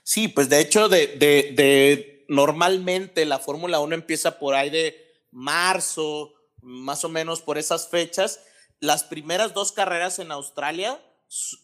Sí, 0.03 0.27
pues 0.27 0.47
de 0.49 0.61
hecho, 0.61 0.87
de, 0.87 1.17
de, 1.17 2.25
normalmente 2.29 3.25
la 3.25 3.39
Fórmula 3.39 3.79
1 3.79 3.95
empieza 3.95 4.39
por 4.39 4.55
ahí 4.55 4.69
de 4.69 4.95
marzo, 5.31 6.33
más 6.61 7.03
o 7.03 7.09
menos 7.09 7.41
por 7.41 7.57
esas 7.57 7.89
fechas. 7.89 8.39
Las 8.79 9.03
primeras 9.03 9.53
dos 9.53 9.71
carreras 9.71 10.19
en 10.19 10.31
Australia, 10.31 11.01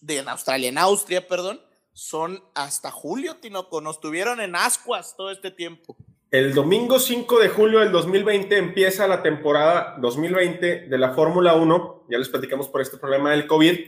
de, 0.02 0.18
en 0.18 0.28
Australia, 0.28 0.70
en 0.70 0.78
Austria, 0.78 1.28
perdón, 1.28 1.62
son 1.94 2.44
hasta 2.56 2.92
julio, 2.92 3.38
Tinoco. 3.38 3.80
Nos 3.80 4.02
tuvieron 4.02 4.42
en 4.42 4.56
ascuas 4.56 5.16
todo 5.16 5.32
este 5.32 5.52
tiempo. 5.52 5.96
El 6.34 6.56
domingo 6.56 6.98
5 6.98 7.42
de 7.42 7.50
julio 7.50 7.78
del 7.78 7.92
2020 7.92 8.58
empieza 8.58 9.06
la 9.06 9.22
temporada 9.22 9.98
2020 10.00 10.88
de 10.88 10.98
la 10.98 11.14
Fórmula 11.14 11.54
1. 11.54 12.08
Ya 12.10 12.18
les 12.18 12.28
platicamos 12.28 12.70
por 12.70 12.82
este 12.82 12.98
problema 12.98 13.30
del 13.30 13.46
COVID. 13.46 13.80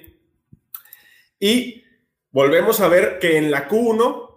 Y 1.39 1.83
volvemos 2.29 2.81
a 2.81 2.87
ver 2.87 3.17
que 3.17 3.37
en 3.37 3.49
la 3.49 3.67
Q1 3.67 4.29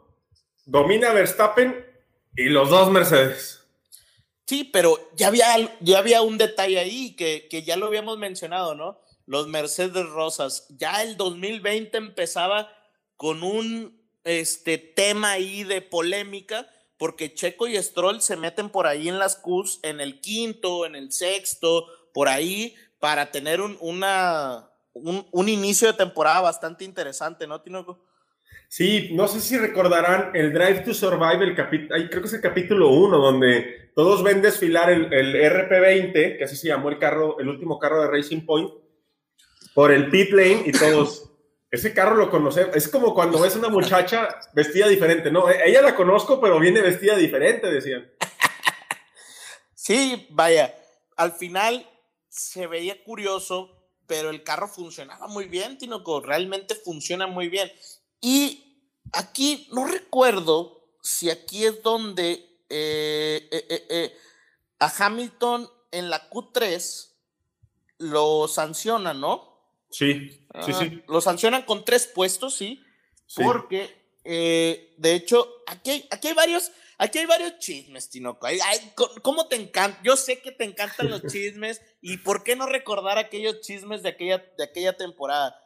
domina 0.64 1.12
Verstappen 1.12 1.84
y 2.34 2.44
los 2.44 2.70
dos 2.70 2.90
Mercedes. 2.90 3.66
Sí, 4.46 4.64
pero 4.64 5.10
ya 5.14 5.26
había, 5.26 5.76
ya 5.80 5.98
había 5.98 6.22
un 6.22 6.38
detalle 6.38 6.78
ahí 6.78 7.14
que, 7.14 7.46
que 7.50 7.62
ya 7.62 7.76
lo 7.76 7.88
habíamos 7.88 8.16
mencionado, 8.16 8.74
¿no? 8.74 8.98
Los 9.26 9.48
Mercedes 9.48 10.08
Rosas. 10.08 10.66
Ya 10.78 11.02
el 11.02 11.18
2020 11.18 11.98
empezaba 11.98 12.72
con 13.18 13.42
un 13.42 14.00
este, 14.24 14.78
tema 14.78 15.32
ahí 15.32 15.62
de 15.64 15.82
polémica 15.82 16.70
porque 16.98 17.32
Checo 17.32 17.68
y 17.68 17.76
Stroll 17.80 18.20
se 18.20 18.36
meten 18.36 18.68
por 18.70 18.86
ahí 18.86 19.08
en 19.08 19.18
las 19.18 19.36
Qs, 19.36 19.80
en 19.82 20.00
el 20.00 20.20
quinto, 20.20 20.84
en 20.84 20.96
el 20.96 21.12
sexto, 21.12 21.86
por 22.12 22.28
ahí, 22.28 22.74
para 22.98 23.30
tener 23.30 23.60
un, 23.60 23.76
una, 23.80 24.68
un, 24.92 25.48
inicio 25.48 25.88
de 25.88 25.94
temporada 25.94 26.40
bastante 26.40 26.84
interesante, 26.84 27.46
¿no, 27.46 27.60
Tinoco? 27.60 28.04
Sí, 28.68 29.10
no 29.12 29.28
sé 29.28 29.40
si 29.40 29.56
recordarán 29.56 30.32
el 30.34 30.52
Drive 30.52 30.80
to 30.80 30.92
Survive, 30.92 31.44
el 31.44 31.54
creo 31.54 32.20
que 32.20 32.28
es 32.28 32.34
el 32.34 32.40
capítulo 32.40 32.90
1, 32.90 33.16
donde 33.16 33.92
todos 33.94 34.22
ven 34.22 34.42
desfilar 34.42 34.90
el, 34.90 35.12
el 35.12 35.34
RP20, 35.34 36.38
que 36.38 36.44
así 36.44 36.56
se 36.56 36.68
llamó 36.68 36.88
el 36.88 36.98
carro, 36.98 37.38
el 37.38 37.48
último 37.48 37.78
carro 37.78 38.02
de 38.02 38.08
Racing 38.08 38.44
Point, 38.44 38.70
por 39.72 39.92
el 39.92 40.10
pit 40.10 40.30
lane 40.32 40.64
y 40.66 40.72
todos, 40.72 41.27
ese 41.70 41.92
carro 41.92 42.16
lo 42.16 42.30
conocemos. 42.30 42.74
Es 42.74 42.88
como 42.88 43.14
cuando 43.14 43.40
ves 43.40 43.56
una 43.56 43.68
muchacha 43.68 44.28
vestida 44.54 44.88
diferente, 44.88 45.30
¿no? 45.30 45.48
E-, 45.50 45.68
ella 45.68 45.82
la 45.82 45.94
conozco, 45.94 46.40
pero 46.40 46.58
viene 46.58 46.80
vestida 46.80 47.16
diferente, 47.16 47.70
decían. 47.70 48.10
Sí, 49.74 50.26
vaya. 50.30 50.74
Al 51.16 51.32
final 51.32 51.88
se 52.28 52.66
veía 52.66 53.02
curioso, 53.04 53.90
pero 54.06 54.30
el 54.30 54.42
carro 54.42 54.68
funcionaba 54.68 55.28
muy 55.28 55.46
bien, 55.46 55.78
Tinoco. 55.78 56.20
Realmente 56.20 56.74
funciona 56.74 57.26
muy 57.26 57.48
bien. 57.48 57.70
Y 58.20 58.92
aquí 59.12 59.68
no 59.72 59.86
recuerdo 59.86 60.78
si 61.02 61.30
aquí 61.30 61.64
es 61.64 61.82
donde 61.82 62.62
eh, 62.68 63.48
eh, 63.50 63.86
eh, 63.88 64.16
a 64.78 64.92
Hamilton 64.98 65.68
en 65.90 66.10
la 66.10 66.28
Q3 66.30 67.08
lo 67.98 68.46
sancionan, 68.46 69.20
¿no? 69.20 69.57
Sí, 69.90 70.46
sí, 70.64 70.72
sí. 70.72 71.02
Lo 71.08 71.20
sancionan 71.20 71.62
con 71.62 71.84
tres 71.84 72.06
puestos, 72.06 72.54
sí. 72.54 72.82
Porque, 73.36 73.94
eh, 74.24 74.94
de 74.98 75.14
hecho, 75.14 75.62
aquí 75.66 75.90
hay, 75.90 76.08
aquí 76.10 76.28
hay 76.28 76.34
varios, 76.34 76.72
aquí 76.98 77.18
hay 77.18 77.26
varios 77.26 77.58
chismes, 77.58 78.08
Tinoco. 78.10 78.46
¿Cómo 79.22 79.48
te 79.48 79.56
encanta? 79.56 80.00
Yo 80.02 80.16
sé 80.16 80.40
que 80.40 80.52
te 80.52 80.64
encantan 80.64 81.10
los 81.10 81.22
chismes. 81.32 81.80
¿Y 82.00 82.18
por 82.18 82.42
qué 82.42 82.56
no 82.56 82.66
recordar 82.66 83.18
aquellos 83.18 83.60
chismes 83.60 84.02
de 84.02 84.10
aquella, 84.10 84.38
de 84.56 84.64
aquella 84.64 84.96
temporada? 84.96 85.58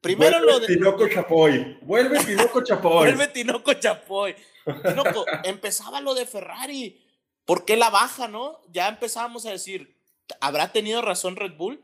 Primero 0.00 0.38
lo 0.40 0.60
de. 0.60 0.68
Tinoco 0.68 1.08
Chapoy. 1.08 1.78
Vuelve 1.82 2.22
Tinoco 2.24 2.62
Chapoy. 2.62 2.92
Vuelve 3.06 3.28
Tinoco 3.28 3.74
Chapoy. 3.74 4.36
Tinoco, 4.64 5.24
empezaba 5.44 6.00
lo 6.00 6.14
de 6.14 6.26
Ferrari. 6.26 7.02
¿Por 7.44 7.64
qué 7.64 7.76
la 7.76 7.90
baja, 7.90 8.28
no? 8.28 8.60
Ya 8.70 8.88
empezábamos 8.88 9.46
a 9.46 9.50
decir, 9.50 9.96
¿habrá 10.40 10.72
tenido 10.72 11.02
razón 11.02 11.36
Red 11.36 11.56
Bull? 11.56 11.80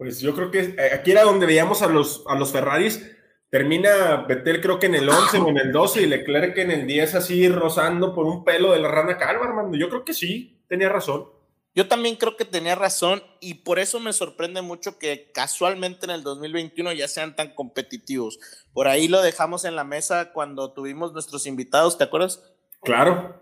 Pues 0.00 0.18
yo 0.20 0.34
creo 0.34 0.50
que 0.50 0.60
eh, 0.60 0.94
aquí 0.94 1.10
era 1.10 1.24
donde 1.24 1.44
veíamos 1.44 1.82
a 1.82 1.86
los, 1.86 2.24
a 2.26 2.34
los 2.34 2.52
Ferraris. 2.52 3.06
Termina 3.50 4.24
Vettel 4.26 4.62
creo 4.62 4.78
que 4.78 4.86
en 4.86 4.94
el 4.94 5.06
11 5.06 5.38
o 5.40 5.48
en 5.50 5.58
el 5.58 5.72
12 5.72 6.00
y 6.00 6.06
Leclerc 6.06 6.56
en 6.56 6.70
el 6.70 6.86
10 6.86 7.16
así 7.16 7.46
rozando 7.50 8.14
por 8.14 8.24
un 8.24 8.42
pelo 8.42 8.72
de 8.72 8.78
la 8.78 8.88
rana 8.88 9.18
calva, 9.18 9.44
Armando. 9.44 9.76
Yo 9.76 9.90
creo 9.90 10.02
que 10.02 10.14
sí, 10.14 10.64
tenía 10.68 10.88
razón. 10.88 11.26
Yo 11.74 11.86
también 11.86 12.16
creo 12.16 12.34
que 12.34 12.46
tenía 12.46 12.74
razón 12.76 13.22
y 13.40 13.56
por 13.56 13.78
eso 13.78 14.00
me 14.00 14.14
sorprende 14.14 14.62
mucho 14.62 14.98
que 14.98 15.32
casualmente 15.34 16.06
en 16.06 16.12
el 16.12 16.22
2021 16.22 16.94
ya 16.94 17.06
sean 17.06 17.36
tan 17.36 17.54
competitivos. 17.54 18.38
Por 18.72 18.88
ahí 18.88 19.06
lo 19.06 19.20
dejamos 19.20 19.66
en 19.66 19.76
la 19.76 19.84
mesa 19.84 20.32
cuando 20.32 20.72
tuvimos 20.72 21.12
nuestros 21.12 21.46
invitados, 21.46 21.98
¿te 21.98 22.04
acuerdas? 22.04 22.54
Claro. 22.80 23.38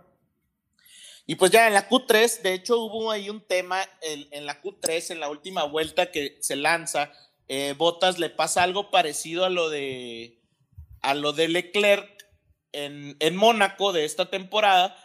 Y 1.31 1.35
pues 1.35 1.51
ya 1.51 1.67
en 1.67 1.75
la 1.75 1.91
Q3, 1.91 2.41
de 2.41 2.55
hecho 2.55 2.81
hubo 2.81 3.11
ahí 3.11 3.29
un 3.29 3.43
tema 3.43 3.87
en, 4.01 4.47
la 4.47 4.62
Q3, 4.62 5.11
en 5.11 5.21
la 5.21 5.29
última 5.29 5.64
vuelta 5.64 6.11
que 6.11 6.38
se 6.41 6.57
lanza, 6.57 7.12
eh, 7.49 7.75
Botas 7.77 8.19
le 8.19 8.31
pasa 8.31 8.62
algo 8.62 8.91
parecido 8.91 9.45
a 9.45 9.51
lo 9.51 9.69
de, 9.69 10.41
a 11.03 11.12
lo 11.12 11.35
de 11.35 11.49
Leclerc 11.49 12.27
en, 12.73 13.14
en 13.21 13.37
Mónaco 13.37 13.93
de 13.93 14.07
esta 14.07 14.31
temporada 14.31 14.97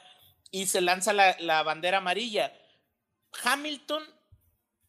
y 0.49 0.67
se 0.67 0.79
lanza 0.79 1.11
la, 1.11 1.35
la 1.41 1.61
bandera 1.61 1.97
amarilla. 1.97 2.53
Hamilton 3.43 4.03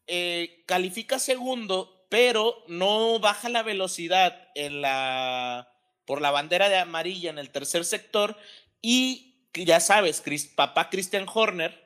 eh, 0.07 0.63
califica 0.65 1.19
segundo, 1.19 2.07
pero 2.07 2.63
no 2.69 3.19
baja 3.19 3.49
la 3.49 3.61
velocidad 3.61 4.47
en 4.55 4.79
la, 4.79 5.67
por 6.05 6.21
la 6.21 6.31
bandera 6.31 6.69
de 6.69 6.77
amarilla 6.77 7.29
en 7.29 7.39
el 7.39 7.49
tercer 7.49 7.83
sector 7.83 8.37
y 8.81 9.34
ya 9.63 9.79
sabes, 9.79 10.21
papá 10.55 10.89
Christian 10.89 11.25
Horner 11.33 11.85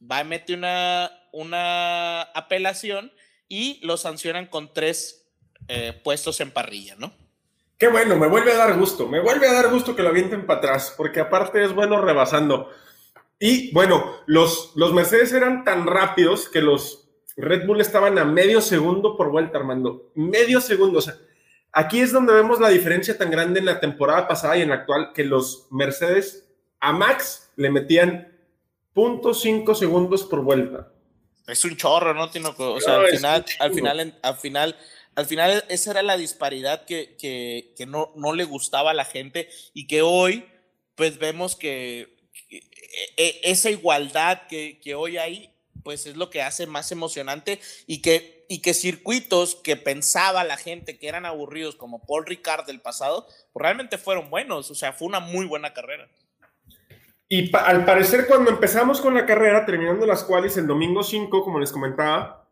va 0.00 0.18
a 0.18 0.24
meter 0.24 0.58
una, 0.58 1.10
una 1.32 2.22
apelación 2.22 3.12
y 3.48 3.80
lo 3.86 3.96
sancionan 3.96 4.46
con 4.46 4.74
tres 4.74 5.30
eh, 5.68 5.98
puestos 6.04 6.40
en 6.40 6.50
parrilla, 6.50 6.96
¿no? 6.98 7.12
Qué 7.78 7.88
bueno, 7.88 8.16
me 8.16 8.26
vuelve 8.26 8.52
a 8.52 8.56
dar 8.56 8.76
gusto, 8.76 9.06
me 9.06 9.20
vuelve 9.20 9.48
a 9.48 9.52
dar 9.52 9.70
gusto 9.70 9.94
que 9.94 10.02
lo 10.02 10.08
avienten 10.08 10.46
para 10.46 10.58
atrás, 10.58 10.94
porque 10.96 11.20
aparte 11.20 11.64
es 11.64 11.72
bueno 11.72 12.00
rebasando. 12.00 12.70
Y 13.38 13.72
bueno, 13.72 14.16
los, 14.26 14.72
los 14.74 14.92
Mercedes 14.92 15.32
eran 15.32 15.64
tan 15.64 15.86
rápidos 15.86 16.48
que 16.48 16.60
los 16.60 17.08
Red 17.36 17.66
Bull 17.66 17.80
estaban 17.80 18.18
a 18.18 18.24
medio 18.24 18.60
segundo 18.60 19.16
por 19.16 19.30
vuelta, 19.30 19.58
Armando. 19.58 20.10
Medio 20.16 20.60
segundo. 20.60 20.98
O 20.98 21.02
sea, 21.02 21.14
aquí 21.70 22.00
es 22.00 22.10
donde 22.10 22.32
vemos 22.32 22.58
la 22.58 22.68
diferencia 22.68 23.16
tan 23.16 23.30
grande 23.30 23.60
en 23.60 23.66
la 23.66 23.78
temporada 23.78 24.26
pasada 24.26 24.56
y 24.56 24.62
en 24.62 24.70
la 24.70 24.76
actual, 24.76 25.12
que 25.14 25.24
los 25.24 25.68
Mercedes 25.70 26.47
a 26.80 26.92
Max 26.92 27.50
le 27.56 27.70
metían 27.70 28.36
.5 28.94 29.74
segundos 29.74 30.24
por 30.24 30.42
vuelta. 30.42 30.92
Es 31.46 31.64
un 31.64 31.76
chorro, 31.76 32.12
¿no, 32.14 32.30
Tino? 32.30 32.54
O 32.58 32.80
sea, 32.80 32.96
al, 32.96 33.08
final, 33.08 33.44
al, 33.58 33.72
final, 33.72 34.18
al 34.22 34.36
final, 34.36 34.76
al 35.14 35.26
final, 35.26 35.64
esa 35.68 35.92
era 35.92 36.02
la 36.02 36.16
disparidad 36.16 36.84
que, 36.84 37.16
que, 37.16 37.72
que 37.76 37.86
no, 37.86 38.12
no 38.16 38.34
le 38.34 38.44
gustaba 38.44 38.90
a 38.90 38.94
la 38.94 39.04
gente 39.04 39.48
y 39.72 39.86
que 39.86 40.02
hoy, 40.02 40.44
pues 40.94 41.18
vemos 41.18 41.56
que 41.56 42.18
e, 42.50 42.62
e, 43.16 43.40
esa 43.44 43.70
igualdad 43.70 44.42
que, 44.46 44.94
hoy 44.94 45.16
hay, 45.18 45.54
pues 45.82 46.06
es 46.06 46.16
lo 46.16 46.30
que 46.30 46.42
hace 46.42 46.66
más 46.66 46.92
emocionante 46.92 47.60
y 47.86 48.02
que, 48.02 48.44
y 48.48 48.60
que 48.60 48.74
circuitos 48.74 49.54
que 49.56 49.76
pensaba 49.76 50.44
la 50.44 50.56
gente 50.56 50.98
que 50.98 51.08
eran 51.08 51.26
aburridos, 51.26 51.76
como 51.76 52.04
Paul 52.04 52.26
Ricard 52.26 52.66
del 52.66 52.80
pasado, 52.80 53.26
pues 53.52 53.62
realmente 53.62 53.98
fueron 53.98 54.30
buenos, 54.30 54.70
o 54.70 54.74
sea, 54.74 54.92
fue 54.92 55.08
una 55.08 55.20
muy 55.20 55.46
buena 55.46 55.72
carrera. 55.72 56.08
Y 57.28 57.54
al 57.54 57.84
parecer 57.84 58.26
cuando 58.26 58.50
empezamos 58.50 59.00
con 59.00 59.14
la 59.14 59.26
carrera, 59.26 59.66
terminando 59.66 60.06
las 60.06 60.24
cuales 60.24 60.56
el 60.56 60.66
domingo 60.66 61.02
5, 61.02 61.44
como 61.44 61.60
les 61.60 61.72
comentaba, 61.72 62.48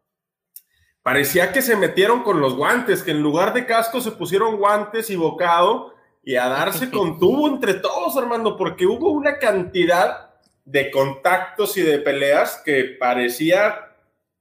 parecía 1.02 1.52
que 1.52 1.62
se 1.62 1.76
metieron 1.76 2.22
con 2.22 2.40
los 2.40 2.54
guantes, 2.54 3.02
que 3.02 3.12
en 3.12 3.22
lugar 3.22 3.54
de 3.54 3.64
casco 3.64 4.00
se 4.02 4.12
pusieron 4.12 4.58
guantes 4.58 5.08
y 5.08 5.16
bocado 5.16 5.94
y 6.22 6.34
a 6.34 6.48
darse 6.48 6.90
con 6.90 7.18
tubo 7.18 7.48
entre 7.48 7.74
todos, 7.74 8.16
Armando, 8.16 8.56
porque 8.56 8.84
hubo 8.84 9.10
una 9.12 9.38
cantidad 9.38 10.34
de 10.64 10.90
contactos 10.90 11.76
y 11.76 11.82
de 11.82 11.98
peleas 12.00 12.60
que 12.64 12.96
parecía 12.98 13.94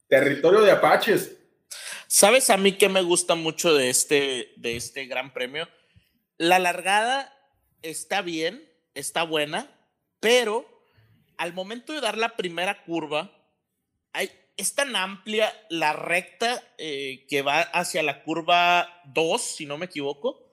territorio 0.08 0.62
de 0.62 0.72
apaches. 0.72 1.38
¿Sabes 2.08 2.50
a 2.50 2.58
mí 2.58 2.74
qué 2.74 2.90
me 2.90 3.04
gusta 3.04 3.36
mucho 3.36 3.74
de 3.74 3.90
este, 3.90 4.52
de 4.58 4.76
este 4.76 5.06
gran 5.06 5.32
premio? 5.32 5.70
La 6.38 6.60
largada 6.60 7.32
está 7.84 8.22
bien, 8.22 8.68
está 8.96 9.24
buena, 9.24 9.70
pero 10.20 10.66
al 11.38 11.54
momento 11.54 11.94
de 11.94 12.02
dar 12.02 12.18
la 12.18 12.36
primera 12.36 12.84
curva, 12.84 13.32
hay, 14.14 14.32
es 14.58 14.76
tan 14.76 14.96
amplia 14.96 15.54
la 15.70 15.94
recta 15.94 16.64
eh, 16.78 17.26
que 17.28 17.42
va 17.42 17.62
hacia 17.62 18.04
la 18.04 18.24
curva 18.24 19.02
2, 19.06 19.42
si 19.42 19.66
no 19.66 19.78
me 19.78 19.88
equivoco, 19.88 20.50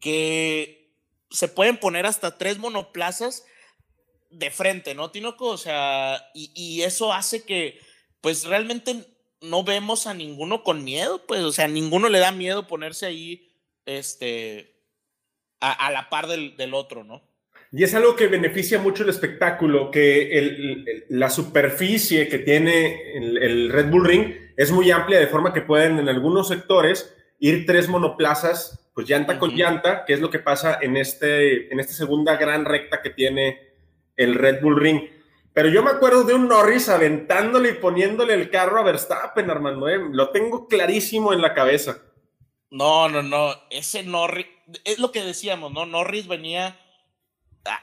que 0.00 0.82
se 1.30 1.48
pueden 1.48 1.78
poner 1.78 2.06
hasta 2.06 2.36
tres 2.36 2.58
monoplazas 2.58 3.44
de 4.30 4.50
frente, 4.50 4.94
¿no, 4.94 5.10
Tinoco? 5.10 5.46
O 5.46 5.58
sea, 5.58 6.30
y, 6.34 6.82
eso 6.82 7.12
hace 7.12 7.44
que, 7.44 7.80
pues 8.20 8.44
realmente 8.44 9.06
no 9.40 9.64
vemos 9.64 10.06
a 10.06 10.14
ninguno 10.14 10.62
con 10.62 10.84
miedo, 10.84 11.26
pues, 11.26 11.42
o 11.42 11.52
sea, 11.52 11.68
ninguno 11.68 12.08
le 12.08 12.18
da 12.18 12.32
miedo 12.32 12.66
ponerse 12.66 13.06
ahí, 13.06 13.50
este, 13.86 14.84
a, 15.60 15.90
la 15.90 16.08
par 16.08 16.26
del, 16.26 16.74
otro, 16.74 17.04
¿no? 17.04 17.22
Y 17.72 17.84
es 17.84 17.94
algo 17.94 18.14
que 18.14 18.26
beneficia 18.26 18.78
mucho 18.78 19.02
el 19.02 19.08
espectáculo, 19.08 19.90
que 19.90 21.04
la 21.08 21.30
superficie 21.30 22.28
que 22.28 22.38
tiene 22.38 23.16
el, 23.16 23.38
el, 23.38 23.70
Red 23.70 23.88
Bull 23.90 24.04
Ring 24.04 24.34
es 24.56 24.70
muy 24.70 24.90
amplia, 24.90 25.18
de 25.18 25.26
forma 25.26 25.54
que 25.54 25.62
pueden 25.62 25.98
en 25.98 26.08
algunos 26.10 26.48
sectores 26.48 27.16
ir 27.38 27.64
tres 27.64 27.88
monoplazas 27.88 28.82
pues 28.94 29.08
llanta 29.08 29.38
con 29.38 29.54
llanta, 29.54 30.04
que 30.04 30.12
es 30.12 30.20
lo 30.20 30.30
que 30.30 30.38
pasa 30.38 30.78
en, 30.80 30.96
este, 30.96 31.72
en 31.72 31.80
esta 31.80 31.94
segunda 31.94 32.36
gran 32.36 32.64
recta 32.64 33.00
que 33.00 33.10
tiene 33.10 33.58
el 34.16 34.34
Red 34.34 34.60
Bull 34.60 34.78
Ring. 34.78 35.02
Pero 35.54 35.68
yo 35.68 35.82
me 35.82 35.90
acuerdo 35.90 36.24
de 36.24 36.34
un 36.34 36.48
Norris 36.48 36.88
aventándole 36.88 37.70
y 37.70 37.74
poniéndole 37.74 38.34
el 38.34 38.50
carro 38.50 38.78
a 38.78 38.82
Verstappen, 38.82 39.50
Armando. 39.50 39.88
¿eh? 39.88 39.98
Lo 40.10 40.30
tengo 40.30 40.66
clarísimo 40.66 41.32
en 41.32 41.40
la 41.40 41.54
cabeza. 41.54 42.02
No, 42.70 43.08
no, 43.08 43.22
no. 43.22 43.54
Ese 43.70 44.02
Norris, 44.02 44.46
es 44.84 44.98
lo 44.98 45.12
que 45.12 45.22
decíamos, 45.22 45.72
¿no? 45.72 45.86
Norris 45.86 46.26
venía 46.26 46.78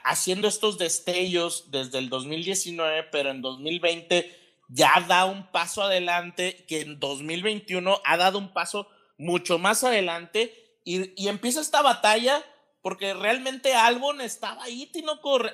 haciendo 0.04 0.48
estos 0.48 0.78
destellos 0.78 1.72
desde 1.72 2.00
el 2.00 2.10
2019, 2.10 3.04
pero 3.12 3.30
en 3.30 3.42
2020 3.42 4.38
ya 4.68 5.06
da 5.08 5.26
un 5.26 5.48
paso 5.48 5.82
adelante, 5.82 6.66
que 6.68 6.82
en 6.82 7.00
2021 7.00 8.02
ha 8.04 8.18
dado 8.18 8.38
un 8.38 8.54
paso 8.54 8.88
mucho 9.18 9.58
más 9.58 9.84
adelante 9.84 10.54
y, 10.84 11.28
empieza 11.28 11.62
esta 11.62 11.82
batalla 11.82 12.44
porque 12.82 13.14
realmente 13.14 13.74
Albon 13.76 14.22
estaba 14.22 14.64
ahí, 14.64 14.90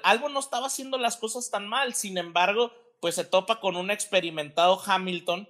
Albon 0.03 0.33
no 0.33 0.39
estaba 0.39 0.67
haciendo 0.67 0.97
las 0.97 1.17
cosas 1.17 1.49
tan 1.49 1.67
mal. 1.67 1.95
Sin 1.95 2.17
embargo, 2.17 2.71
pues 2.99 3.15
se 3.15 3.25
topa 3.25 3.59
con 3.59 3.75
un 3.75 3.89
experimentado 3.89 4.79
Hamilton 4.85 5.49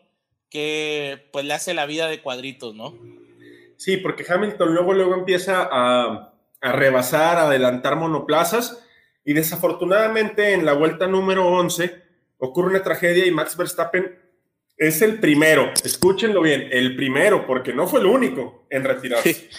que 0.49 1.29
pues 1.33 1.45
le 1.45 1.53
hace 1.53 1.73
la 1.73 1.85
vida 1.85 2.07
de 2.07 2.21
cuadritos, 2.21 2.73
¿no? 2.73 2.97
Sí, 3.77 3.97
porque 3.97 4.25
Hamilton 4.27 4.73
luego, 4.73 4.93
luego 4.93 5.15
empieza 5.15 5.67
a, 5.69 6.33
a 6.65 6.71
rebasar, 6.71 7.37
a 7.37 7.43
adelantar 7.43 7.95
monoplazas 7.95 8.79
y 9.23 9.33
desafortunadamente 9.33 10.53
en 10.53 10.65
la 10.65 10.73
vuelta 10.73 11.05
número 11.05 11.47
11 11.47 12.03
ocurre 12.39 12.69
una 12.69 12.83
tragedia 12.83 13.25
y 13.25 13.31
Max 13.31 13.55
Verstappen 13.55 14.19
es 14.75 15.03
el 15.03 15.19
primero, 15.19 15.71
escúchenlo 15.83 16.41
bien, 16.41 16.67
el 16.71 16.95
primero, 16.95 17.45
porque 17.45 17.71
no 17.71 17.87
fue 17.87 17.99
el 17.99 18.07
único 18.07 18.65
en 18.69 18.83
retirarse. 18.83 19.49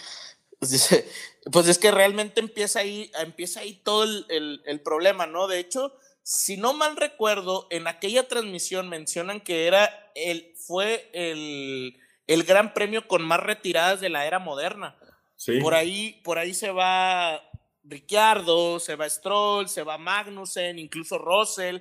Pues 1.52 1.68
es 1.68 1.78
que 1.78 1.92
realmente 1.92 2.40
empieza 2.40 2.80
ahí, 2.80 3.12
empieza 3.20 3.60
ahí 3.60 3.80
todo 3.84 4.02
el, 4.02 4.80
problema, 4.84 5.26
¿no? 5.26 5.46
De 5.46 5.60
hecho, 5.60 5.94
si 6.24 6.56
no 6.56 6.72
mal 6.72 6.96
recuerdo, 6.96 7.68
en 7.70 7.86
aquella 7.86 8.26
transmisión 8.26 8.88
mencionan 8.88 9.40
que 9.40 9.68
era 9.68 10.10
el, 10.16 10.52
fue 10.56 11.08
el, 11.12 12.00
el 12.26 12.42
gran 12.42 12.74
premio 12.74 13.06
con 13.06 13.22
más 13.22 13.38
retiradas 13.38 14.00
de 14.00 14.08
la 14.08 14.26
era 14.26 14.40
moderna. 14.40 14.96
Por 15.60 15.74
ahí, 15.74 16.20
por 16.24 16.38
ahí 16.38 16.54
se 16.54 16.70
va 16.70 17.42
Ricciardo, 17.84 18.80
se 18.80 18.96
va 18.96 19.08
Stroll, 19.08 19.68
se 19.68 19.82
va 19.82 19.98
Magnussen, 19.98 20.78
incluso 20.78 21.18
Russell. 21.18 21.78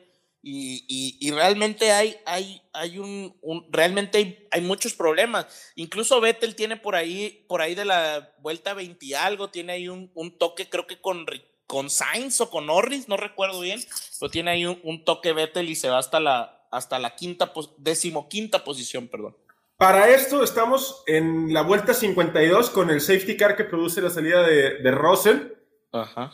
Y, 0.48 1.32
realmente 1.32 1.92
hay, 1.92 2.18
hay, 2.24 2.62
hay 2.72 3.00
un, 3.00 3.36
realmente 3.72 4.48
hay, 4.52 4.62
muchos 4.62 4.94
problemas. 4.94 5.48
Incluso 5.76 6.22
Vettel 6.22 6.56
tiene 6.56 6.78
por 6.78 6.96
ahí, 6.96 7.46
por 7.50 7.62
ahí 7.62 7.74
de 7.74 7.86
la 7.86 8.36
vuelta 8.42 8.76
20 8.76 9.16
algo, 9.16 9.50
tiene 9.50 9.74
ahí 9.74 9.88
un, 9.88 10.38
toque, 10.38 10.70
creo 10.70 10.86
que 10.86 11.02
con, 11.02 11.26
con 11.66 11.90
Sainz 11.90 12.42
o 12.42 12.52
con 12.52 12.68
Norris, 12.68 13.08
no 13.08 13.18
recuerdo 13.18 13.62
bien, 13.62 13.84
pero 14.20 14.30
tiene 14.30 14.52
ahí 14.52 14.66
un, 14.68 15.04
toque 15.04 15.34
Vettel 15.34 15.68
y 15.68 15.76
se 15.76 15.90
va 15.90 15.98
hasta 15.98 16.20
la, 16.20 16.68
hasta 16.72 17.00
la 17.00 17.16
quinta, 17.16 17.52
decimoquinta 17.78 18.64
posición, 18.64 19.08
perdón. 19.08 19.36
Para 19.78 20.10
esto 20.10 20.44
estamos 20.44 21.04
en 21.06 21.54
la 21.54 21.62
vuelta 21.62 21.94
52 21.94 22.70
con 22.70 22.90
el 22.90 23.02
safety 23.02 23.36
car 23.36 23.56
que 23.56 23.66
produce 23.66 24.02
la 24.02 24.10
salida 24.10 24.42
de, 24.44 24.80
de 24.80 24.92
Russell 24.92 25.56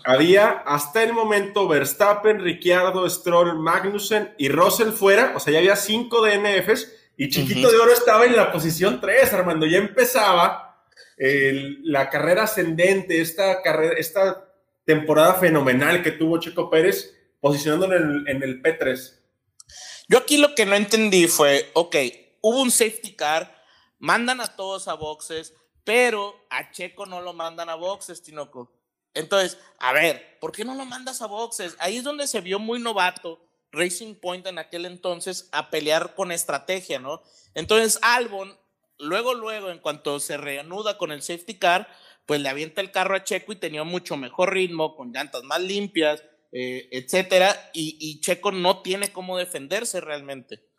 había 0.03 0.49
hasta 0.65 1.03
el 1.03 1.13
momento 1.13 1.67
Verstappen, 1.67 2.39
Ricciardo, 2.39 3.07
Stroll, 3.09 3.59
Magnussen 3.59 4.33
y 4.37 4.49
Russell 4.49 4.91
fuera, 4.91 5.33
o 5.35 5.39
sea, 5.39 5.53
ya 5.53 5.59
había 5.59 5.75
cinco 5.75 6.25
DNFs 6.25 6.91
y 7.17 7.29
Chiquito 7.29 7.69
de 7.69 7.77
Oro 7.77 7.91
estaba 7.91 8.25
en 8.25 8.35
la 8.35 8.51
posición 8.51 8.99
3, 8.99 9.33
Armando. 9.33 9.67
Ya 9.67 9.77
empezaba 9.77 10.87
la 11.83 12.09
carrera 12.09 12.43
ascendente, 12.43 13.21
esta, 13.21 13.61
carrera, 13.61 13.93
esta 13.97 14.51
temporada 14.85 15.35
fenomenal 15.35 16.01
que 16.01 16.11
tuvo 16.11 16.39
Checo 16.39 16.69
Pérez 16.69 17.15
posicionándolo 17.39 17.95
en 17.95 18.03
el, 18.03 18.27
en 18.27 18.43
el 18.43 18.63
P3. 18.63 19.19
Yo 20.07 20.17
aquí 20.17 20.37
lo 20.37 20.55
que 20.55 20.65
no 20.65 20.73
entendí 20.73 21.27
fue, 21.27 21.69
ok, 21.73 21.95
hubo 22.41 22.61
un 22.61 22.71
safety 22.71 23.15
car, 23.15 23.63
mandan 23.99 24.41
a 24.41 24.55
todos 24.55 24.87
a 24.87 24.95
boxes, 24.95 25.53
pero 25.83 26.35
a 26.49 26.71
Checo 26.71 27.05
no 27.05 27.21
lo 27.21 27.33
mandan 27.33 27.69
a 27.69 27.75
boxes, 27.75 28.21
Tinoco. 28.21 28.71
Entonces, 29.13 29.57
a 29.79 29.93
ver, 29.93 30.37
¿por 30.39 30.51
qué 30.51 30.63
no 30.63 30.75
lo 30.75 30.85
mandas 30.85 31.21
a 31.21 31.27
boxes? 31.27 31.75
Ahí 31.79 31.97
es 31.97 32.03
donde 32.03 32.27
se 32.27 32.41
vio 32.41 32.59
muy 32.59 32.79
novato 32.79 33.41
Racing 33.71 34.15
Point 34.15 34.47
en 34.47 34.57
aquel 34.57 34.85
entonces 34.85 35.49
a 35.51 35.69
pelear 35.69 36.15
con 36.15 36.31
estrategia, 36.31 36.99
¿no? 36.99 37.21
Entonces, 37.53 37.99
Albon, 38.01 38.57
luego, 38.99 39.33
luego, 39.33 39.69
en 39.69 39.79
cuanto 39.79 40.19
se 40.19 40.37
reanuda 40.37 40.97
con 40.97 41.11
el 41.11 41.21
safety 41.21 41.57
car, 41.57 41.87
pues 42.25 42.41
le 42.41 42.49
avienta 42.49 42.81
el 42.81 42.91
carro 42.91 43.15
a 43.15 43.23
Checo 43.23 43.51
y 43.51 43.57
tenía 43.57 43.83
mucho 43.83 44.17
mejor 44.17 44.53
ritmo, 44.53 44.95
con 44.95 45.11
llantas 45.11 45.43
más 45.43 45.61
limpias, 45.61 46.23
eh, 46.51 46.87
etcétera, 46.91 47.71
y, 47.73 47.97
y 47.99 48.21
Checo 48.21 48.51
no 48.51 48.81
tiene 48.81 49.11
cómo 49.11 49.37
defenderse 49.37 50.01
realmente. 50.01 50.70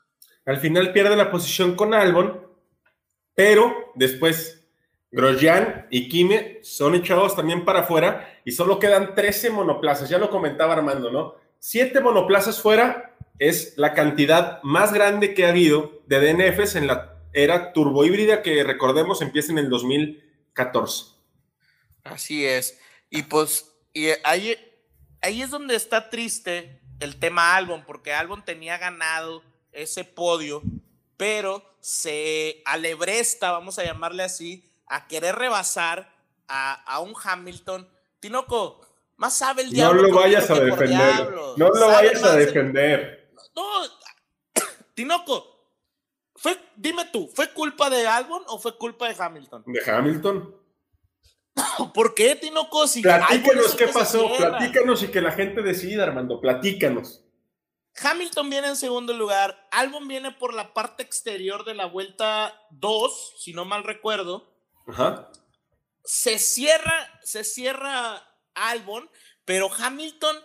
Al 0.44 0.58
final 0.58 0.92
pierde 0.92 1.16
la 1.16 1.30
posición 1.30 1.74
con 1.76 1.94
Albon, 1.94 2.46
pero 3.34 3.92
después 3.94 4.66
Grosjean 5.10 5.86
y 5.90 6.08
Kimi 6.08 6.58
son 6.62 6.94
echados 6.94 7.36
también 7.36 7.64
para 7.64 7.80
afuera 7.80 8.40
y 8.44 8.52
solo 8.52 8.78
quedan 8.78 9.14
13 9.14 9.50
monoplazas. 9.50 10.08
Ya 10.08 10.18
lo 10.18 10.30
comentaba 10.30 10.72
Armando, 10.72 11.10
¿no? 11.10 11.34
Siete 11.58 12.00
monoplazas 12.00 12.60
fuera 12.60 13.14
es 13.38 13.74
la 13.76 13.94
cantidad 13.94 14.62
más 14.62 14.92
grande 14.92 15.34
que 15.34 15.46
ha 15.46 15.50
habido 15.50 16.02
de 16.06 16.20
DNFs 16.20 16.76
en 16.76 16.86
la 16.86 17.08
era 17.34 17.72
turbohíbrida 17.72 18.42
que 18.42 18.62
recordemos 18.62 19.22
empieza 19.22 19.52
en 19.52 19.58
el 19.58 19.70
2014. 19.70 21.12
Así 22.04 22.44
es. 22.44 22.78
Y 23.08 23.22
pues 23.22 23.72
y 23.94 24.08
ahí, 24.24 24.56
ahí 25.20 25.42
es 25.42 25.50
donde 25.50 25.76
está 25.76 26.08
triste 26.08 26.80
el 27.00 27.16
tema 27.18 27.56
Albon, 27.56 27.84
porque 27.84 28.12
Albon 28.12 28.44
tenía 28.44 28.78
ganado 28.78 29.42
ese 29.72 30.04
podio, 30.04 30.62
pero 31.16 31.62
se 31.80 32.62
alebresta, 32.64 33.50
vamos 33.50 33.78
a 33.78 33.84
llamarle 33.84 34.22
así, 34.22 34.70
a 34.86 35.08
querer 35.08 35.34
rebasar 35.34 36.12
a, 36.48 37.00
un 37.00 37.14
Hamilton. 37.22 37.88
Tinoco, 38.20 38.80
más 39.16 39.36
sabe 39.36 39.62
el 39.62 39.70
diablo. 39.70 40.02
No 40.02 40.08
lo 40.08 40.14
vayas 40.14 40.50
a 40.50 40.60
defender. 40.60 41.30
No 41.56 41.68
lo 41.70 41.86
vayas 41.88 42.22
a 42.22 42.36
defender. 42.36 43.32
No, 43.56 43.62
Tinoco, 44.94 45.52
fue, 46.36 46.58
dime 46.76 47.04
tú, 47.12 47.28
¿fue 47.34 47.52
culpa 47.52 47.88
de 47.88 48.06
Albon 48.06 48.42
o 48.48 48.58
fue 48.58 48.76
culpa 48.76 49.08
de 49.08 49.16
Hamilton? 49.18 49.64
De 49.66 49.90
Hamilton. 49.90 50.56
¿Por 51.94 52.14
qué, 52.14 52.36
Tinoco? 52.36 52.86
Si 52.86 53.02
platícanos 53.02 53.74
qué 53.74 53.88
pasó, 53.88 54.30
platícanos 54.36 55.02
y 55.02 55.08
que 55.08 55.20
la 55.20 55.32
gente 55.32 55.62
decida, 55.62 56.04
Armando, 56.04 56.40
platícanos. 56.40 57.24
Hamilton 58.00 58.50
viene 58.50 58.68
en 58.68 58.76
segundo 58.76 59.12
lugar, 59.12 59.68
Albon 59.70 60.08
viene 60.08 60.32
por 60.32 60.54
la 60.54 60.72
parte 60.72 61.02
exterior 61.02 61.64
de 61.64 61.74
la 61.74 61.86
vuelta 61.86 62.66
2, 62.70 63.34
si 63.38 63.52
no 63.52 63.64
mal 63.64 63.84
recuerdo. 63.84 64.50
Se 66.04 66.38
cierra, 66.38 67.20
se 67.22 67.44
cierra 67.44 68.22
Albon, 68.54 69.08
pero 69.44 69.70
Hamilton 69.72 70.36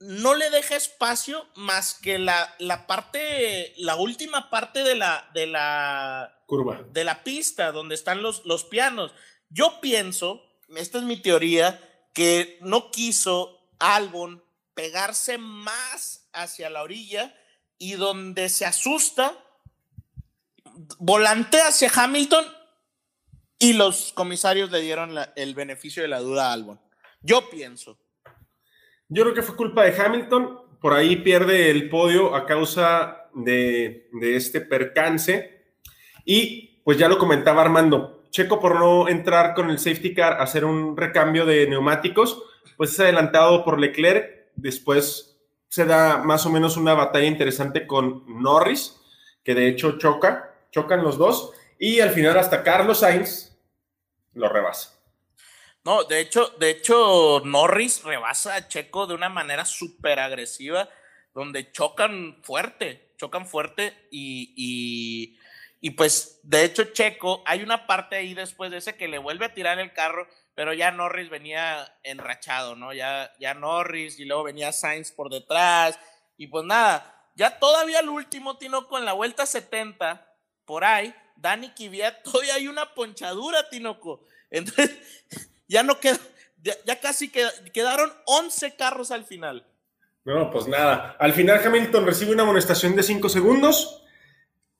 no 0.00 0.34
le 0.34 0.50
deja 0.50 0.74
espacio 0.74 1.46
más 1.54 1.94
que 1.94 2.18
la, 2.18 2.54
la 2.58 2.86
parte, 2.86 3.72
la 3.76 3.96
última 3.96 4.50
parte 4.50 4.82
de 4.82 4.96
la, 4.96 5.30
de 5.32 5.46
la 5.46 6.42
curva, 6.46 6.82
de 6.90 7.04
la 7.04 7.22
pista 7.22 7.70
donde 7.70 7.94
están 7.94 8.22
los, 8.22 8.44
los 8.44 8.64
pianos. 8.64 9.12
Yo 9.48 9.80
pienso, 9.80 10.42
esta 10.74 10.98
es 10.98 11.04
mi 11.04 11.20
teoría, 11.20 11.80
que 12.14 12.58
no 12.62 12.90
quiso 12.90 13.68
Albon 13.78 14.44
pegarse 14.74 15.38
más 15.38 16.21
hacia 16.32 16.70
la 16.70 16.82
orilla 16.82 17.34
y 17.78 17.92
donde 17.94 18.48
se 18.48 18.64
asusta, 18.64 19.36
volantea 20.98 21.68
hacia 21.68 21.90
Hamilton 21.94 22.44
y 23.58 23.74
los 23.74 24.12
comisarios 24.12 24.70
le 24.70 24.80
dieron 24.80 25.16
el 25.36 25.54
beneficio 25.54 26.02
de 26.02 26.08
la 26.08 26.20
duda 26.20 26.48
a 26.48 26.52
Albon. 26.52 26.80
Yo 27.20 27.48
pienso. 27.48 27.96
Yo 29.08 29.22
creo 29.22 29.34
que 29.34 29.42
fue 29.42 29.56
culpa 29.56 29.84
de 29.84 30.00
Hamilton. 30.00 30.78
Por 30.80 30.94
ahí 30.94 31.16
pierde 31.16 31.70
el 31.70 31.88
podio 31.88 32.34
a 32.34 32.44
causa 32.44 33.28
de, 33.34 34.08
este 34.20 34.60
percance. 34.62 35.76
Y 36.24 36.80
pues 36.82 36.98
ya 36.98 37.08
lo 37.08 37.18
comentaba 37.18 37.62
Armando. 37.62 38.24
Checo 38.30 38.58
por 38.58 38.80
no 38.80 39.08
entrar 39.08 39.54
con 39.54 39.70
el 39.70 39.78
safety 39.78 40.14
car 40.14 40.34
a 40.34 40.42
hacer 40.42 40.64
un 40.64 40.96
recambio 40.96 41.44
de 41.46 41.66
neumáticos, 41.68 42.42
pues 42.76 42.92
es 42.92 43.00
adelantado 43.00 43.64
por 43.64 43.78
Leclerc. 43.78 44.50
Después 44.56 45.31
se 45.72 45.86
da 45.86 46.18
más 46.18 46.44
o 46.44 46.50
menos 46.50 46.76
una 46.76 46.92
batalla 46.92 47.24
interesante 47.24 47.86
con 47.86 48.24
Norris, 48.26 49.00
que 49.42 49.54
de 49.54 49.68
hecho 49.68 49.96
choca, 49.96 50.54
chocan 50.70 51.02
los 51.02 51.16
dos. 51.16 51.52
Y 51.78 52.00
al 52.00 52.10
final 52.10 52.36
hasta 52.36 52.62
Carlos 52.62 52.98
Sainz 52.98 53.56
lo 54.34 54.50
rebasa. 54.50 55.00
No, 55.82 56.04
de 56.04 56.20
hecho, 56.20 56.50
de 56.58 56.68
hecho, 56.68 57.40
Norris 57.46 58.04
rebasa 58.04 58.54
a 58.54 58.68
Checo 58.68 59.06
de 59.06 59.14
una 59.14 59.30
manera 59.30 59.64
súper 59.64 60.20
agresiva, 60.20 60.90
donde 61.32 61.72
chocan 61.72 62.36
fuerte, 62.42 63.14
chocan 63.16 63.46
fuerte 63.46 63.94
y, 64.10 65.38
y, 65.80 65.90
pues, 65.92 66.38
de 66.42 66.64
hecho, 66.64 66.92
Checo, 66.92 67.42
hay 67.46 67.62
una 67.62 67.86
parte 67.86 68.16
ahí 68.16 68.34
después 68.34 68.70
de 68.70 68.76
ese 68.76 68.98
que 68.98 69.08
le 69.08 69.16
vuelve 69.16 69.46
a 69.46 69.54
tirar 69.54 69.78
el 69.78 69.94
carro, 69.94 70.28
pero 70.54 70.74
ya 70.74 70.90
Norris 70.90 71.30
venía 71.30 71.98
enrachado, 72.02 72.76
¿no? 72.76 72.92
Ya, 72.92 73.32
ya 73.40 73.54
Norris 73.54 74.18
y 74.18 74.24
luego 74.24 74.44
venía 74.44 74.72
Sainz 74.72 75.12
por 75.12 75.30
detrás 75.30 75.98
y 76.36 76.48
pues 76.48 76.64
nada, 76.64 77.30
ya 77.34 77.58
todavía 77.58 78.00
el 78.00 78.08
último, 78.08 78.58
Tinoco, 78.58 78.98
en 78.98 79.04
la 79.04 79.12
vuelta 79.12 79.46
70, 79.46 80.26
por 80.64 80.84
ahí, 80.84 81.14
Dani 81.36 81.70
Kvyat, 81.70 82.22
todavía 82.24 82.54
hay 82.54 82.68
una 82.68 82.94
ponchadura, 82.94 83.68
Tinoco. 83.70 84.24
Entonces, 84.50 84.90
ya 85.68 85.82
no 85.82 85.98
queda, 85.98 86.18
ya, 86.84 87.00
casi 87.00 87.30
quedaron 87.30 88.12
11 88.26 88.76
carros 88.76 89.10
al 89.10 89.24
final. 89.24 89.66
No, 90.24 90.50
pues 90.50 90.68
nada. 90.68 91.16
Al 91.18 91.32
final 91.32 91.60
Hamilton 91.64 92.06
recibe 92.06 92.32
una 92.32 92.44
amonestación 92.44 92.94
de 92.94 93.02
5 93.02 93.28
segundos 93.28 94.04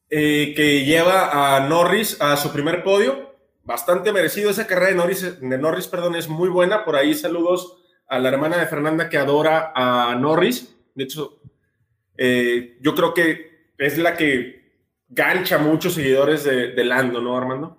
eh, 0.08 0.52
que 0.54 0.84
lleva 0.84 1.56
a 1.56 1.60
Norris 1.60 2.20
a 2.20 2.36
su 2.36 2.52
primer 2.52 2.84
podio. 2.84 3.31
Bastante 3.64 4.12
merecido. 4.12 4.50
Esa 4.50 4.66
carrera 4.66 4.90
de 4.90 4.96
Norris, 4.96 5.40
de 5.40 5.58
Norris 5.58 5.86
perdón, 5.86 6.16
es 6.16 6.28
muy 6.28 6.48
buena. 6.48 6.84
Por 6.84 6.96
ahí 6.96 7.14
saludos 7.14 7.78
a 8.08 8.18
la 8.18 8.28
hermana 8.28 8.58
de 8.58 8.66
Fernanda 8.66 9.08
que 9.08 9.18
adora 9.18 9.72
a 9.74 10.14
Norris. 10.16 10.74
De 10.94 11.04
hecho, 11.04 11.40
eh, 12.16 12.78
yo 12.80 12.94
creo 12.94 13.14
que 13.14 13.72
es 13.78 13.98
la 13.98 14.16
que 14.16 14.62
gancha 15.08 15.58
muchos 15.58 15.94
seguidores 15.94 16.44
de, 16.44 16.84
Lando, 16.84 17.20
¿no, 17.20 17.36
Armando? 17.36 17.78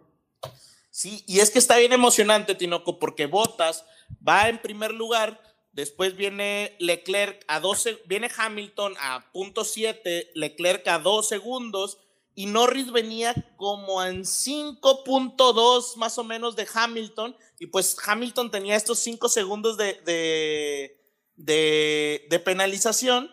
Sí, 0.89 1.24
y 1.28 1.39
es 1.39 1.50
que 1.50 1.60
está 1.60 1.78
bien 1.78 1.91
emocionante, 1.91 2.56
Tinoco, 2.56 3.00
porque 3.00 3.26
Bottas 3.26 3.86
va 4.26 4.50
en 4.50 4.60
primer 4.60 4.93
lugar, 4.93 5.41
después 5.72 6.15
viene 6.15 6.76
Leclerc 6.80 7.43
a 7.48 7.60
12, 7.60 8.04
viene 8.06 8.30
Hamilton 8.36 8.93
a 9.00 9.32
punto 9.32 9.63
7, 9.63 10.32
Leclerc 10.36 10.88
a 10.88 11.00
2 11.00 11.28
segundos, 11.28 11.98
y 12.36 12.48
Norris 12.48 12.91
venía 12.91 13.34
como 13.58 14.04
en 14.04 14.24
5.2 14.24 15.96
más 15.98 16.17
o 16.17 16.24
menos 16.24 16.56
de 16.56 16.67
Hamilton, 16.74 17.36
y 17.60 17.67
pues 17.67 17.96
Hamilton 18.06 18.52
tenía 18.52 18.76
estos 18.76 19.00
5 19.00 19.30
segundos 19.30 19.78
de, 19.78 20.02
de, 20.06 21.00
de, 21.36 22.28
de 22.30 22.39
penalización, 22.39 23.30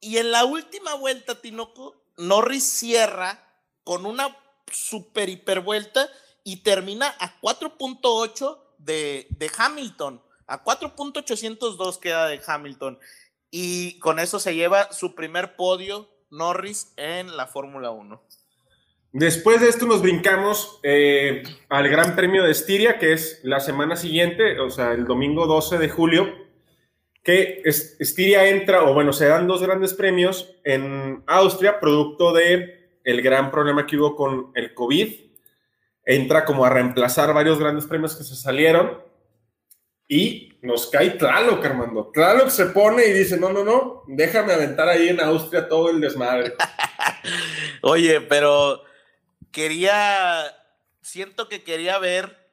y 0.00 0.18
en 0.18 0.32
la 0.32 0.44
última 0.44 0.94
vuelta, 0.94 1.40
Tinoco, 1.40 2.02
Norris 2.16 2.64
cierra 2.64 3.48
con 3.84 4.04
una 4.04 4.36
super 4.70 5.28
hipervuelta 5.28 6.08
y 6.44 6.56
termina 6.56 7.14
a 7.20 7.40
4.8 7.40 8.58
de, 8.78 9.28
de 9.30 9.50
Hamilton. 9.56 10.22
A 10.46 10.64
4.802 10.64 11.98
queda 12.00 12.26
de 12.26 12.40
Hamilton. 12.44 12.98
Y 13.50 13.98
con 14.00 14.18
eso 14.18 14.40
se 14.40 14.54
lleva 14.54 14.92
su 14.92 15.14
primer 15.14 15.56
podio 15.56 16.08
Norris 16.32 16.92
en 16.96 17.36
la 17.36 17.46
Fórmula 17.46 17.90
1. 17.92 18.20
Después 19.12 19.60
de 19.60 19.68
esto 19.68 19.86
nos 19.86 20.02
brincamos 20.02 20.80
eh, 20.82 21.44
al 21.68 21.88
Gran 21.88 22.16
Premio 22.16 22.42
de 22.42 22.50
Estiria, 22.50 22.98
que 22.98 23.12
es 23.12 23.40
la 23.44 23.60
semana 23.60 23.94
siguiente, 23.94 24.58
o 24.58 24.70
sea, 24.70 24.92
el 24.92 25.04
domingo 25.04 25.46
12 25.46 25.78
de 25.78 25.88
julio 25.88 26.42
que 27.22 27.62
Estiria 27.64 28.48
entra, 28.48 28.82
o 28.82 28.94
bueno, 28.94 29.12
se 29.12 29.28
dan 29.28 29.46
dos 29.46 29.62
grandes 29.62 29.94
premios 29.94 30.56
en 30.64 31.22
Austria, 31.26 31.78
producto 31.78 32.32
de 32.32 32.98
el 33.04 33.22
gran 33.22 33.50
problema 33.50 33.86
que 33.86 33.96
hubo 33.96 34.16
con 34.16 34.50
el 34.54 34.74
COVID. 34.74 35.12
Entra 36.04 36.44
como 36.44 36.64
a 36.64 36.70
reemplazar 36.70 37.32
varios 37.32 37.60
grandes 37.60 37.86
premios 37.86 38.16
que 38.16 38.24
se 38.24 38.34
salieron. 38.34 38.98
Y 40.12 40.58
nos 40.60 40.88
cae 40.88 41.12
Tlaloc, 41.12 41.64
Armando. 41.64 42.10
Tlaloc 42.12 42.50
se 42.50 42.66
pone 42.66 43.06
y 43.06 43.14
dice, 43.14 43.38
no, 43.38 43.50
no, 43.50 43.64
no, 43.64 44.02
déjame 44.06 44.52
aventar 44.52 44.86
ahí 44.86 45.08
en 45.08 45.18
Austria 45.22 45.66
todo 45.66 45.88
el 45.88 46.02
desmadre. 46.02 46.52
Oye, 47.80 48.20
pero 48.20 48.82
quería, 49.52 50.54
siento 51.00 51.48
que 51.48 51.64
quería 51.64 51.98
ver 51.98 52.50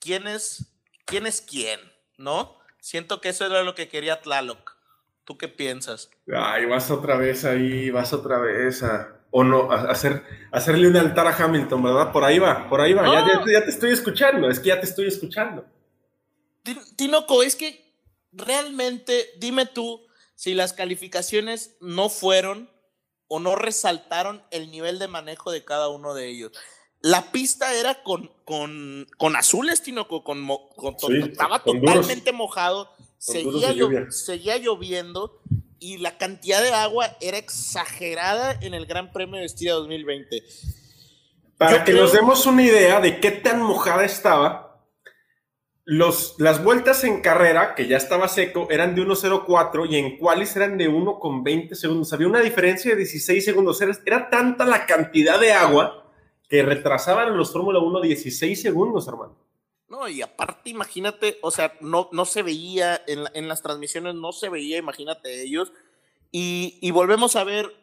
quién 0.00 0.26
es, 0.26 0.72
quién 1.04 1.26
es 1.26 1.42
quién, 1.42 1.80
¿no? 2.16 2.56
Siento 2.80 3.20
que 3.20 3.28
eso 3.28 3.44
era 3.44 3.62
lo 3.62 3.74
que 3.74 3.90
quería 3.90 4.22
Tlaloc. 4.22 4.78
¿Tú 5.24 5.36
qué 5.36 5.48
piensas? 5.48 6.08
Ay, 6.34 6.64
vas 6.64 6.90
otra 6.90 7.18
vez 7.18 7.44
ahí, 7.44 7.90
vas 7.90 8.14
otra 8.14 8.38
vez 8.38 8.82
a 8.82 9.16
o 9.30 9.44
no, 9.44 9.70
hacer, 9.70 10.22
hacerle 10.50 10.88
un 10.88 10.96
altar 10.96 11.26
a 11.26 11.36
Hamilton, 11.36 11.82
¿verdad? 11.82 12.10
Por 12.10 12.24
ahí 12.24 12.38
va, 12.38 12.66
por 12.70 12.80
ahí 12.80 12.94
va. 12.94 13.04
Ya, 13.04 13.42
ya, 13.52 13.64
te 13.64 13.68
estoy 13.68 13.90
escuchando, 13.90 14.48
es 14.48 14.58
que 14.58 14.68
ya 14.68 14.80
te 14.80 14.86
estoy 14.86 15.08
escuchando. 15.08 15.66
Tinoco, 16.96 17.42
es 17.42 17.56
que 17.56 17.94
realmente, 18.32 19.30
dime 19.38 19.66
tú, 19.66 20.06
si 20.34 20.54
las 20.54 20.72
calificaciones 20.72 21.76
no 21.80 22.08
fueron 22.08 22.70
o 23.26 23.40
no 23.40 23.56
resaltaron 23.56 24.42
el 24.50 24.70
nivel 24.70 24.98
de 24.98 25.08
manejo 25.08 25.50
de 25.50 25.64
cada 25.64 25.88
uno 25.88 26.14
de 26.14 26.28
ellos. 26.28 26.52
La 27.00 27.30
pista 27.30 27.74
era 27.74 28.02
con, 28.02 28.30
con, 28.44 29.06
con 29.18 29.36
azules, 29.36 29.82
Tinoco, 29.82 30.24
con, 30.24 30.46
con 30.76 30.96
estaba 31.22 31.62
totalmente 31.62 32.32
mojado, 32.32 32.90
seguía, 33.18 33.74
seguía 34.10 34.56
lloviendo 34.56 35.40
y 35.78 35.98
la 35.98 36.18
cantidad 36.18 36.62
de 36.62 36.72
agua 36.72 37.16
era 37.20 37.38
exagerada 37.38 38.58
en 38.60 38.74
el 38.74 38.86
Gran 38.86 39.12
Premio 39.12 39.38
de 39.38 39.46
Estiria 39.46 39.74
2020. 39.74 40.42
Para 41.56 41.84
que 41.84 41.92
nos 41.92 42.12
demos 42.12 42.46
una 42.46 42.62
idea 42.62 43.00
de 43.00 43.20
qué 43.20 43.30
tan 43.30 43.62
mojada 43.62 44.04
estaba, 44.04 44.67
los, 45.90 46.34
las 46.36 46.62
vueltas 46.62 47.02
en 47.04 47.22
carrera, 47.22 47.74
que 47.74 47.88
ya 47.88 47.96
estaba 47.96 48.28
seco, 48.28 48.68
eran 48.70 48.94
de 48.94 49.00
1.04 49.00 49.90
y 49.90 49.96
en 49.96 50.18
cuales 50.18 50.54
eran 50.54 50.76
de 50.76 50.90
1.20 50.90 51.72
segundos. 51.72 52.12
Había 52.12 52.26
una 52.26 52.42
diferencia 52.42 52.90
de 52.90 52.98
16 52.98 53.42
segundos. 53.42 53.80
Era, 53.80 53.98
era 54.04 54.28
tanta 54.28 54.66
la 54.66 54.84
cantidad 54.84 55.40
de 55.40 55.52
agua 55.52 56.12
que 56.46 56.62
retrasaban 56.62 57.34
los 57.38 57.50
Fórmula 57.54 57.78
1 57.78 58.02
16 58.02 58.60
segundos, 58.60 59.08
hermano. 59.08 59.34
No, 59.88 60.06
y 60.06 60.20
aparte, 60.20 60.68
imagínate, 60.68 61.38
o 61.40 61.50
sea, 61.50 61.72
no, 61.80 62.10
no 62.12 62.26
se 62.26 62.42
veía 62.42 63.00
en, 63.06 63.20
en 63.32 63.48
las 63.48 63.62
transmisiones, 63.62 64.14
no 64.14 64.32
se 64.32 64.50
veía, 64.50 64.76
imagínate 64.76 65.40
ellos. 65.40 65.72
Y, 66.30 66.76
y, 66.82 66.90
volvemos 66.90 67.34
a 67.34 67.44
ver, 67.44 67.74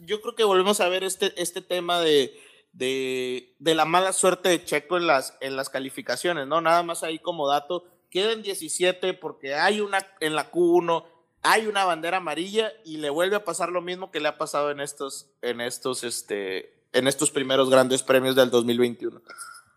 yo 0.00 0.20
creo 0.20 0.34
que 0.34 0.42
volvemos 0.42 0.80
a 0.80 0.88
ver 0.88 1.04
este, 1.04 1.32
este 1.40 1.62
tema 1.62 2.00
de, 2.00 2.36
de, 2.74 3.54
de, 3.58 3.74
la 3.74 3.84
mala 3.84 4.12
suerte 4.12 4.48
de 4.48 4.64
Checo 4.64 4.96
en 4.96 5.06
las, 5.06 5.36
en 5.40 5.56
las 5.56 5.70
calificaciones, 5.70 6.46
¿no? 6.46 6.60
Nada 6.60 6.82
más 6.82 7.02
ahí 7.02 7.18
como 7.18 7.48
dato, 7.48 7.84
quedan 8.10 8.42
17 8.42 9.14
porque 9.14 9.54
hay 9.54 9.80
una 9.80 10.06
en 10.20 10.34
la 10.34 10.50
Q1, 10.50 11.04
hay 11.42 11.66
una 11.66 11.84
bandera 11.84 12.18
amarilla 12.18 12.72
y 12.84 12.98
le 12.98 13.10
vuelve 13.10 13.36
a 13.36 13.44
pasar 13.44 13.70
lo 13.70 13.80
mismo 13.80 14.10
que 14.10 14.20
le 14.20 14.28
ha 14.28 14.38
pasado 14.38 14.70
en 14.70 14.80
estos, 14.80 15.30
en 15.40 15.60
estos, 15.60 16.04
este, 16.04 16.74
en 16.92 17.06
estos 17.06 17.30
primeros 17.30 17.70
grandes 17.70 18.02
premios 18.02 18.34
del 18.34 18.50
2021. 18.50 19.22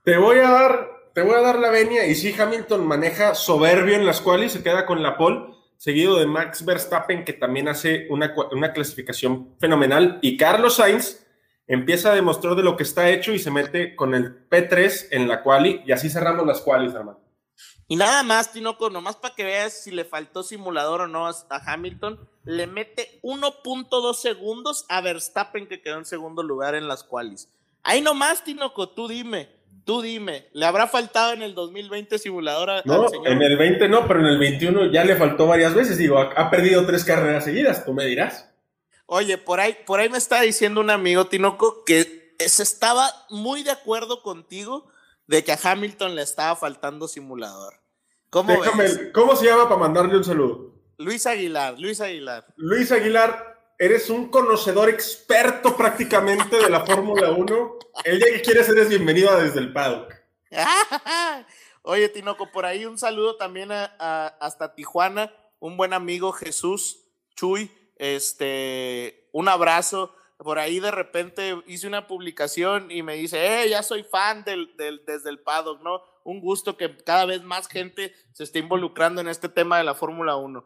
Te 0.03 0.17
voy 0.17 0.39
a 0.39 0.49
dar 0.49 0.97
te 1.17 1.23
voy 1.23 1.33
a 1.33 1.41
dar 1.41 1.57
la 1.57 1.71
venia. 1.71 2.05
Y 2.05 2.13
sí, 2.13 2.31
Hamilton 2.37 2.85
maneja 2.85 3.33
soberbio 3.33 3.95
en 3.95 4.05
las 4.05 4.21
cuales 4.21 4.51
se 4.51 4.61
queda 4.61 4.85
con 4.85 5.01
la 5.01 5.17
pole, 5.17 5.47
seguido 5.77 6.19
de 6.19 6.27
Max 6.27 6.63
Verstappen, 6.63 7.25
que 7.25 7.33
también 7.33 7.67
hace 7.67 8.05
una, 8.11 8.35
una 8.51 8.71
clasificación 8.71 9.55
fenomenal. 9.59 10.19
Y 10.21 10.37
Carlos 10.37 10.75
Sainz 10.75 11.25
empieza 11.67 12.11
a 12.11 12.15
demostrar 12.15 12.55
de 12.55 12.63
lo 12.63 12.77
que 12.77 12.83
está 12.83 13.09
hecho 13.09 13.33
y 13.33 13.39
se 13.39 13.51
mete 13.51 13.95
con 13.95 14.15
el 14.15 14.49
P3 14.49 15.07
en 15.11 15.27
la 15.27 15.43
quali. 15.43 15.81
Y 15.85 15.91
así 15.91 16.09
cerramos 16.09 16.45
las 16.45 16.61
qualis, 16.61 16.93
hermano. 16.93 17.19
Y 17.89 17.95
nada 17.95 18.23
más, 18.23 18.51
Tinoco, 18.51 18.89
nomás 18.89 19.15
para 19.15 19.33
que 19.33 19.45
veas 19.45 19.83
si 19.83 19.91
le 19.91 20.03
faltó 20.03 20.43
simulador 20.43 21.01
o 21.01 21.07
no 21.07 21.27
a 21.27 21.33
Hamilton, 21.49 22.19
le 22.43 22.67
mete 22.67 23.19
1.2 23.23 24.13
segundos 24.15 24.85
a 24.89 24.99
Verstappen, 25.01 25.67
que 25.67 25.81
quedó 25.81 25.97
en 25.97 26.05
segundo 26.05 26.43
lugar 26.43 26.75
en 26.75 26.87
las 26.87 27.03
qualis. 27.03 27.49
Ahí 27.83 28.01
nomás, 28.01 28.43
Tinoco, 28.43 28.89
tú 28.89 29.07
dime. 29.07 29.57
Tú 29.87 30.01
dime, 30.01 30.49
¿le 30.51 30.65
habrá 30.65 30.85
faltado 30.87 31.31
en 31.31 31.41
el 31.41 31.55
2020 31.55 32.19
simulador 32.19 32.85
no, 32.85 33.07
en 33.25 33.41
el 33.41 33.55
20 33.55 33.87
no, 33.87 34.05
pero 34.05 34.19
en 34.19 34.25
el 34.25 34.37
21 34.37 34.91
ya 34.91 35.05
le 35.05 35.15
faltó 35.15 35.47
varias 35.47 35.73
veces. 35.73 35.97
Digo, 35.97 36.19
ha, 36.19 36.49
perdido 36.49 36.85
tres 36.85 37.05
carreras 37.05 37.45
seguidas, 37.45 37.85
tú 37.85 37.93
me 37.93 38.05
dirás. 38.05 38.53
Oye, 39.07 39.37
por 39.37 39.59
ahí, 39.61 39.75
por 39.85 39.99
ahí 39.99 40.09
me 40.09 40.17
está 40.17 40.41
diciendo 40.41 40.81
un 40.81 40.89
amigo, 40.89 41.27
Tinoco, 41.27 41.85
que 41.85 42.35
se 42.37 42.61
estaba 42.61 43.09
muy 43.29 43.63
de 43.63 43.71
acuerdo 43.71 44.21
contigo 44.21 44.91
de 45.27 45.43
que 45.43 45.53
a 45.53 45.59
Hamilton 45.61 46.13
le 46.13 46.21
estaba 46.21 46.55
faltando 46.55 47.07
simulador. 47.07 47.75
¿Cómo, 48.29 48.53
¿Cómo 49.13 49.35
se 49.37 49.45
llama 49.45 49.69
para 49.69 49.79
mandarle 49.79 50.17
un 50.17 50.23
saludo? 50.23 50.73
Luis 50.97 51.25
Aguilar, 51.25 51.79
Luis 51.79 52.01
Aguilar. 52.01 52.45
Luis 52.57 52.91
Aguilar, 52.91 53.73
eres 53.79 54.09
un 54.09 54.29
conocedor 54.29 54.89
experto 54.89 55.77
prácticamente 55.77 56.57
de 56.57 56.69
la 56.69 56.85
Fórmula 56.85 57.31
1. 57.31 57.79
El 58.03 58.19
día 58.19 58.33
que 58.33 58.41
quieres 58.41 58.67
eres 58.67 58.89
bienvenido 58.89 59.29
a 59.29 59.41
desde 59.41 59.59
el 59.59 59.71
paddock. 59.71 60.13
Oye, 61.83 62.09
Tinoco, 62.09 62.51
por 62.51 62.65
ahí 62.65 62.85
un 62.85 62.97
saludo 62.97 63.37
también 63.37 63.71
a, 63.71 63.85
hasta 64.41 64.75
Tijuana, 64.75 65.33
un 65.59 65.77
buen 65.77 65.93
amigo 65.93 66.33
Jesús 66.33 67.05
Chuy, 67.35 67.71
este, 67.99 69.29
un 69.31 69.49
abrazo. 69.49 70.13
Por 70.37 70.59
ahí 70.59 70.79
de 70.79 70.91
repente 70.91 71.55
hice 71.65 71.87
una 71.87 72.07
publicación 72.07 72.91
y 72.91 73.01
me 73.01 73.15
dice, 73.15 73.63
eh, 73.63 73.69
ya 73.69 73.81
soy 73.81 74.03
fan 74.03 74.43
del, 74.43 74.75
del, 74.77 75.03
desde 75.05 75.29
el 75.29 75.39
paddock, 75.39 75.81
¿no? 75.81 76.01
Un 76.23 76.41
gusto 76.41 76.77
que 76.77 76.95
cada 76.97 77.25
vez 77.25 77.41
más 77.41 77.67
gente 77.67 78.13
se 78.33 78.43
esté 78.43 78.59
involucrando 78.59 79.21
en 79.21 79.27
este 79.27 79.49
tema 79.49 79.77
de 79.77 79.83
la 79.83 79.95
Fórmula 79.95 80.35
1. 80.35 80.63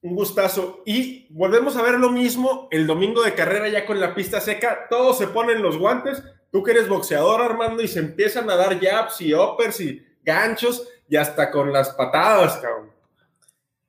Un 0.00 0.14
gustazo. 0.14 0.82
Y 0.86 1.26
volvemos 1.30 1.76
a 1.76 1.82
ver 1.82 1.94
lo 1.98 2.10
mismo 2.10 2.68
el 2.70 2.86
domingo 2.86 3.22
de 3.22 3.34
carrera 3.34 3.68
ya 3.68 3.84
con 3.84 3.98
la 3.98 4.14
pista 4.14 4.40
seca. 4.40 4.86
Todos 4.88 5.18
se 5.18 5.26
ponen 5.26 5.62
los 5.62 5.76
guantes. 5.76 6.22
Tú 6.52 6.62
que 6.62 6.70
eres 6.70 6.88
boxeador, 6.88 7.42
Armando, 7.42 7.82
y 7.82 7.88
se 7.88 7.98
empiezan 7.98 8.48
a 8.48 8.56
dar 8.56 8.80
jabs 8.80 9.20
y 9.20 9.34
uppers 9.34 9.80
y 9.80 10.06
ganchos 10.22 10.86
y 11.08 11.16
hasta 11.16 11.50
con 11.50 11.72
las 11.72 11.90
patadas, 11.90 12.58
cabrón. 12.58 12.92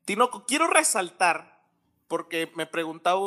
Tinoco, 0.05 0.45
quiero 0.47 0.67
resaltar, 0.67 1.48
porque 2.09 2.51
me 2.55 2.65
preguntaba 2.65 3.19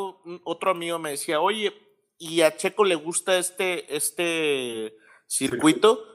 otro 0.43 0.71
amigo, 0.71 0.99
me 0.99 1.11
decía, 1.11 1.41
oye, 1.41 1.73
¿y 2.19 2.41
a 2.41 2.55
Checo 2.55 2.83
le 2.83 2.95
gusta 2.95 3.39
este, 3.39 3.95
este 3.95 4.95
circuito? 5.25 6.05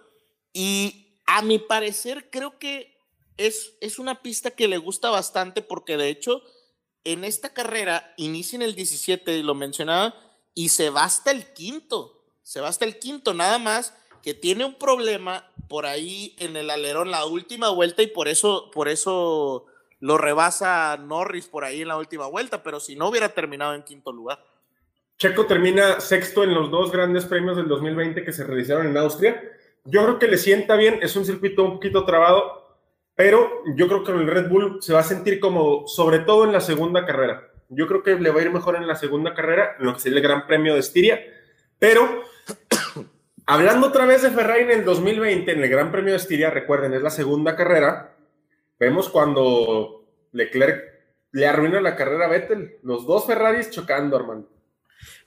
Y 0.53 1.21
a 1.27 1.43
mi 1.43 1.59
parecer 1.59 2.31
creo 2.31 2.59
que 2.59 2.97
es, 3.37 3.77
es 3.81 3.99
una 3.99 4.23
pista 4.23 4.53
que 4.53 4.69
le 4.69 4.79
gusta 4.79 5.11
bastante 5.11 5.63
porque 5.63 5.97
de 5.97 6.11
hecho 6.11 6.43
en 7.05 7.25
esta 7.25 7.55
carrera 7.55 8.13
inicia 8.17 8.57
en 8.57 8.63
el 8.63 8.75
17, 8.75 9.43
lo 9.43 9.55
mencionaba, 9.55 10.15
y 10.55 10.69
se 10.69 10.91
va 10.91 11.05
hasta 11.05 11.31
el 11.31 11.53
quinto. 11.55 12.25
Se 12.43 12.61
va 12.61 12.69
hasta 12.69 12.85
el 12.85 12.99
quinto, 12.99 13.33
nada 13.33 13.59
más 13.59 13.95
que 14.23 14.35
tiene 14.35 14.65
un 14.65 14.75
problema 14.75 15.51
por 15.69 15.87
ahí 15.87 16.35
en 16.39 16.57
el 16.57 16.71
alerón 16.71 17.11
la 17.11 17.25
última 17.25 17.71
vuelta 17.71 18.03
y 18.03 18.09
por 18.09 18.29
eso, 18.29 18.71
por 18.73 18.89
eso 18.89 19.67
lo 20.01 20.19
rebasa 20.19 20.97
Norris 20.97 21.47
por 21.47 21.65
ahí 21.65 21.83
en 21.83 21.89
la 21.89 21.97
última 21.97 22.27
vuelta, 22.27 22.63
pero 22.63 22.81
si 22.81 22.97
no 22.97 23.09
hubiera 23.09 23.29
terminado 23.31 23.75
en 23.75 23.83
quinto 23.83 24.13
lugar. 24.13 24.39
Checo 25.19 25.47
termina 25.47 25.99
sexto 26.01 26.45
en 26.45 26.55
los 26.55 26.71
dos 26.71 26.93
grandes 26.93 27.25
premios 27.27 27.57
del 27.57 27.67
2020 27.67 28.25
que 28.25 28.33
se 28.33 28.45
realizaron 28.45 28.87
en 28.87 28.97
Austria. 28.97 29.43
Yo 29.85 30.05
creo 30.05 30.19
que 30.19 30.29
le 30.29 30.39
sienta 30.39 30.77
bien, 30.77 31.01
es 31.03 31.17
un 31.17 31.25
circuito 31.25 31.65
un 31.65 31.75
poquito 31.75 32.05
trabado, 32.05 32.79
pero 33.17 33.65
yo 33.75 33.89
creo 33.89 34.05
que 34.05 34.13
el 34.13 34.29
Red 34.29 34.49
Bull 34.49 34.79
se 34.81 34.93
va 34.93 35.01
a 35.01 35.05
sentir 35.05 35.41
como, 35.41 35.89
sobre 35.89 36.21
todo 36.21 36.45
en 36.45 36.53
la 36.53 36.61
segunda 36.61 37.05
carrera. 37.05 37.51
Yo 37.69 37.89
creo 37.89 38.03
que 38.03 38.15
le 38.15 38.31
va 38.31 38.41
a 38.41 38.45
ir 38.45 38.53
mejor 38.53 38.77
en 38.77 38.87
la 38.87 38.95
segunda 38.95 39.35
carrera, 39.35 39.77
en 39.79 39.87
lo 39.87 39.95
que 39.95 40.01
sería 40.01 40.19
el 40.19 40.23
Gran 40.23 40.47
Premio 40.47 40.75
de 40.75 40.81
Estiria. 40.81 41.21
Pero, 41.81 42.23
hablando 43.47 43.89
otra 43.89 44.07
vez 44.07 44.23
de 44.23 44.31
Ferrari 44.31 44.63
en 44.63 44.71
el 44.71 44.85
2020, 44.85 45.51
en 45.51 45.65
el 45.65 45.69
Gran 45.69 45.91
Premio 45.91 46.13
de 46.13 46.19
Estiria, 46.19 46.51
recuerden, 46.51 46.95
es 46.95 47.03
la 47.03 47.11
segunda 47.11 47.57
carrera. 47.57 48.15
Vemos 48.79 49.09
cuando 49.09 50.07
Leclerc 50.33 50.85
le 51.33 51.47
arruina 51.47 51.81
la 51.81 51.97
carrera 51.97 52.27
a 52.27 52.29
Vettel. 52.29 52.79
Los 52.83 53.07
dos 53.07 53.27
Ferraris 53.27 53.71
chocando, 53.71 54.17
hermano. 54.17 54.47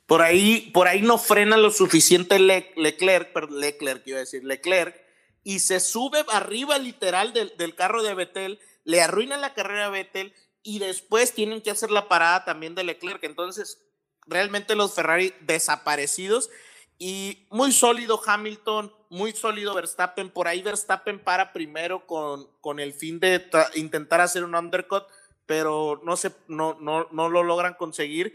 Por 0.06 0.22
ahí, 0.22 0.72
por 0.74 0.88
ahí 0.88 1.02
no 1.02 1.18
frena 1.18 1.58
lo 1.58 1.72
suficiente 1.72 2.38
Leclerc, 2.38 3.32
perdón, 3.32 3.62
Leclerc, 3.62 4.06
iba 4.06 4.18
a 4.18 4.22
decir, 4.22 4.44
Leclerc, 4.44 5.00
y 5.44 5.60
se 5.60 5.80
sube 5.80 6.26
arriba 6.30 6.78
literal 6.78 7.32
del, 7.32 7.54
del 7.58 7.76
carro 7.76 8.04
de 8.04 8.14
Vettel, 8.14 8.60
le 8.84 9.02
arruina 9.02 9.38
la 9.38 9.54
carrera 9.54 9.86
a 9.86 9.90
Vettel 9.90 10.34
y 10.64 10.80
después 10.80 11.34
tienen 11.34 11.62
que 11.62 11.72
hacer 11.72 11.92
la 11.92 12.10
parada 12.10 12.44
también 12.44 12.76
de 12.76 12.84
Leclerc. 12.84 13.24
Entonces, 13.24 13.82
realmente 14.28 14.76
los 14.76 14.94
Ferrari 14.94 15.34
desaparecidos 15.42 16.50
y 16.98 17.48
muy 17.50 17.72
sólido 17.72 18.22
Hamilton, 18.26 18.94
muy 19.12 19.34
sólido 19.34 19.76
Verstappen. 19.76 20.30
Por 20.30 20.48
ahí 20.48 20.62
Verstappen 20.62 21.20
para 21.20 21.52
primero 21.52 22.08
con, 22.08 22.48
con 22.62 22.80
el 22.80 22.94
fin 22.94 23.20
de 23.20 23.46
intentar 23.76 24.22
hacer 24.22 24.44
un 24.44 24.56
undercut, 24.56 25.04
pero 25.46 26.02
no, 26.04 26.16
se, 26.16 26.32
no, 26.48 26.78
no, 26.80 27.08
no 27.12 27.30
lo 27.30 27.44
logran 27.44 27.74
conseguir. 27.74 28.34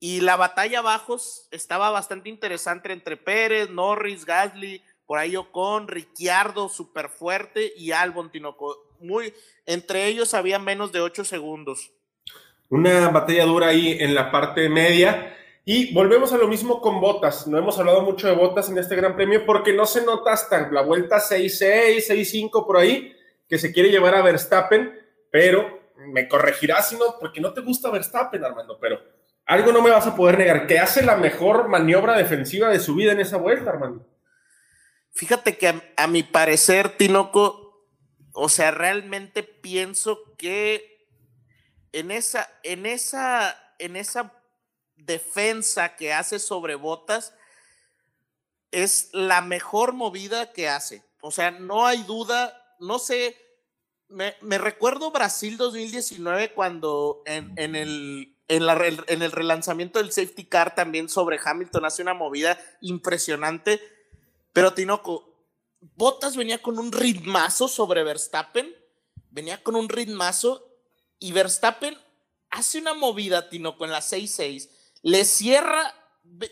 Y 0.00 0.22
la 0.22 0.36
batalla 0.36 0.78
abajo 0.80 1.18
estaba 1.50 1.90
bastante 1.90 2.30
interesante 2.30 2.90
entre 2.90 3.18
Pérez, 3.18 3.68
Norris, 3.68 4.24
Gasly, 4.24 4.82
por 5.06 5.18
ahí 5.18 5.34
con 5.52 5.88
Ricciardo 5.88 6.70
súper 6.70 7.10
fuerte 7.10 7.72
y 7.76 7.92
Albon 7.92 8.30
Tinoco. 8.30 8.76
Muy, 9.00 9.34
entre 9.66 10.06
ellos 10.06 10.32
había 10.32 10.58
menos 10.58 10.90
de 10.90 11.02
8 11.02 11.24
segundos. 11.24 11.92
Una 12.70 13.10
batalla 13.10 13.44
dura 13.44 13.68
ahí 13.68 13.98
en 14.00 14.14
la 14.14 14.30
parte 14.30 14.70
media. 14.70 15.36
Y 15.64 15.94
volvemos 15.94 16.32
a 16.32 16.38
lo 16.38 16.46
mismo 16.46 16.80
con 16.80 17.00
Botas. 17.00 17.46
No 17.46 17.56
hemos 17.56 17.78
hablado 17.78 18.02
mucho 18.02 18.26
de 18.26 18.34
Botas 18.34 18.68
en 18.68 18.76
este 18.76 18.96
Gran 18.96 19.16
Premio 19.16 19.46
porque 19.46 19.72
no 19.72 19.86
se 19.86 20.04
nota 20.04 20.32
hasta 20.32 20.70
la 20.70 20.82
vuelta 20.82 21.16
6-6, 21.16 22.06
6-5 22.08 22.66
por 22.66 22.76
ahí 22.76 23.16
que 23.48 23.58
se 23.58 23.72
quiere 23.72 23.90
llevar 23.90 24.14
a 24.14 24.22
Verstappen, 24.22 24.92
pero 25.30 25.92
me 25.96 26.28
corregirás, 26.28 26.88
sino 26.88 27.18
porque 27.18 27.40
no 27.40 27.52
te 27.52 27.60
gusta 27.60 27.90
Verstappen, 27.90 28.44
Armando, 28.44 28.78
pero 28.78 29.00
algo 29.46 29.72
no 29.72 29.82
me 29.82 29.90
vas 29.90 30.06
a 30.06 30.16
poder 30.16 30.38
negar, 30.38 30.66
que 30.66 30.78
hace 30.78 31.02
la 31.02 31.16
mejor 31.16 31.68
maniobra 31.68 32.16
defensiva 32.16 32.68
de 32.68 32.80
su 32.80 32.94
vida 32.94 33.12
en 33.12 33.20
esa 33.20 33.36
vuelta, 33.36 33.70
Armando. 33.70 34.06
Fíjate 35.12 35.56
que 35.56 35.80
a, 35.96 36.06
mi 36.06 36.22
parecer, 36.22 36.96
Tinoco, 36.96 37.86
o 38.32 38.48
sea, 38.48 38.70
realmente 38.70 39.42
pienso 39.42 40.34
que 40.36 41.06
en 41.92 42.10
esa, 42.10 42.48
en 42.64 42.86
esa, 42.86 43.54
en 43.78 43.96
esa 43.96 44.32
defensa 44.96 45.96
que 45.96 46.12
hace 46.12 46.38
sobre 46.38 46.74
botas, 46.74 47.34
es 48.70 49.10
la 49.12 49.40
mejor 49.40 49.92
movida 49.92 50.52
que 50.52 50.68
hace. 50.68 51.04
O 51.20 51.30
sea, 51.30 51.50
no 51.52 51.86
hay 51.86 52.02
duda, 52.02 52.76
no 52.80 52.98
sé, 52.98 53.36
me, 54.08 54.58
recuerdo 54.58 55.10
Brasil 55.10 55.56
2019 55.56 56.52
cuando 56.52 57.22
en, 57.26 57.52
el, 57.74 58.36
en, 58.48 59.22
el 59.22 59.32
relanzamiento 59.32 59.98
del 59.98 60.12
safety 60.12 60.44
car 60.44 60.74
también 60.74 61.08
sobre 61.08 61.38
Hamilton 61.42 61.84
hace 61.84 62.02
una 62.02 62.14
movida 62.14 62.58
impresionante, 62.80 63.80
pero 64.52 64.74
Tinoco, 64.74 65.30
Bottas 65.96 66.36
venía 66.36 66.62
con 66.62 66.78
un 66.78 66.92
ritmazo 66.92 67.68
sobre 67.68 68.04
Verstappen, 68.04 68.74
venía 69.30 69.62
con 69.62 69.76
un 69.76 69.88
ritmazo 69.88 70.66
y 71.18 71.32
Verstappen 71.32 71.98
hace 72.50 72.78
una 72.78 72.94
movida, 72.94 73.48
Tinoco, 73.48 73.84
en 73.84 73.90
la 73.90 74.00
6-6, 74.00 74.70
le 75.04 75.24
cierra 75.24 75.94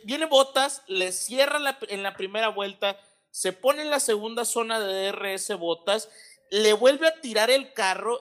viene 0.04 0.26
Botas, 0.26 0.82
le 0.86 1.12
cierra 1.12 1.58
en 1.88 2.02
la 2.02 2.14
primera 2.14 2.48
vuelta, 2.48 2.98
se 3.30 3.52
pone 3.52 3.82
en 3.82 3.90
la 3.90 4.00
segunda 4.00 4.44
zona 4.44 4.78
de 4.78 5.10
DRS 5.10 5.58
Botas, 5.58 6.08
le 6.50 6.72
vuelve 6.74 7.08
a 7.08 7.20
tirar 7.20 7.50
el 7.50 7.72
carro 7.72 8.20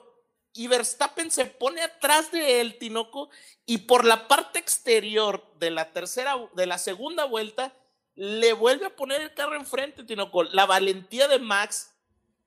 y 0.54 0.66
Verstappen 0.66 1.30
se 1.30 1.46
pone 1.46 1.82
atrás 1.82 2.32
de 2.32 2.60
él, 2.60 2.78
Tinoco, 2.78 3.30
y 3.64 3.78
por 3.78 4.04
la 4.04 4.28
parte 4.28 4.58
exterior 4.58 5.46
de 5.58 5.70
la 5.70 5.92
tercera, 5.92 6.36
de 6.54 6.66
la 6.66 6.78
segunda 6.78 7.24
vuelta, 7.24 7.74
le 8.14 8.52
vuelve 8.52 8.86
a 8.86 8.96
poner 8.96 9.22
el 9.22 9.34
carro 9.34 9.54
enfrente, 9.54 10.04
Tinoco. 10.04 10.44
La 10.44 10.66
valentía 10.66 11.28
de 11.28 11.38
Max 11.38 11.91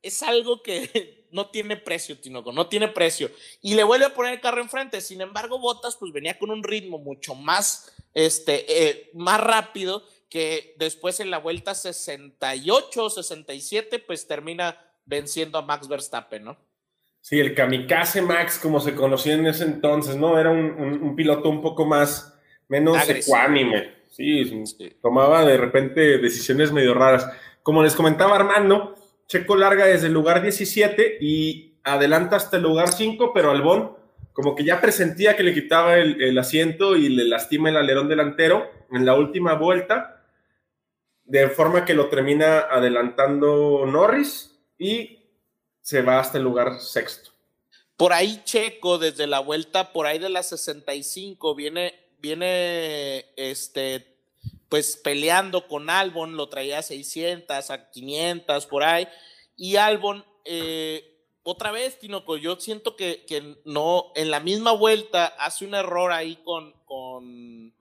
es 0.07 0.21
algo 0.23 0.61
que 0.61 1.25
no 1.31 1.49
tiene 1.49 1.77
precio, 1.77 2.17
Tinoco, 2.17 2.51
no 2.51 2.67
tiene 2.67 2.87
precio. 2.87 3.29
Y 3.61 3.73
le 3.73 3.83
vuelve 3.83 4.05
a 4.05 4.13
poner 4.13 4.35
el 4.35 4.41
carro 4.41 4.61
enfrente. 4.61 5.01
Sin 5.01 5.21
embargo, 5.21 5.59
Botas 5.59 5.97
pues 5.97 6.11
venía 6.13 6.37
con 6.37 6.51
un 6.51 6.63
ritmo 6.63 6.97
mucho 6.97 7.35
más 7.35 7.91
este, 8.15 8.65
eh, 8.67 9.09
más 9.13 9.41
rápido 9.41 10.03
que 10.29 10.73
después 10.79 11.19
en 11.19 11.29
la 11.29 11.37
vuelta 11.37 11.75
68 11.75 13.03
o 13.03 13.09
67, 13.09 13.99
pues 13.99 14.27
termina 14.27 14.81
venciendo 15.05 15.57
a 15.57 15.61
Max 15.61 15.87
Verstappen, 15.87 16.45
¿no? 16.45 16.57
Sí, 17.21 17.39
el 17.39 17.53
kamikaze 17.53 18.21
Max, 18.21 18.59
como 18.59 18.79
se 18.79 18.95
conocía 18.95 19.33
en 19.33 19.47
ese 19.47 19.65
entonces, 19.65 20.15
¿no? 20.15 20.39
Era 20.39 20.51
un, 20.51 21.15
piloto 21.15 21.49
un 21.49 21.61
poco 21.61 21.85
más, 21.85 22.39
menos 22.67 22.97
ecuánime. 23.09 23.95
Sí, 24.09 24.63
tomaba 25.01 25.43
de 25.43 25.57
repente 25.57 26.19
decisiones 26.19 26.71
medio 26.71 26.93
raras. 26.93 27.27
Como 27.63 27.83
les 27.83 27.95
comentaba 27.95 28.35
Armando, 28.35 28.95
Checo 29.27 29.55
larga 29.55 29.85
desde 29.85 30.07
el 30.07 30.13
lugar 30.13 30.41
17 30.41 31.17
y 31.21 31.79
adelanta 31.83 32.35
hasta 32.35 32.57
el 32.57 32.63
lugar 32.63 32.89
5, 32.89 33.31
pero 33.33 33.51
Albón 33.51 33.95
como 34.35 34.53
que 34.53 34.65
ya 34.65 34.81
presentía 34.81 35.37
que 35.37 35.43
le 35.43 35.53
quitaba 35.53 35.95
el, 35.97 36.37
asiento 36.37 36.97
y 36.97 37.07
le 37.07 37.23
lastima 37.23 37.69
el 37.69 37.77
alerón 37.77 38.09
delantero 38.09 38.69
en 38.91 39.05
la 39.05 39.15
última 39.15 39.53
vuelta, 39.53 40.25
de 41.23 41.47
forma 41.47 41.85
que 41.85 41.93
lo 41.93 42.09
termina 42.09 42.59
adelantando 42.59 43.85
Norris 43.85 44.59
y 44.77 45.23
se 45.79 46.01
va 46.01 46.19
hasta 46.19 46.37
el 46.37 46.43
lugar 46.43 46.81
sexto. 46.81 47.31
Por 47.95 48.11
ahí 48.11 48.41
Checo, 48.43 48.97
desde 48.97 49.25
la 49.25 49.39
vuelta, 49.39 49.93
por 49.93 50.05
ahí 50.05 50.19
de 50.19 50.27
las 50.27 50.49
65, 50.49 51.55
viene, 51.55 51.93
viene 52.19 53.27
este, 53.37 54.14
pues 54.75 54.97
peleando 54.97 55.69
con 55.69 55.89
Albon, 55.89 56.35
lo 56.35 56.49
traía 56.49 56.79
a 56.79 56.81
600, 56.81 57.71
a 57.71 57.89
500, 57.91 58.65
por 58.65 58.83
ahí, 58.83 59.07
y 59.55 59.77
Albon... 59.77 60.25
Eh, 60.43 61.13
otra 61.43 61.71
vez, 61.71 61.97
Tinoco, 61.97 62.35
yo 62.35 62.59
siento 62.59 62.97
que, 62.97 63.23
no, 63.63 64.11
en 64.15 64.31
la 64.31 64.41
misma 64.41 64.73
vuelta 64.73 65.27
hace 65.27 65.63
un 65.63 65.75
error 65.75 66.11
ahí 66.11 66.39
con, 66.43 66.73
con, 66.83 67.73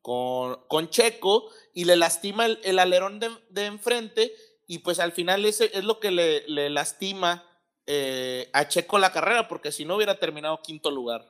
con, 0.00 0.88
Checo 0.88 1.50
y 1.74 1.84
le 1.84 1.96
lastima 1.96 2.46
el, 2.46 2.78
alerón 2.78 3.20
de, 3.20 3.66
enfrente 3.66 4.32
y 4.66 4.78
pues 4.78 5.00
al 5.00 5.12
final 5.12 5.44
ese 5.44 5.70
es 5.74 5.84
lo 5.84 6.00
que 6.00 6.10
le, 6.12 6.70
lastima 6.70 7.44
eh, 7.86 8.48
a 8.54 8.68
Checo 8.68 8.98
la 8.98 9.12
carrera, 9.12 9.48
porque 9.48 9.70
si 9.70 9.84
no 9.84 9.96
hubiera 9.96 10.18
terminado 10.18 10.62
quinto 10.62 10.90
lugar. 10.90 11.28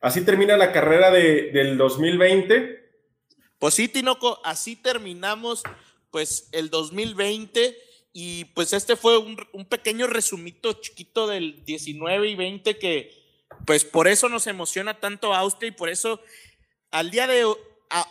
Así 0.00 0.24
termina 0.24 0.56
la 0.56 0.70
carrera 0.70 1.10
de, 1.10 1.50
del 1.50 1.76
2020. 1.76 2.79
Pues 3.60 3.74
sí, 3.74 3.88
Tinoco, 3.88 4.40
así 4.42 4.74
terminamos 4.74 5.62
pues 6.10 6.48
el 6.52 6.70
2020 6.70 7.76
y 8.12 8.46
pues 8.46 8.72
este 8.72 8.96
fue 8.96 9.18
un, 9.18 9.36
pequeño 9.68 10.06
resumito 10.06 10.72
chiquito 10.72 11.26
del 11.26 11.62
19 11.66 12.28
y 12.28 12.34
20 12.34 12.78
que 12.78 13.12
pues 13.66 13.84
por 13.84 14.08
eso 14.08 14.30
nos 14.30 14.46
emociona 14.46 14.98
tanto 14.98 15.34
Austria 15.34 15.68
y 15.68 15.72
por 15.72 15.90
eso 15.90 16.20
al 16.90 17.10
día 17.10 17.26
de 17.26 17.44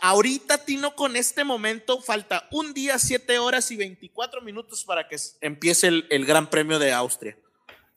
ahorita 0.00 0.64
Tino 0.64 0.94
con 0.94 1.16
este 1.16 1.42
momento 1.42 2.00
falta 2.00 2.48
un 2.52 2.72
día, 2.72 3.00
7 3.00 3.40
horas 3.40 3.72
y 3.72 3.76
24 3.76 4.42
minutos 4.42 4.84
para 4.84 5.08
que 5.08 5.16
empiece 5.40 5.88
el, 5.88 6.06
el 6.10 6.26
Gran 6.26 6.48
Premio 6.48 6.78
de 6.78 6.92
Austria. 6.92 7.36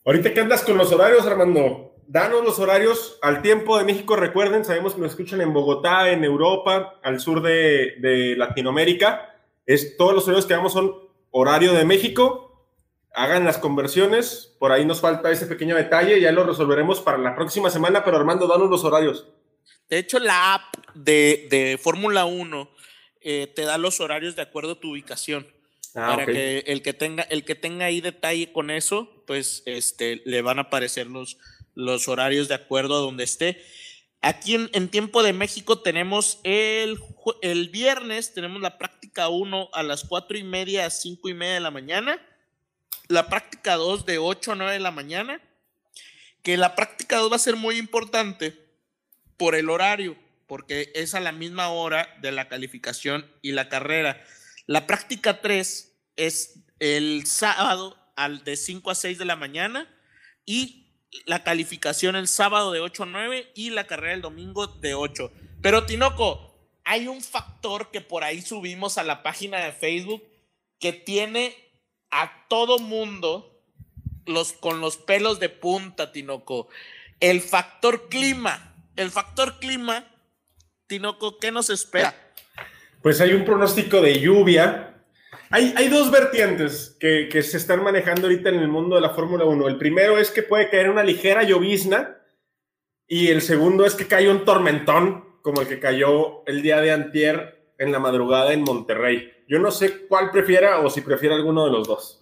Ahorita 0.04 0.34
que 0.34 0.40
andas 0.40 0.64
con 0.64 0.76
los 0.76 0.92
horarios, 0.92 1.26
Armando, 1.28 1.93
danos 2.08 2.44
los 2.44 2.60
horarios 2.60 3.18
al 3.22 3.42
tiempo 3.42 3.78
de 3.78 3.84
México. 3.84 4.16
Recuerden, 4.16 4.66
sabemos 4.66 4.96
que 4.96 5.02
nos 5.02 5.12
escuchan 5.12 5.42
en 5.42 5.54
Bogotá, 5.54 6.12
en 6.12 6.24
Europa, 6.24 7.00
al 7.04 7.20
sur 7.20 7.42
de, 7.42 7.96
de 8.00 8.36
Latinoamérica. 8.36 9.36
Es, 9.66 9.98
todos 9.98 10.14
los 10.14 10.26
horarios 10.26 10.46
que 10.46 10.54
damos 10.54 10.74
son 10.74 10.96
horario 11.32 11.74
de 11.74 11.86
México. 11.86 12.68
Hagan 13.14 13.46
las 13.46 13.58
conversiones. 13.58 14.56
Por 14.60 14.72
ahí 14.72 14.86
nos 14.86 15.02
falta 15.02 15.32
ese 15.32 15.46
pequeño 15.46 15.76
detalle. 15.76 16.20
Ya 16.20 16.32
lo 16.32 16.44
resolveremos 16.44 17.02
para 17.02 17.18
la 17.18 17.36
próxima 17.36 17.70
semana. 17.70 18.04
Pero 18.04 18.18
Armando, 18.18 18.48
danos 18.48 18.70
los 18.70 18.84
horarios. 18.84 19.28
De 19.90 20.00
hecho, 20.00 20.20
la 20.20 20.56
app 20.56 20.76
de, 20.96 21.80
Fórmula 21.82 22.26
1 22.26 22.70
eh, 23.22 23.48
te 23.56 23.64
da 23.64 23.78
los 23.78 24.00
horarios 24.00 24.36
de 24.36 24.42
acuerdo 24.42 24.74
a 24.74 24.80
tu 24.80 24.92
ubicación. 24.92 25.48
Ah, 25.96 26.16
para 26.16 26.26
que 26.26 26.64
el 26.66 26.82
que 26.82 26.94
tenga 26.94 27.22
el 27.24 27.46
que 27.46 27.54
tenga 27.54 27.86
ahí 27.86 28.02
detalle 28.02 28.52
con 28.52 28.72
eso, 28.72 29.24
pues 29.28 29.62
este 29.68 30.24
le 30.26 30.42
van 30.42 30.58
a 30.58 30.64
aparecer 30.64 31.06
los, 31.06 31.38
los 31.76 32.08
horarios 32.08 32.48
de 32.48 32.56
acuerdo 32.56 32.96
a 32.96 33.02
donde 33.02 33.24
esté. 33.24 33.64
Aquí 34.22 34.56
en, 34.56 34.90
Tiempo 34.90 35.22
de 35.22 35.34
México 35.34 35.80
tenemos 35.80 36.40
el, 36.44 36.98
el 37.42 37.70
viernes, 37.70 38.34
tenemos 38.34 38.62
la 38.62 38.78
práctica 38.78 39.28
1 39.28 39.70
a 39.74 39.84
las 39.84 40.06
4 40.06 40.38
y 40.38 40.44
media 40.44 40.86
a 40.86 40.90
5 40.90 41.28
y 41.28 41.34
media 41.34 41.56
de 41.56 41.60
la 41.60 41.72
mañana, 41.72 42.22
la 43.10 43.28
práctica 43.28 43.76
2 43.76 44.06
de 44.06 44.20
8 44.20 44.54
a 44.54 44.56
9 44.56 44.74
de 44.74 44.80
la 44.80 44.92
mañana, 44.92 45.42
que 46.42 46.56
la 46.58 46.76
práctica 46.76 47.18
2 47.18 47.32
va 47.32 47.36
a 47.36 47.40
ser 47.40 47.58
muy 47.58 47.78
importante 47.78 48.58
por 49.36 49.56
el 49.56 49.70
horario, 49.70 50.16
porque 50.48 50.92
es 50.96 51.16
a 51.16 51.20
la 51.20 51.32
misma 51.32 51.70
hora 51.70 52.08
de 52.22 52.32
la 52.32 52.48
calificación 52.48 53.30
y 53.42 53.52
la 53.52 53.68
carrera. 53.68 54.24
La 54.68 54.88
práctica 54.88 55.42
3 55.42 55.94
es 56.16 56.60
el 56.80 57.26
sábado 57.26 57.98
al 58.16 58.44
de 58.44 58.56
5 58.56 58.92
a 58.92 58.96
6 58.96 59.18
de 59.18 59.26
la 59.26 59.36
mañana 59.36 59.90
y 60.46 60.83
la 61.26 61.44
calificación 61.44 62.16
el 62.16 62.28
sábado 62.28 62.72
de 62.72 62.80
8 62.80 63.04
a 63.04 63.06
9 63.06 63.52
y 63.56 63.70
la 63.70 63.86
carrera 63.86 64.14
el 64.14 64.22
domingo 64.22 64.68
de 64.68 64.94
8. 64.94 65.32
Pero 65.62 65.86
Tinoco, 65.86 66.54
hay 66.84 67.08
un 67.08 67.22
factor 67.22 67.92
que 67.92 68.02
por 68.02 68.24
ahí 68.24 68.42
subimos 68.42 68.98
a 68.98 69.04
la 69.04 69.24
página 69.24 69.60
de 69.60 69.72
Facebook 69.72 70.24
que 70.80 70.92
tiene 70.94 71.56
a 72.12 72.46
todo 72.50 72.80
mundo 72.80 73.62
los, 74.26 74.54
con 74.54 74.82
los 74.82 74.98
pelos 74.98 75.40
de 75.40 75.50
punta, 75.50 76.12
Tinoco. 76.12 76.68
El 77.20 77.42
factor 77.42 78.10
clima. 78.10 78.76
El 78.96 79.10
factor 79.10 79.60
clima, 79.60 80.06
Tinoco, 80.88 81.40
¿qué 81.40 81.52
nos 81.52 81.70
espera? 81.70 82.14
Pues 83.02 83.20
hay 83.22 83.34
un 83.34 83.44
pronóstico 83.44 84.02
de 84.02 84.20
lluvia 84.20 84.93
hay, 85.54 85.88
dos 85.88 86.10
vertientes 86.10 86.98
que, 87.00 87.30
se 87.44 87.58
están 87.58 87.84
manejando 87.84 88.24
ahorita 88.24 88.50
en 88.50 88.56
el 88.56 88.70
mundo 88.70 88.96
de 88.96 89.02
la 89.04 89.12
Fórmula 89.12 89.46
1. 89.46 89.68
El 89.68 89.78
primero 89.78 90.18
es 90.18 90.32
que 90.32 90.42
puede 90.42 90.68
caer 90.72 90.90
una 90.90 91.04
ligera 91.04 91.44
llovizna 91.44 92.18
y 93.08 93.28
el 93.28 93.40
segundo 93.44 93.86
es 93.86 93.94
que 93.94 94.08
cae 94.08 94.32
un 94.32 94.46
tormentón 94.46 95.42
como 95.44 95.62
el 95.62 95.68
que 95.68 95.80
cayó 95.80 96.44
el 96.48 96.64
día 96.64 96.82
de 96.82 96.92
antier 96.92 97.72
en 97.78 97.92
la 97.92 98.00
madrugada 98.00 98.52
en 98.52 98.64
Monterrey. 98.64 99.32
Yo 99.48 99.60
no 99.60 99.70
sé 99.70 100.08
cuál 100.08 100.32
prefiera 100.32 100.80
o 100.80 100.90
si 100.90 101.02
prefiere 101.02 101.36
alguno 101.36 101.66
de 101.66 101.72
los 101.72 101.88
dos. 101.88 102.20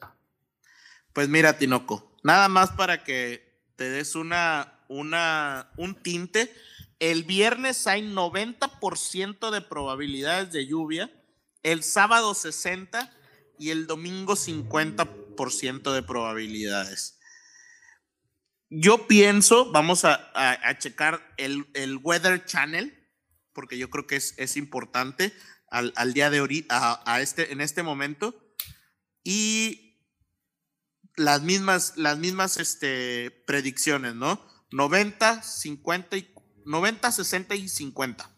Pues 1.14 1.30
mira, 1.30 1.58
Tinoco, 1.58 2.18
nada 2.24 2.50
más 2.50 2.72
para 2.72 3.06
que 3.06 3.62
te 3.78 3.90
des 3.90 4.16
una, 4.16 4.82
una, 4.90 5.72
un 5.78 5.96
tinte. 5.96 6.54
El 7.00 7.24
viernes 7.24 7.88
hay 7.88 8.02
90% 8.02 9.52
de 9.52 9.62
probabilidades 9.62 10.52
de 10.52 10.68
lluvia, 10.68 11.10
el 11.64 11.84
sábado 11.84 12.34
60% 12.34 13.21
y 13.62 13.70
el 13.70 13.86
domingo 13.86 14.36
50% 14.36 15.94
de 15.94 16.02
probabilidades. 16.02 17.20
yo 18.72 19.06
pienso, 19.06 19.72
vamos 19.72 20.04
a, 20.04 20.32
a, 20.34 20.78
checar 20.80 21.22
el, 21.38 21.68
el, 21.76 21.98
Weather 21.98 22.44
Channel, 22.44 23.08
porque 23.54 23.78
yo 23.78 23.92
creo 23.92 24.08
que 24.08 24.16
es, 24.16 24.34
es 24.38 24.58
importante 24.58 25.32
al, 25.70 25.94
al, 25.96 26.14
día 26.14 26.32
de 26.32 26.42
hoy, 26.42 26.66
a, 26.70 27.04
a, 27.06 27.22
este, 27.22 27.52
en 27.52 27.62
este 27.62 27.84
momento. 27.84 28.34
Y 29.24 30.00
las 31.16 31.44
mismas, 31.44 31.94
las 31.98 32.18
mismas 32.18 32.58
este, 32.58 33.30
predicciones, 33.46 34.16
¿no? 34.16 34.44
90, 34.72 35.44
50 35.44 36.18
y 36.18 36.34
90, 36.66 37.12
60 37.12 37.56
y 37.56 37.70
50. 37.70 38.38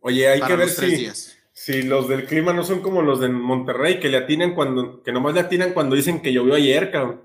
Oye, 0.00 0.28
hay 0.28 0.42
que 0.42 0.56
ver 0.56 0.68
si, 0.68 1.08
si 1.62 1.82
los 1.82 2.08
del 2.08 2.24
clima 2.24 2.54
no 2.54 2.64
son 2.64 2.80
como 2.80 3.02
los 3.02 3.20
de 3.20 3.28
Monterrey, 3.28 4.00
que 4.00 4.08
le 4.08 4.16
atinan 4.16 4.54
cuando, 4.54 5.02
que 5.02 5.12
nomás 5.12 5.34
le 5.34 5.40
atinan 5.40 5.74
cuando 5.74 5.94
dicen 5.94 6.22
que 6.22 6.32
llovió 6.32 6.54
ayer, 6.54 6.90
cabrón. 6.90 7.20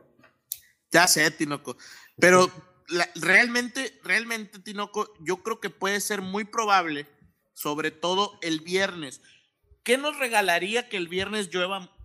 Ya 0.92 1.08
sé, 1.08 1.32
Tinoco. 1.32 1.78
Pero 2.20 2.52
realmente, 3.16 3.98
realmente, 4.04 4.60
Tinoco, 4.60 5.14
yo 5.22 5.38
creo 5.42 5.62
que 5.62 5.70
puede 5.70 6.02
ser 6.02 6.22
muy 6.22 6.44
probable, 6.44 7.08
sobre 7.54 7.92
todo 7.92 8.38
el 8.42 8.60
viernes. 8.60 9.22
¿Qué 9.84 9.98
nos 9.98 10.20
regalaría 10.20 10.90
que 10.90 10.98
el 10.98 11.08
viernes 11.08 11.50
llueva 11.50 11.96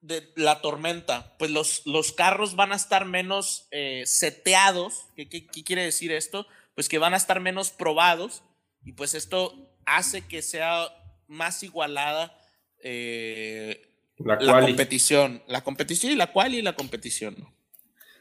de 0.00 0.32
la 0.34 0.60
tormenta? 0.60 1.36
Pues 1.38 1.52
los, 1.52 1.82
los 1.86 2.10
carros 2.10 2.56
van 2.56 2.72
a 2.72 2.76
estar 2.76 3.04
menos 3.04 3.68
eh, 3.70 4.02
seteados. 4.04 5.06
¿Qué, 5.14 5.28
qué 5.28 5.62
quiere 5.62 5.84
decir 5.84 6.10
esto? 6.10 6.44
Pues 6.74 6.88
que 6.88 6.98
van 6.98 7.14
a 7.14 7.18
estar 7.18 7.38
menos 7.38 7.70
probados 7.70 8.42
y 8.82 8.94
pues 8.94 9.14
esto 9.14 9.72
hace 9.84 10.22
que 10.22 10.42
sea 10.42 10.90
más 11.28 11.62
igualada 11.62 12.36
eh, 12.82 13.86
la, 14.18 14.38
competición. 14.60 15.42
La 15.46 15.62
competición 15.62 16.12
y 16.12 16.16
la 16.16 16.32
cual 16.32 16.54
y 16.54 16.62
la 16.62 16.74
competición. 16.74 17.36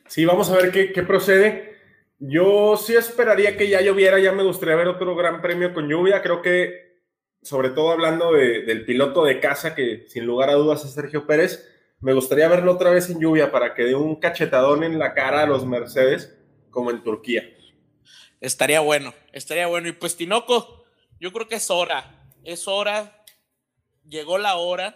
Sí, 0.08 0.26
vamos 0.26 0.50
a 0.50 0.58
ver 0.58 0.72
qué, 0.72 1.04
procede. 1.04 1.76
Yo 2.20 2.78
sí 2.78 2.96
esperaría 2.96 3.58
que 3.58 3.70
ya 3.70 3.82
lloviera, 3.82 4.20
ya 4.20 4.32
me 4.32 4.44
gustaría 4.44 4.76
ver 4.76 4.88
otro 4.88 5.16
gran 5.16 5.42
premio 5.42 5.74
con 5.74 5.88
lluvia. 5.88 6.22
Creo 6.22 6.42
que, 6.42 7.00
sobre 7.42 7.70
todo 7.70 7.92
hablando 7.92 8.32
del 8.34 8.86
piloto 8.86 9.24
de 9.26 9.40
casa, 9.40 9.76
que 9.76 10.06
sin 10.08 10.26
lugar 10.26 10.50
a 10.50 10.54
dudas 10.54 10.84
es 10.86 10.92
Sergio 10.92 11.26
Pérez, 11.26 11.72
me 12.02 12.14
gustaría 12.14 12.48
verlo 12.48 12.74
otra 12.74 12.92
vez 12.92 13.10
en 13.10 13.20
lluvia 13.20 13.52
para 13.52 13.74
que 13.74 13.84
dé 13.84 13.96
un 13.96 14.18
cachetadón 14.18 14.84
en 14.84 15.00
la 15.00 15.14
cara 15.14 15.42
a 15.42 15.46
los 15.46 15.66
Mercedes, 15.66 16.38
como 16.70 16.92
en 16.92 17.04
Turquía. 17.04 17.44
Estaría 18.42 18.82
bueno, 18.82 19.14
estaría 19.32 19.68
bueno. 19.68 19.88
Y 19.88 19.94
pues 19.94 20.16
Tinoco, 20.16 20.86
yo 21.20 21.32
creo 21.32 21.48
que 21.48 21.56
es 21.56 21.72
hora 21.72 22.15
es 22.46 22.68
hora, 22.68 23.24
llegó 24.08 24.38
la 24.38 24.56
hora 24.56 24.96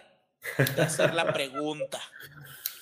de 0.56 0.82
hacer 0.82 1.14
la 1.14 1.32
pregunta. 1.32 2.00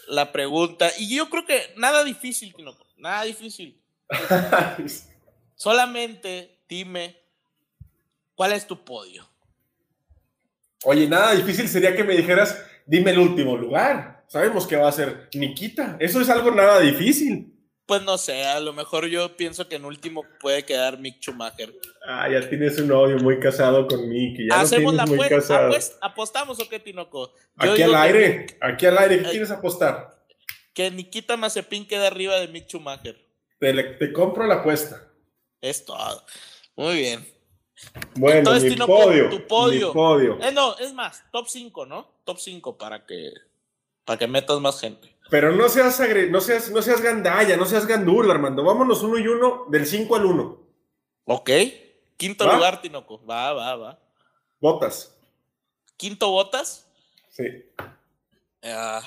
La 0.06 0.30
pregunta. 0.32 0.90
Y 0.98 1.14
yo 1.14 1.28
creo 1.28 1.44
que 1.44 1.72
nada 1.76 2.04
difícil, 2.04 2.54
nada 2.96 3.24
difícil. 3.24 3.80
Solamente 5.54 6.60
dime 6.68 7.16
cuál 8.34 8.52
es 8.52 8.66
tu 8.66 8.84
podio. 8.84 9.28
Oye, 10.84 11.08
nada 11.08 11.32
difícil 11.32 11.68
sería 11.68 11.96
que 11.96 12.04
me 12.04 12.16
dijeras, 12.16 12.62
dime 12.86 13.10
el 13.10 13.18
último 13.18 13.56
lugar. 13.56 14.24
Sabemos 14.28 14.66
que 14.66 14.76
va 14.76 14.88
a 14.88 14.92
ser 14.92 15.28
Nikita. 15.34 15.96
Eso 15.98 16.20
es 16.20 16.28
algo 16.28 16.50
nada 16.50 16.78
difícil. 16.80 17.57
Pues 17.88 18.02
no 18.02 18.18
sé, 18.18 18.44
a 18.44 18.60
lo 18.60 18.74
mejor 18.74 19.06
yo 19.06 19.34
pienso 19.34 19.66
que 19.66 19.76
en 19.76 19.86
último 19.86 20.22
puede 20.40 20.62
quedar 20.62 20.98
Mick 20.98 21.22
Schumacher. 21.22 21.74
Ah, 22.06 22.28
ya 22.30 22.46
tienes 22.46 22.78
un 22.78 22.88
novio 22.88 23.16
muy 23.16 23.40
casado 23.40 23.88
con 23.88 24.06
Mick. 24.10 24.46
Ya 24.46 24.60
Hacemos 24.60 24.92
la 24.92 25.06
muy 25.06 25.26
casado. 25.26 25.72
¿Apostamos 26.02 26.60
o 26.60 26.68
qué, 26.68 26.78
Tinoco? 26.80 27.32
aquí 27.56 27.80
al 27.80 27.94
aire, 27.94 28.58
aquí 28.60 28.84
al 28.84 28.98
aire, 28.98 29.22
¿qué 29.22 29.30
quieres 29.30 29.50
apostar? 29.50 30.22
Que 30.74 30.90
Nikita 30.90 31.38
Mazepin 31.38 31.88
quede 31.88 32.06
arriba 32.06 32.38
de 32.38 32.48
Mick 32.48 32.68
Schumacher. 32.68 33.16
Te, 33.58 34.12
compro 34.12 34.46
la 34.46 34.56
apuesta. 34.56 35.10
Es 35.62 35.82
todo. 35.86 36.26
Muy 36.76 36.96
bien. 36.96 37.26
Bueno, 38.16 38.52
mi, 38.52 38.76
podio, 38.76 39.30
tu 39.30 39.46
podio. 39.46 39.94
podio. 39.94 40.38
Eh, 40.42 40.52
no, 40.52 40.76
es 40.76 40.92
más, 40.92 41.24
top 41.32 41.48
5, 41.48 41.86
¿no? 41.86 42.20
Top 42.24 42.38
5 42.38 42.76
para 42.76 43.06
que, 43.06 43.32
para 44.04 44.18
que 44.18 44.26
metas 44.26 44.60
más 44.60 44.78
gente. 44.78 45.16
Pero 45.30 45.52
no 45.52 45.68
seas, 45.68 46.00
no 46.30 46.40
seas, 46.40 46.70
no 46.70 46.82
seas 46.82 47.00
gandalla, 47.02 47.56
no 47.56 47.66
seas 47.66 47.86
gandula, 47.86 48.34
Armando. 48.34 48.64
Vámonos 48.64 49.02
uno 49.02 49.18
y 49.18 49.26
uno, 49.26 49.66
del 49.68 49.86
5 49.86 50.16
al 50.16 50.24
1. 50.24 50.60
Ok. 51.24 51.50
Quinto 52.16 52.50
lugar, 52.52 52.80
Tinoco. 52.80 53.24
Va, 53.24 53.52
va, 53.52 53.76
va. 53.76 53.98
Botas. 54.60 55.14
¿Quinto 55.96 56.30
botas? 56.30 56.86
Sí. 57.30 57.44
Ah, 58.62 59.02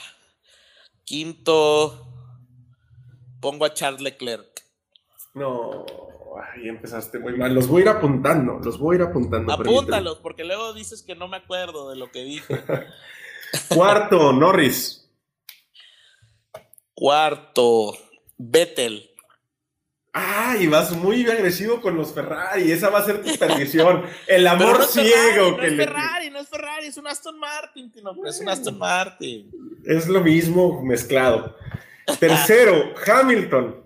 quinto. 1.03 2.07
Pongo 3.39 3.65
a 3.65 3.73
Charles 3.73 4.01
Leclerc. 4.01 4.61
No, 5.33 5.85
ahí 6.41 6.67
empezaste 6.67 7.17
muy 7.19 7.35
mal. 7.37 7.53
Los 7.53 7.67
voy 7.67 7.81
a 7.81 7.85
ir 7.85 7.89
apuntando, 7.89 8.59
los 8.59 8.77
voy 8.77 8.95
a 8.95 8.99
ir 8.99 9.05
apuntando. 9.05 9.51
Apúntalos, 9.51 10.19
porque 10.19 10.43
luego 10.43 10.73
dices 10.73 11.01
que 11.01 11.15
no 11.15 11.27
me 11.27 11.37
acuerdo 11.37 11.89
de 11.89 11.95
lo 11.95 12.11
que 12.11 12.23
dije. 12.23 12.61
Cuarto, 13.75 14.31
Norris. 14.31 15.00
Cuarto, 16.93 17.97
Vettel. 18.37 19.07
Ah, 20.13 20.57
y 20.59 20.67
vas 20.67 20.91
muy 20.91 21.25
agresivo 21.29 21.79
con 21.79 21.95
los 21.95 22.13
Ferrari. 22.13 22.69
Esa 22.71 22.89
va 22.89 22.99
a 22.99 23.05
ser 23.05 23.23
tu 23.23 23.33
perdición. 23.39 24.05
El 24.27 24.45
amor 24.45 24.83
ciego. 24.83 25.57
no 25.57 25.63
es 25.63 25.75
Ferrari, 25.77 26.29
no 26.29 26.39
es 26.39 26.49
Ferrari, 26.49 26.87
es 26.87 26.97
un 26.97 27.07
Aston 27.07 27.39
Martin. 27.39 27.91
es 28.25 28.39
un 28.39 28.49
Aston 28.49 28.77
Martin. 28.77 29.51
Es 29.85 30.07
lo 30.07 30.19
mismo 30.21 30.81
mezclado. 30.83 31.55
Tercero, 32.19 32.93
Hamilton. 33.07 33.85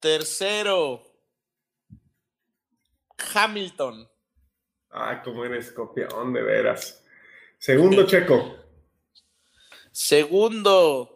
Tercero, 0.00 1.02
Hamilton. 3.34 4.08
Ay, 4.90 5.18
cómo 5.22 5.44
eres 5.44 5.70
copión, 5.72 6.32
de 6.32 6.42
veras. 6.42 7.02
Segundo, 7.58 8.06
Checo. 8.06 8.56
Segundo, 9.92 11.15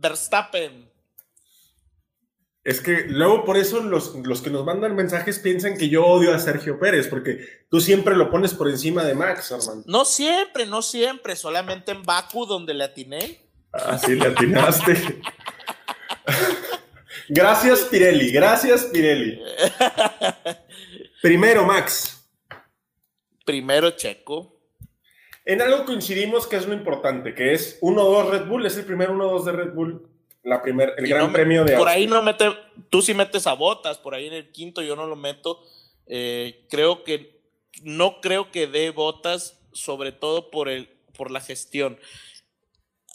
Verstappen. 0.00 0.90
Es 2.62 2.80
que 2.80 3.04
luego 3.08 3.44
por 3.44 3.56
eso 3.56 3.80
los, 3.80 4.10
que 4.42 4.50
nos 4.50 4.64
mandan 4.64 4.94
mensajes 4.94 5.38
piensan 5.38 5.78
que 5.78 5.88
yo 5.88 6.04
odio 6.04 6.34
a 6.34 6.38
Sergio 6.38 6.78
Pérez, 6.78 7.08
porque 7.08 7.64
tú 7.70 7.80
siempre 7.80 8.14
lo 8.14 8.30
pones 8.30 8.52
por 8.52 8.68
encima 8.68 9.02
de 9.04 9.14
Max, 9.14 9.50
hermano. 9.50 9.82
No 9.86 10.04
siempre, 10.04 10.66
no 10.66 10.82
siempre, 10.82 11.36
solamente 11.36 11.92
en 11.92 12.02
Baku 12.02 12.44
donde 12.44 12.74
le 12.74 12.84
atiné. 12.84 13.40
Ah, 13.72 13.98
sí, 13.98 14.14
le 14.14 14.26
atinaste. 14.26 15.22
gracias, 17.28 17.80
Pirelli, 17.80 18.30
gracias, 18.30 18.84
Pirelli. 18.84 19.40
Primero, 21.22 21.64
Max. 21.64 22.28
Primero, 23.46 23.90
Checo. 23.92 24.59
En 25.50 25.60
algo 25.60 25.84
coincidimos 25.84 26.46
que 26.46 26.54
es 26.54 26.68
lo 26.68 26.74
importante, 26.74 27.34
que 27.34 27.52
es 27.52 27.80
1-2 27.80 28.30
Red 28.30 28.46
Bull, 28.46 28.66
es 28.66 28.76
el 28.76 28.84
primer 28.84 29.10
1-2 29.10 29.42
de 29.42 29.50
Red 29.50 29.72
Bull, 29.74 30.08
la 30.44 30.62
primer, 30.62 30.94
el 30.96 31.08
gran 31.08 31.32
premio 31.32 31.64
de 31.64 31.76
Por 31.76 31.88
ahí 31.88 32.06
no 32.06 32.22
mete, 32.22 32.56
tú 32.88 33.02
sí 33.02 33.14
metes 33.14 33.48
a 33.48 33.54
botas, 33.54 33.98
por 33.98 34.14
ahí 34.14 34.28
en 34.28 34.34
el 34.34 34.52
quinto 34.52 34.80
yo 34.80 34.94
no 34.94 35.08
lo 35.08 35.16
meto. 35.16 35.60
Eh, 36.06 36.66
creo 36.70 37.02
que, 37.02 37.40
no 37.82 38.20
creo 38.20 38.52
que 38.52 38.68
dé 38.68 38.90
botas, 38.90 39.58
sobre 39.72 40.12
todo 40.12 40.52
por, 40.52 40.68
el, 40.68 40.88
por 41.16 41.32
la 41.32 41.40
gestión. 41.40 41.98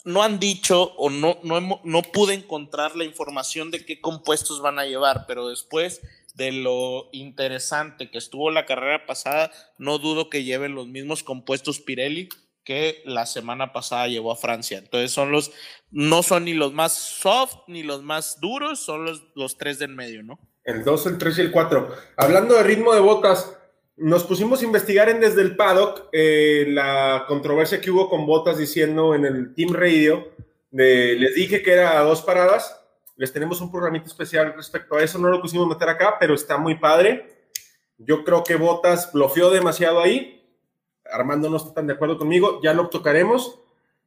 No 0.04 0.22
han 0.22 0.38
dicho 0.38 0.92
o 0.98 1.08
no, 1.08 1.38
no, 1.42 1.80
no 1.82 2.02
pude 2.02 2.34
encontrar 2.34 2.96
la 2.96 3.04
información 3.04 3.70
de 3.70 3.86
qué 3.86 4.02
compuestos 4.02 4.60
van 4.60 4.78
a 4.78 4.84
llevar, 4.84 5.24
pero 5.26 5.48
después 5.48 6.02
de 6.36 6.52
lo 6.52 7.08
interesante 7.12 8.10
que 8.10 8.18
estuvo 8.18 8.50
la 8.50 8.66
carrera 8.66 9.06
pasada, 9.06 9.50
no 9.78 9.98
dudo 9.98 10.30
que 10.30 10.44
lleven 10.44 10.74
los 10.74 10.86
mismos 10.86 11.22
compuestos 11.22 11.80
Pirelli 11.80 12.28
que 12.62 13.02
la 13.04 13.26
semana 13.26 13.72
pasada 13.72 14.08
llevó 14.08 14.32
a 14.32 14.36
Francia. 14.36 14.78
Entonces 14.78 15.12
son 15.12 15.30
los, 15.30 15.52
no 15.90 16.22
son 16.22 16.44
ni 16.44 16.52
los 16.52 16.72
más 16.72 16.92
soft 16.92 17.56
ni 17.68 17.82
los 17.84 18.02
más 18.02 18.40
duros, 18.40 18.80
son 18.80 19.04
los, 19.04 19.24
los 19.34 19.56
tres 19.56 19.78
del 19.78 19.94
medio, 19.94 20.22
¿no? 20.22 20.38
El 20.64 20.82
2, 20.82 21.06
el 21.06 21.18
3 21.18 21.38
y 21.38 21.40
el 21.42 21.52
4. 21.52 21.94
Hablando 22.16 22.54
de 22.54 22.64
ritmo 22.64 22.92
de 22.92 23.00
botas, 23.00 23.56
nos 23.96 24.24
pusimos 24.24 24.60
a 24.60 24.64
investigar 24.64 25.08
en 25.08 25.20
desde 25.20 25.42
el 25.42 25.56
paddock 25.56 26.08
eh, 26.12 26.66
la 26.68 27.24
controversia 27.28 27.80
que 27.80 27.90
hubo 27.90 28.10
con 28.10 28.26
botas 28.26 28.58
diciendo 28.58 29.14
en 29.14 29.24
el 29.24 29.54
Team 29.54 29.72
Radio, 29.72 30.32
de, 30.72 31.14
les 31.14 31.36
dije 31.36 31.62
que 31.62 31.72
era 31.72 32.00
dos 32.00 32.20
paradas, 32.22 32.84
les 33.16 33.32
tenemos 33.32 33.60
un 33.60 33.70
programito 33.70 34.06
especial 34.06 34.54
respecto 34.54 34.96
a 34.96 35.02
eso. 35.02 35.18
No 35.18 35.28
lo 35.28 35.40
quisimos 35.40 35.66
meter 35.66 35.88
acá, 35.88 36.16
pero 36.20 36.34
está 36.34 36.58
muy 36.58 36.76
padre. 36.76 37.50
Yo 37.98 38.24
creo 38.24 38.44
que 38.44 38.56
Botas 38.56 39.10
bloqueó 39.12 39.50
demasiado 39.50 40.00
ahí. 40.00 40.44
Armando 41.10 41.48
no 41.48 41.56
está 41.56 41.72
tan 41.72 41.86
de 41.86 41.94
acuerdo 41.94 42.18
conmigo. 42.18 42.60
Ya 42.62 42.74
lo 42.74 42.88
tocaremos. 42.88 43.58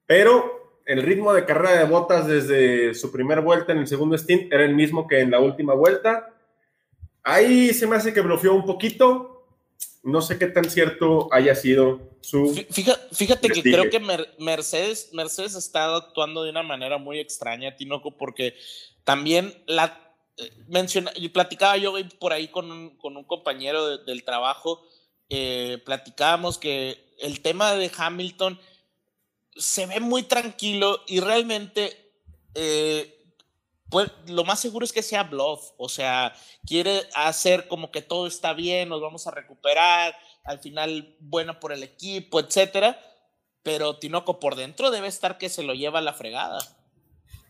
Pero 0.05 0.81
el 0.85 1.01
ritmo 1.01 1.33
de 1.33 1.45
carrera 1.45 1.77
de 1.77 1.85
Botas 1.85 2.27
desde 2.27 2.93
su 2.93 3.11
primera 3.11 3.41
vuelta 3.41 3.71
en 3.71 3.79
el 3.79 3.87
segundo 3.87 4.17
stint 4.17 4.53
era 4.53 4.63
el 4.63 4.75
mismo 4.75 5.07
que 5.07 5.19
en 5.19 5.31
la 5.31 5.39
última 5.39 5.73
vuelta. 5.73 6.33
Ahí 7.23 7.73
se 7.73 7.87
me 7.87 7.95
hace 7.95 8.13
que 8.13 8.21
bloqueó 8.21 8.53
un 8.53 8.65
poquito. 8.65 9.45
no 10.03 10.21
sé 10.21 10.37
qué 10.37 10.47
tan 10.47 10.69
cierto 10.69 11.27
haya 11.31 11.55
sido 11.55 11.99
su. 12.21 12.53
Fíjate, 12.71 13.15
fíjate 13.15 13.49
que 13.49 13.61
creo 13.61 13.89
que 13.89 13.99
Mercedes, 14.39 15.09
Mercedes 15.13 15.55
está 15.55 15.95
actuando 15.95 16.43
de 16.43 16.51
una 16.51 16.63
manera 16.63 16.97
muy 16.97 17.19
extraña, 17.19 17.75
Tinoco, 17.75 18.11
porque 18.11 18.55
también 19.09 19.63
la 19.65 19.99
eh, 20.37 20.51
menciona, 20.67 21.11
platicaba 21.33 21.75
yo 21.77 21.95
por 22.19 22.31
ahí 22.31 22.47
con 22.49 22.71
un, 22.71 22.95
con 22.97 23.17
un 23.17 23.23
compañero 23.23 23.97
del 23.97 24.23
trabajo, 24.23 24.85
eh, 25.29 25.81
platicábamos 25.83 26.59
que 26.59 27.15
el 27.17 27.41
tema 27.41 27.73
de 27.73 27.89
Hamilton 27.97 28.61
se 29.55 29.87
ve 29.87 29.99
muy 29.99 30.21
tranquilo 30.21 31.01
y 31.07 31.21
realmente 31.21 32.13
eh, 32.53 33.33
pues 33.89 34.11
lo 34.27 34.43
más 34.43 34.59
seguro 34.59 34.85
es 34.85 34.93
que 34.93 35.01
sea 35.01 35.23
bluff, 35.23 35.71
o 35.77 35.89
sea, 35.89 36.35
quiere 36.67 37.09
hacer 37.15 37.67
como 37.67 37.89
que 37.89 38.03
todo 38.03 38.27
está 38.27 38.53
bien, 38.53 38.89
nos 38.89 39.01
vamos 39.01 39.25
a 39.25 39.31
recuperar, 39.31 40.15
al 40.43 40.59
final 40.59 41.15
bueno 41.19 41.59
por 41.59 41.73
el 41.73 41.81
equipo, 41.81 42.39
etcétera, 42.39 43.03
pero 43.63 43.97
Tinoco 43.97 44.39
por 44.39 44.55
dentro 44.55 44.91
debe 44.91 45.07
estar 45.07 45.39
que 45.39 45.49
se 45.49 45.63
lo 45.63 45.73
lleva 45.73 45.97
a 45.97 46.03
la 46.03 46.13
fregada. 46.13 46.59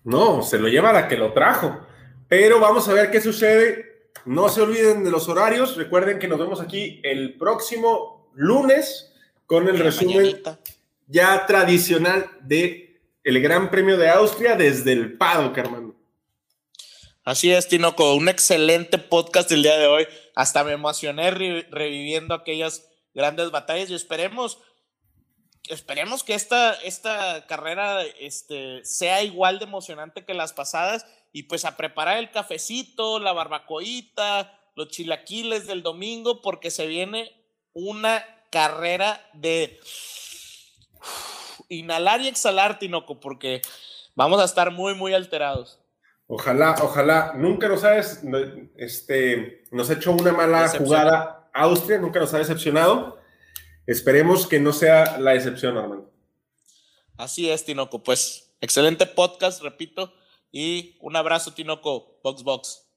No, 0.04 0.42
se 0.42 0.60
lo 0.60 0.68
lleva 0.68 0.94
la 0.94 1.08
que 1.08 1.18
lo 1.18 1.34
trajo. 1.34 1.80
Pero 2.28 2.60
vamos 2.60 2.88
a 2.88 2.94
ver 2.94 3.12
qué 3.12 3.22
sucede. 3.22 4.12
No 4.26 4.50
se 4.50 4.62
olviden 4.62 5.04
de 5.04 5.12
los 5.12 5.28
horarios. 5.28 5.76
Recuerden 5.76 6.20
que 6.20 6.28
nos 6.28 6.40
vemos 6.40 6.62
aquí 6.62 7.02
el 7.04 7.38
próximo 7.38 8.30
lunes 8.34 9.14
con 9.46 9.68
el 9.68 9.80
resumen 9.80 10.42
ya 11.08 11.46
tradicional 11.46 12.30
de 12.42 13.02
el 13.24 13.42
Gran 13.42 13.70
Premio 13.70 13.98
de 13.98 14.10
Austria 14.10 14.56
desde 14.56 14.94
el 14.94 15.18
Paddock, 15.18 15.58
hermano. 15.58 15.96
Así 17.24 17.52
es, 17.52 17.68
Tinoco, 17.68 18.16
un 18.16 18.30
excelente 18.30 18.98
podcast 18.98 19.52
el 19.52 19.64
día 19.64 19.78
de 19.78 19.88
hoy. 19.88 20.08
Hasta 20.36 20.64
me 20.64 20.72
emocioné 20.72 21.32
reviviendo 21.32 22.34
aquellas 22.34 22.88
grandes 23.14 23.52
batallas 23.52 23.90
y 23.90 23.96
esperemos, 23.96 24.60
esperemos 25.68 26.24
que 26.24 26.34
esta, 26.34 26.74
esta 26.74 27.46
carrera 27.48 28.04
este, 28.20 28.84
sea 28.84 29.24
igual 29.24 29.60
de 29.60 29.66
emocionante 29.66 30.26
que 30.26 30.34
las 30.34 30.54
pasadas 30.54 31.06
y 31.32 31.44
pues 31.44 31.66
a 31.66 31.78
preparar 31.78 32.18
el 32.18 32.32
cafecito, 32.32 33.20
la 33.20 33.34
barbacoita, 33.34 34.58
los 34.76 34.88
chilaquiles 34.90 35.68
del 35.68 35.84
domingo 35.84 36.42
porque 36.42 36.72
se 36.72 36.88
viene 36.88 37.32
una 37.74 38.26
carrera 38.52 39.22
de 39.34 39.80
inhalar 41.68 42.22
y 42.22 42.28
exhalar, 42.28 42.80
Tinoco, 42.80 43.20
porque 43.20 43.62
vamos 44.16 44.42
a 44.42 44.46
estar 44.46 44.72
muy, 44.72 44.96
muy 44.96 45.14
alterados. 45.14 45.80
Ojalá, 46.28 46.76
ojalá. 46.82 47.34
Nunca 47.36 47.68
nos 47.68 47.84
ha, 47.84 47.98
este, 47.98 49.64
nos 49.72 49.90
ha 49.90 49.94
hecho 49.94 50.12
una 50.12 50.32
mala 50.32 50.68
jugada 50.70 51.50
Austria, 51.54 51.98
nunca 51.98 52.20
nos 52.20 52.34
ha 52.34 52.38
decepcionado. 52.38 53.19
Esperemos 53.90 54.46
que 54.46 54.60
no 54.60 54.72
sea 54.72 55.18
la 55.18 55.34
excepción, 55.34 55.76
Armando. 55.76 56.12
Así 57.18 57.50
es, 57.50 57.66
Tinoco. 57.66 58.04
Pues 58.04 58.54
excelente 58.62 59.08
podcast, 59.08 59.64
repito. 59.64 60.14
Y 60.52 60.96
un 61.02 61.16
abrazo, 61.16 61.56
Tinoco. 61.56 62.20
Box, 62.24 62.44
box. 62.44 62.88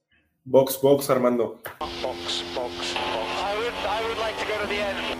Box, 0.43 0.79
box, 0.79 1.09
Armando. 1.09 1.59
Box, 1.79 2.03
box, 2.03 2.43
box. 2.53 2.93
I 2.93 3.57
would, 3.57 3.73
I 3.89 4.07
would 4.07 4.19
like 4.19 4.37
to 4.37 4.45
go 4.45 4.61
to 4.61 4.67
the 4.67 4.81
end. 4.81 5.12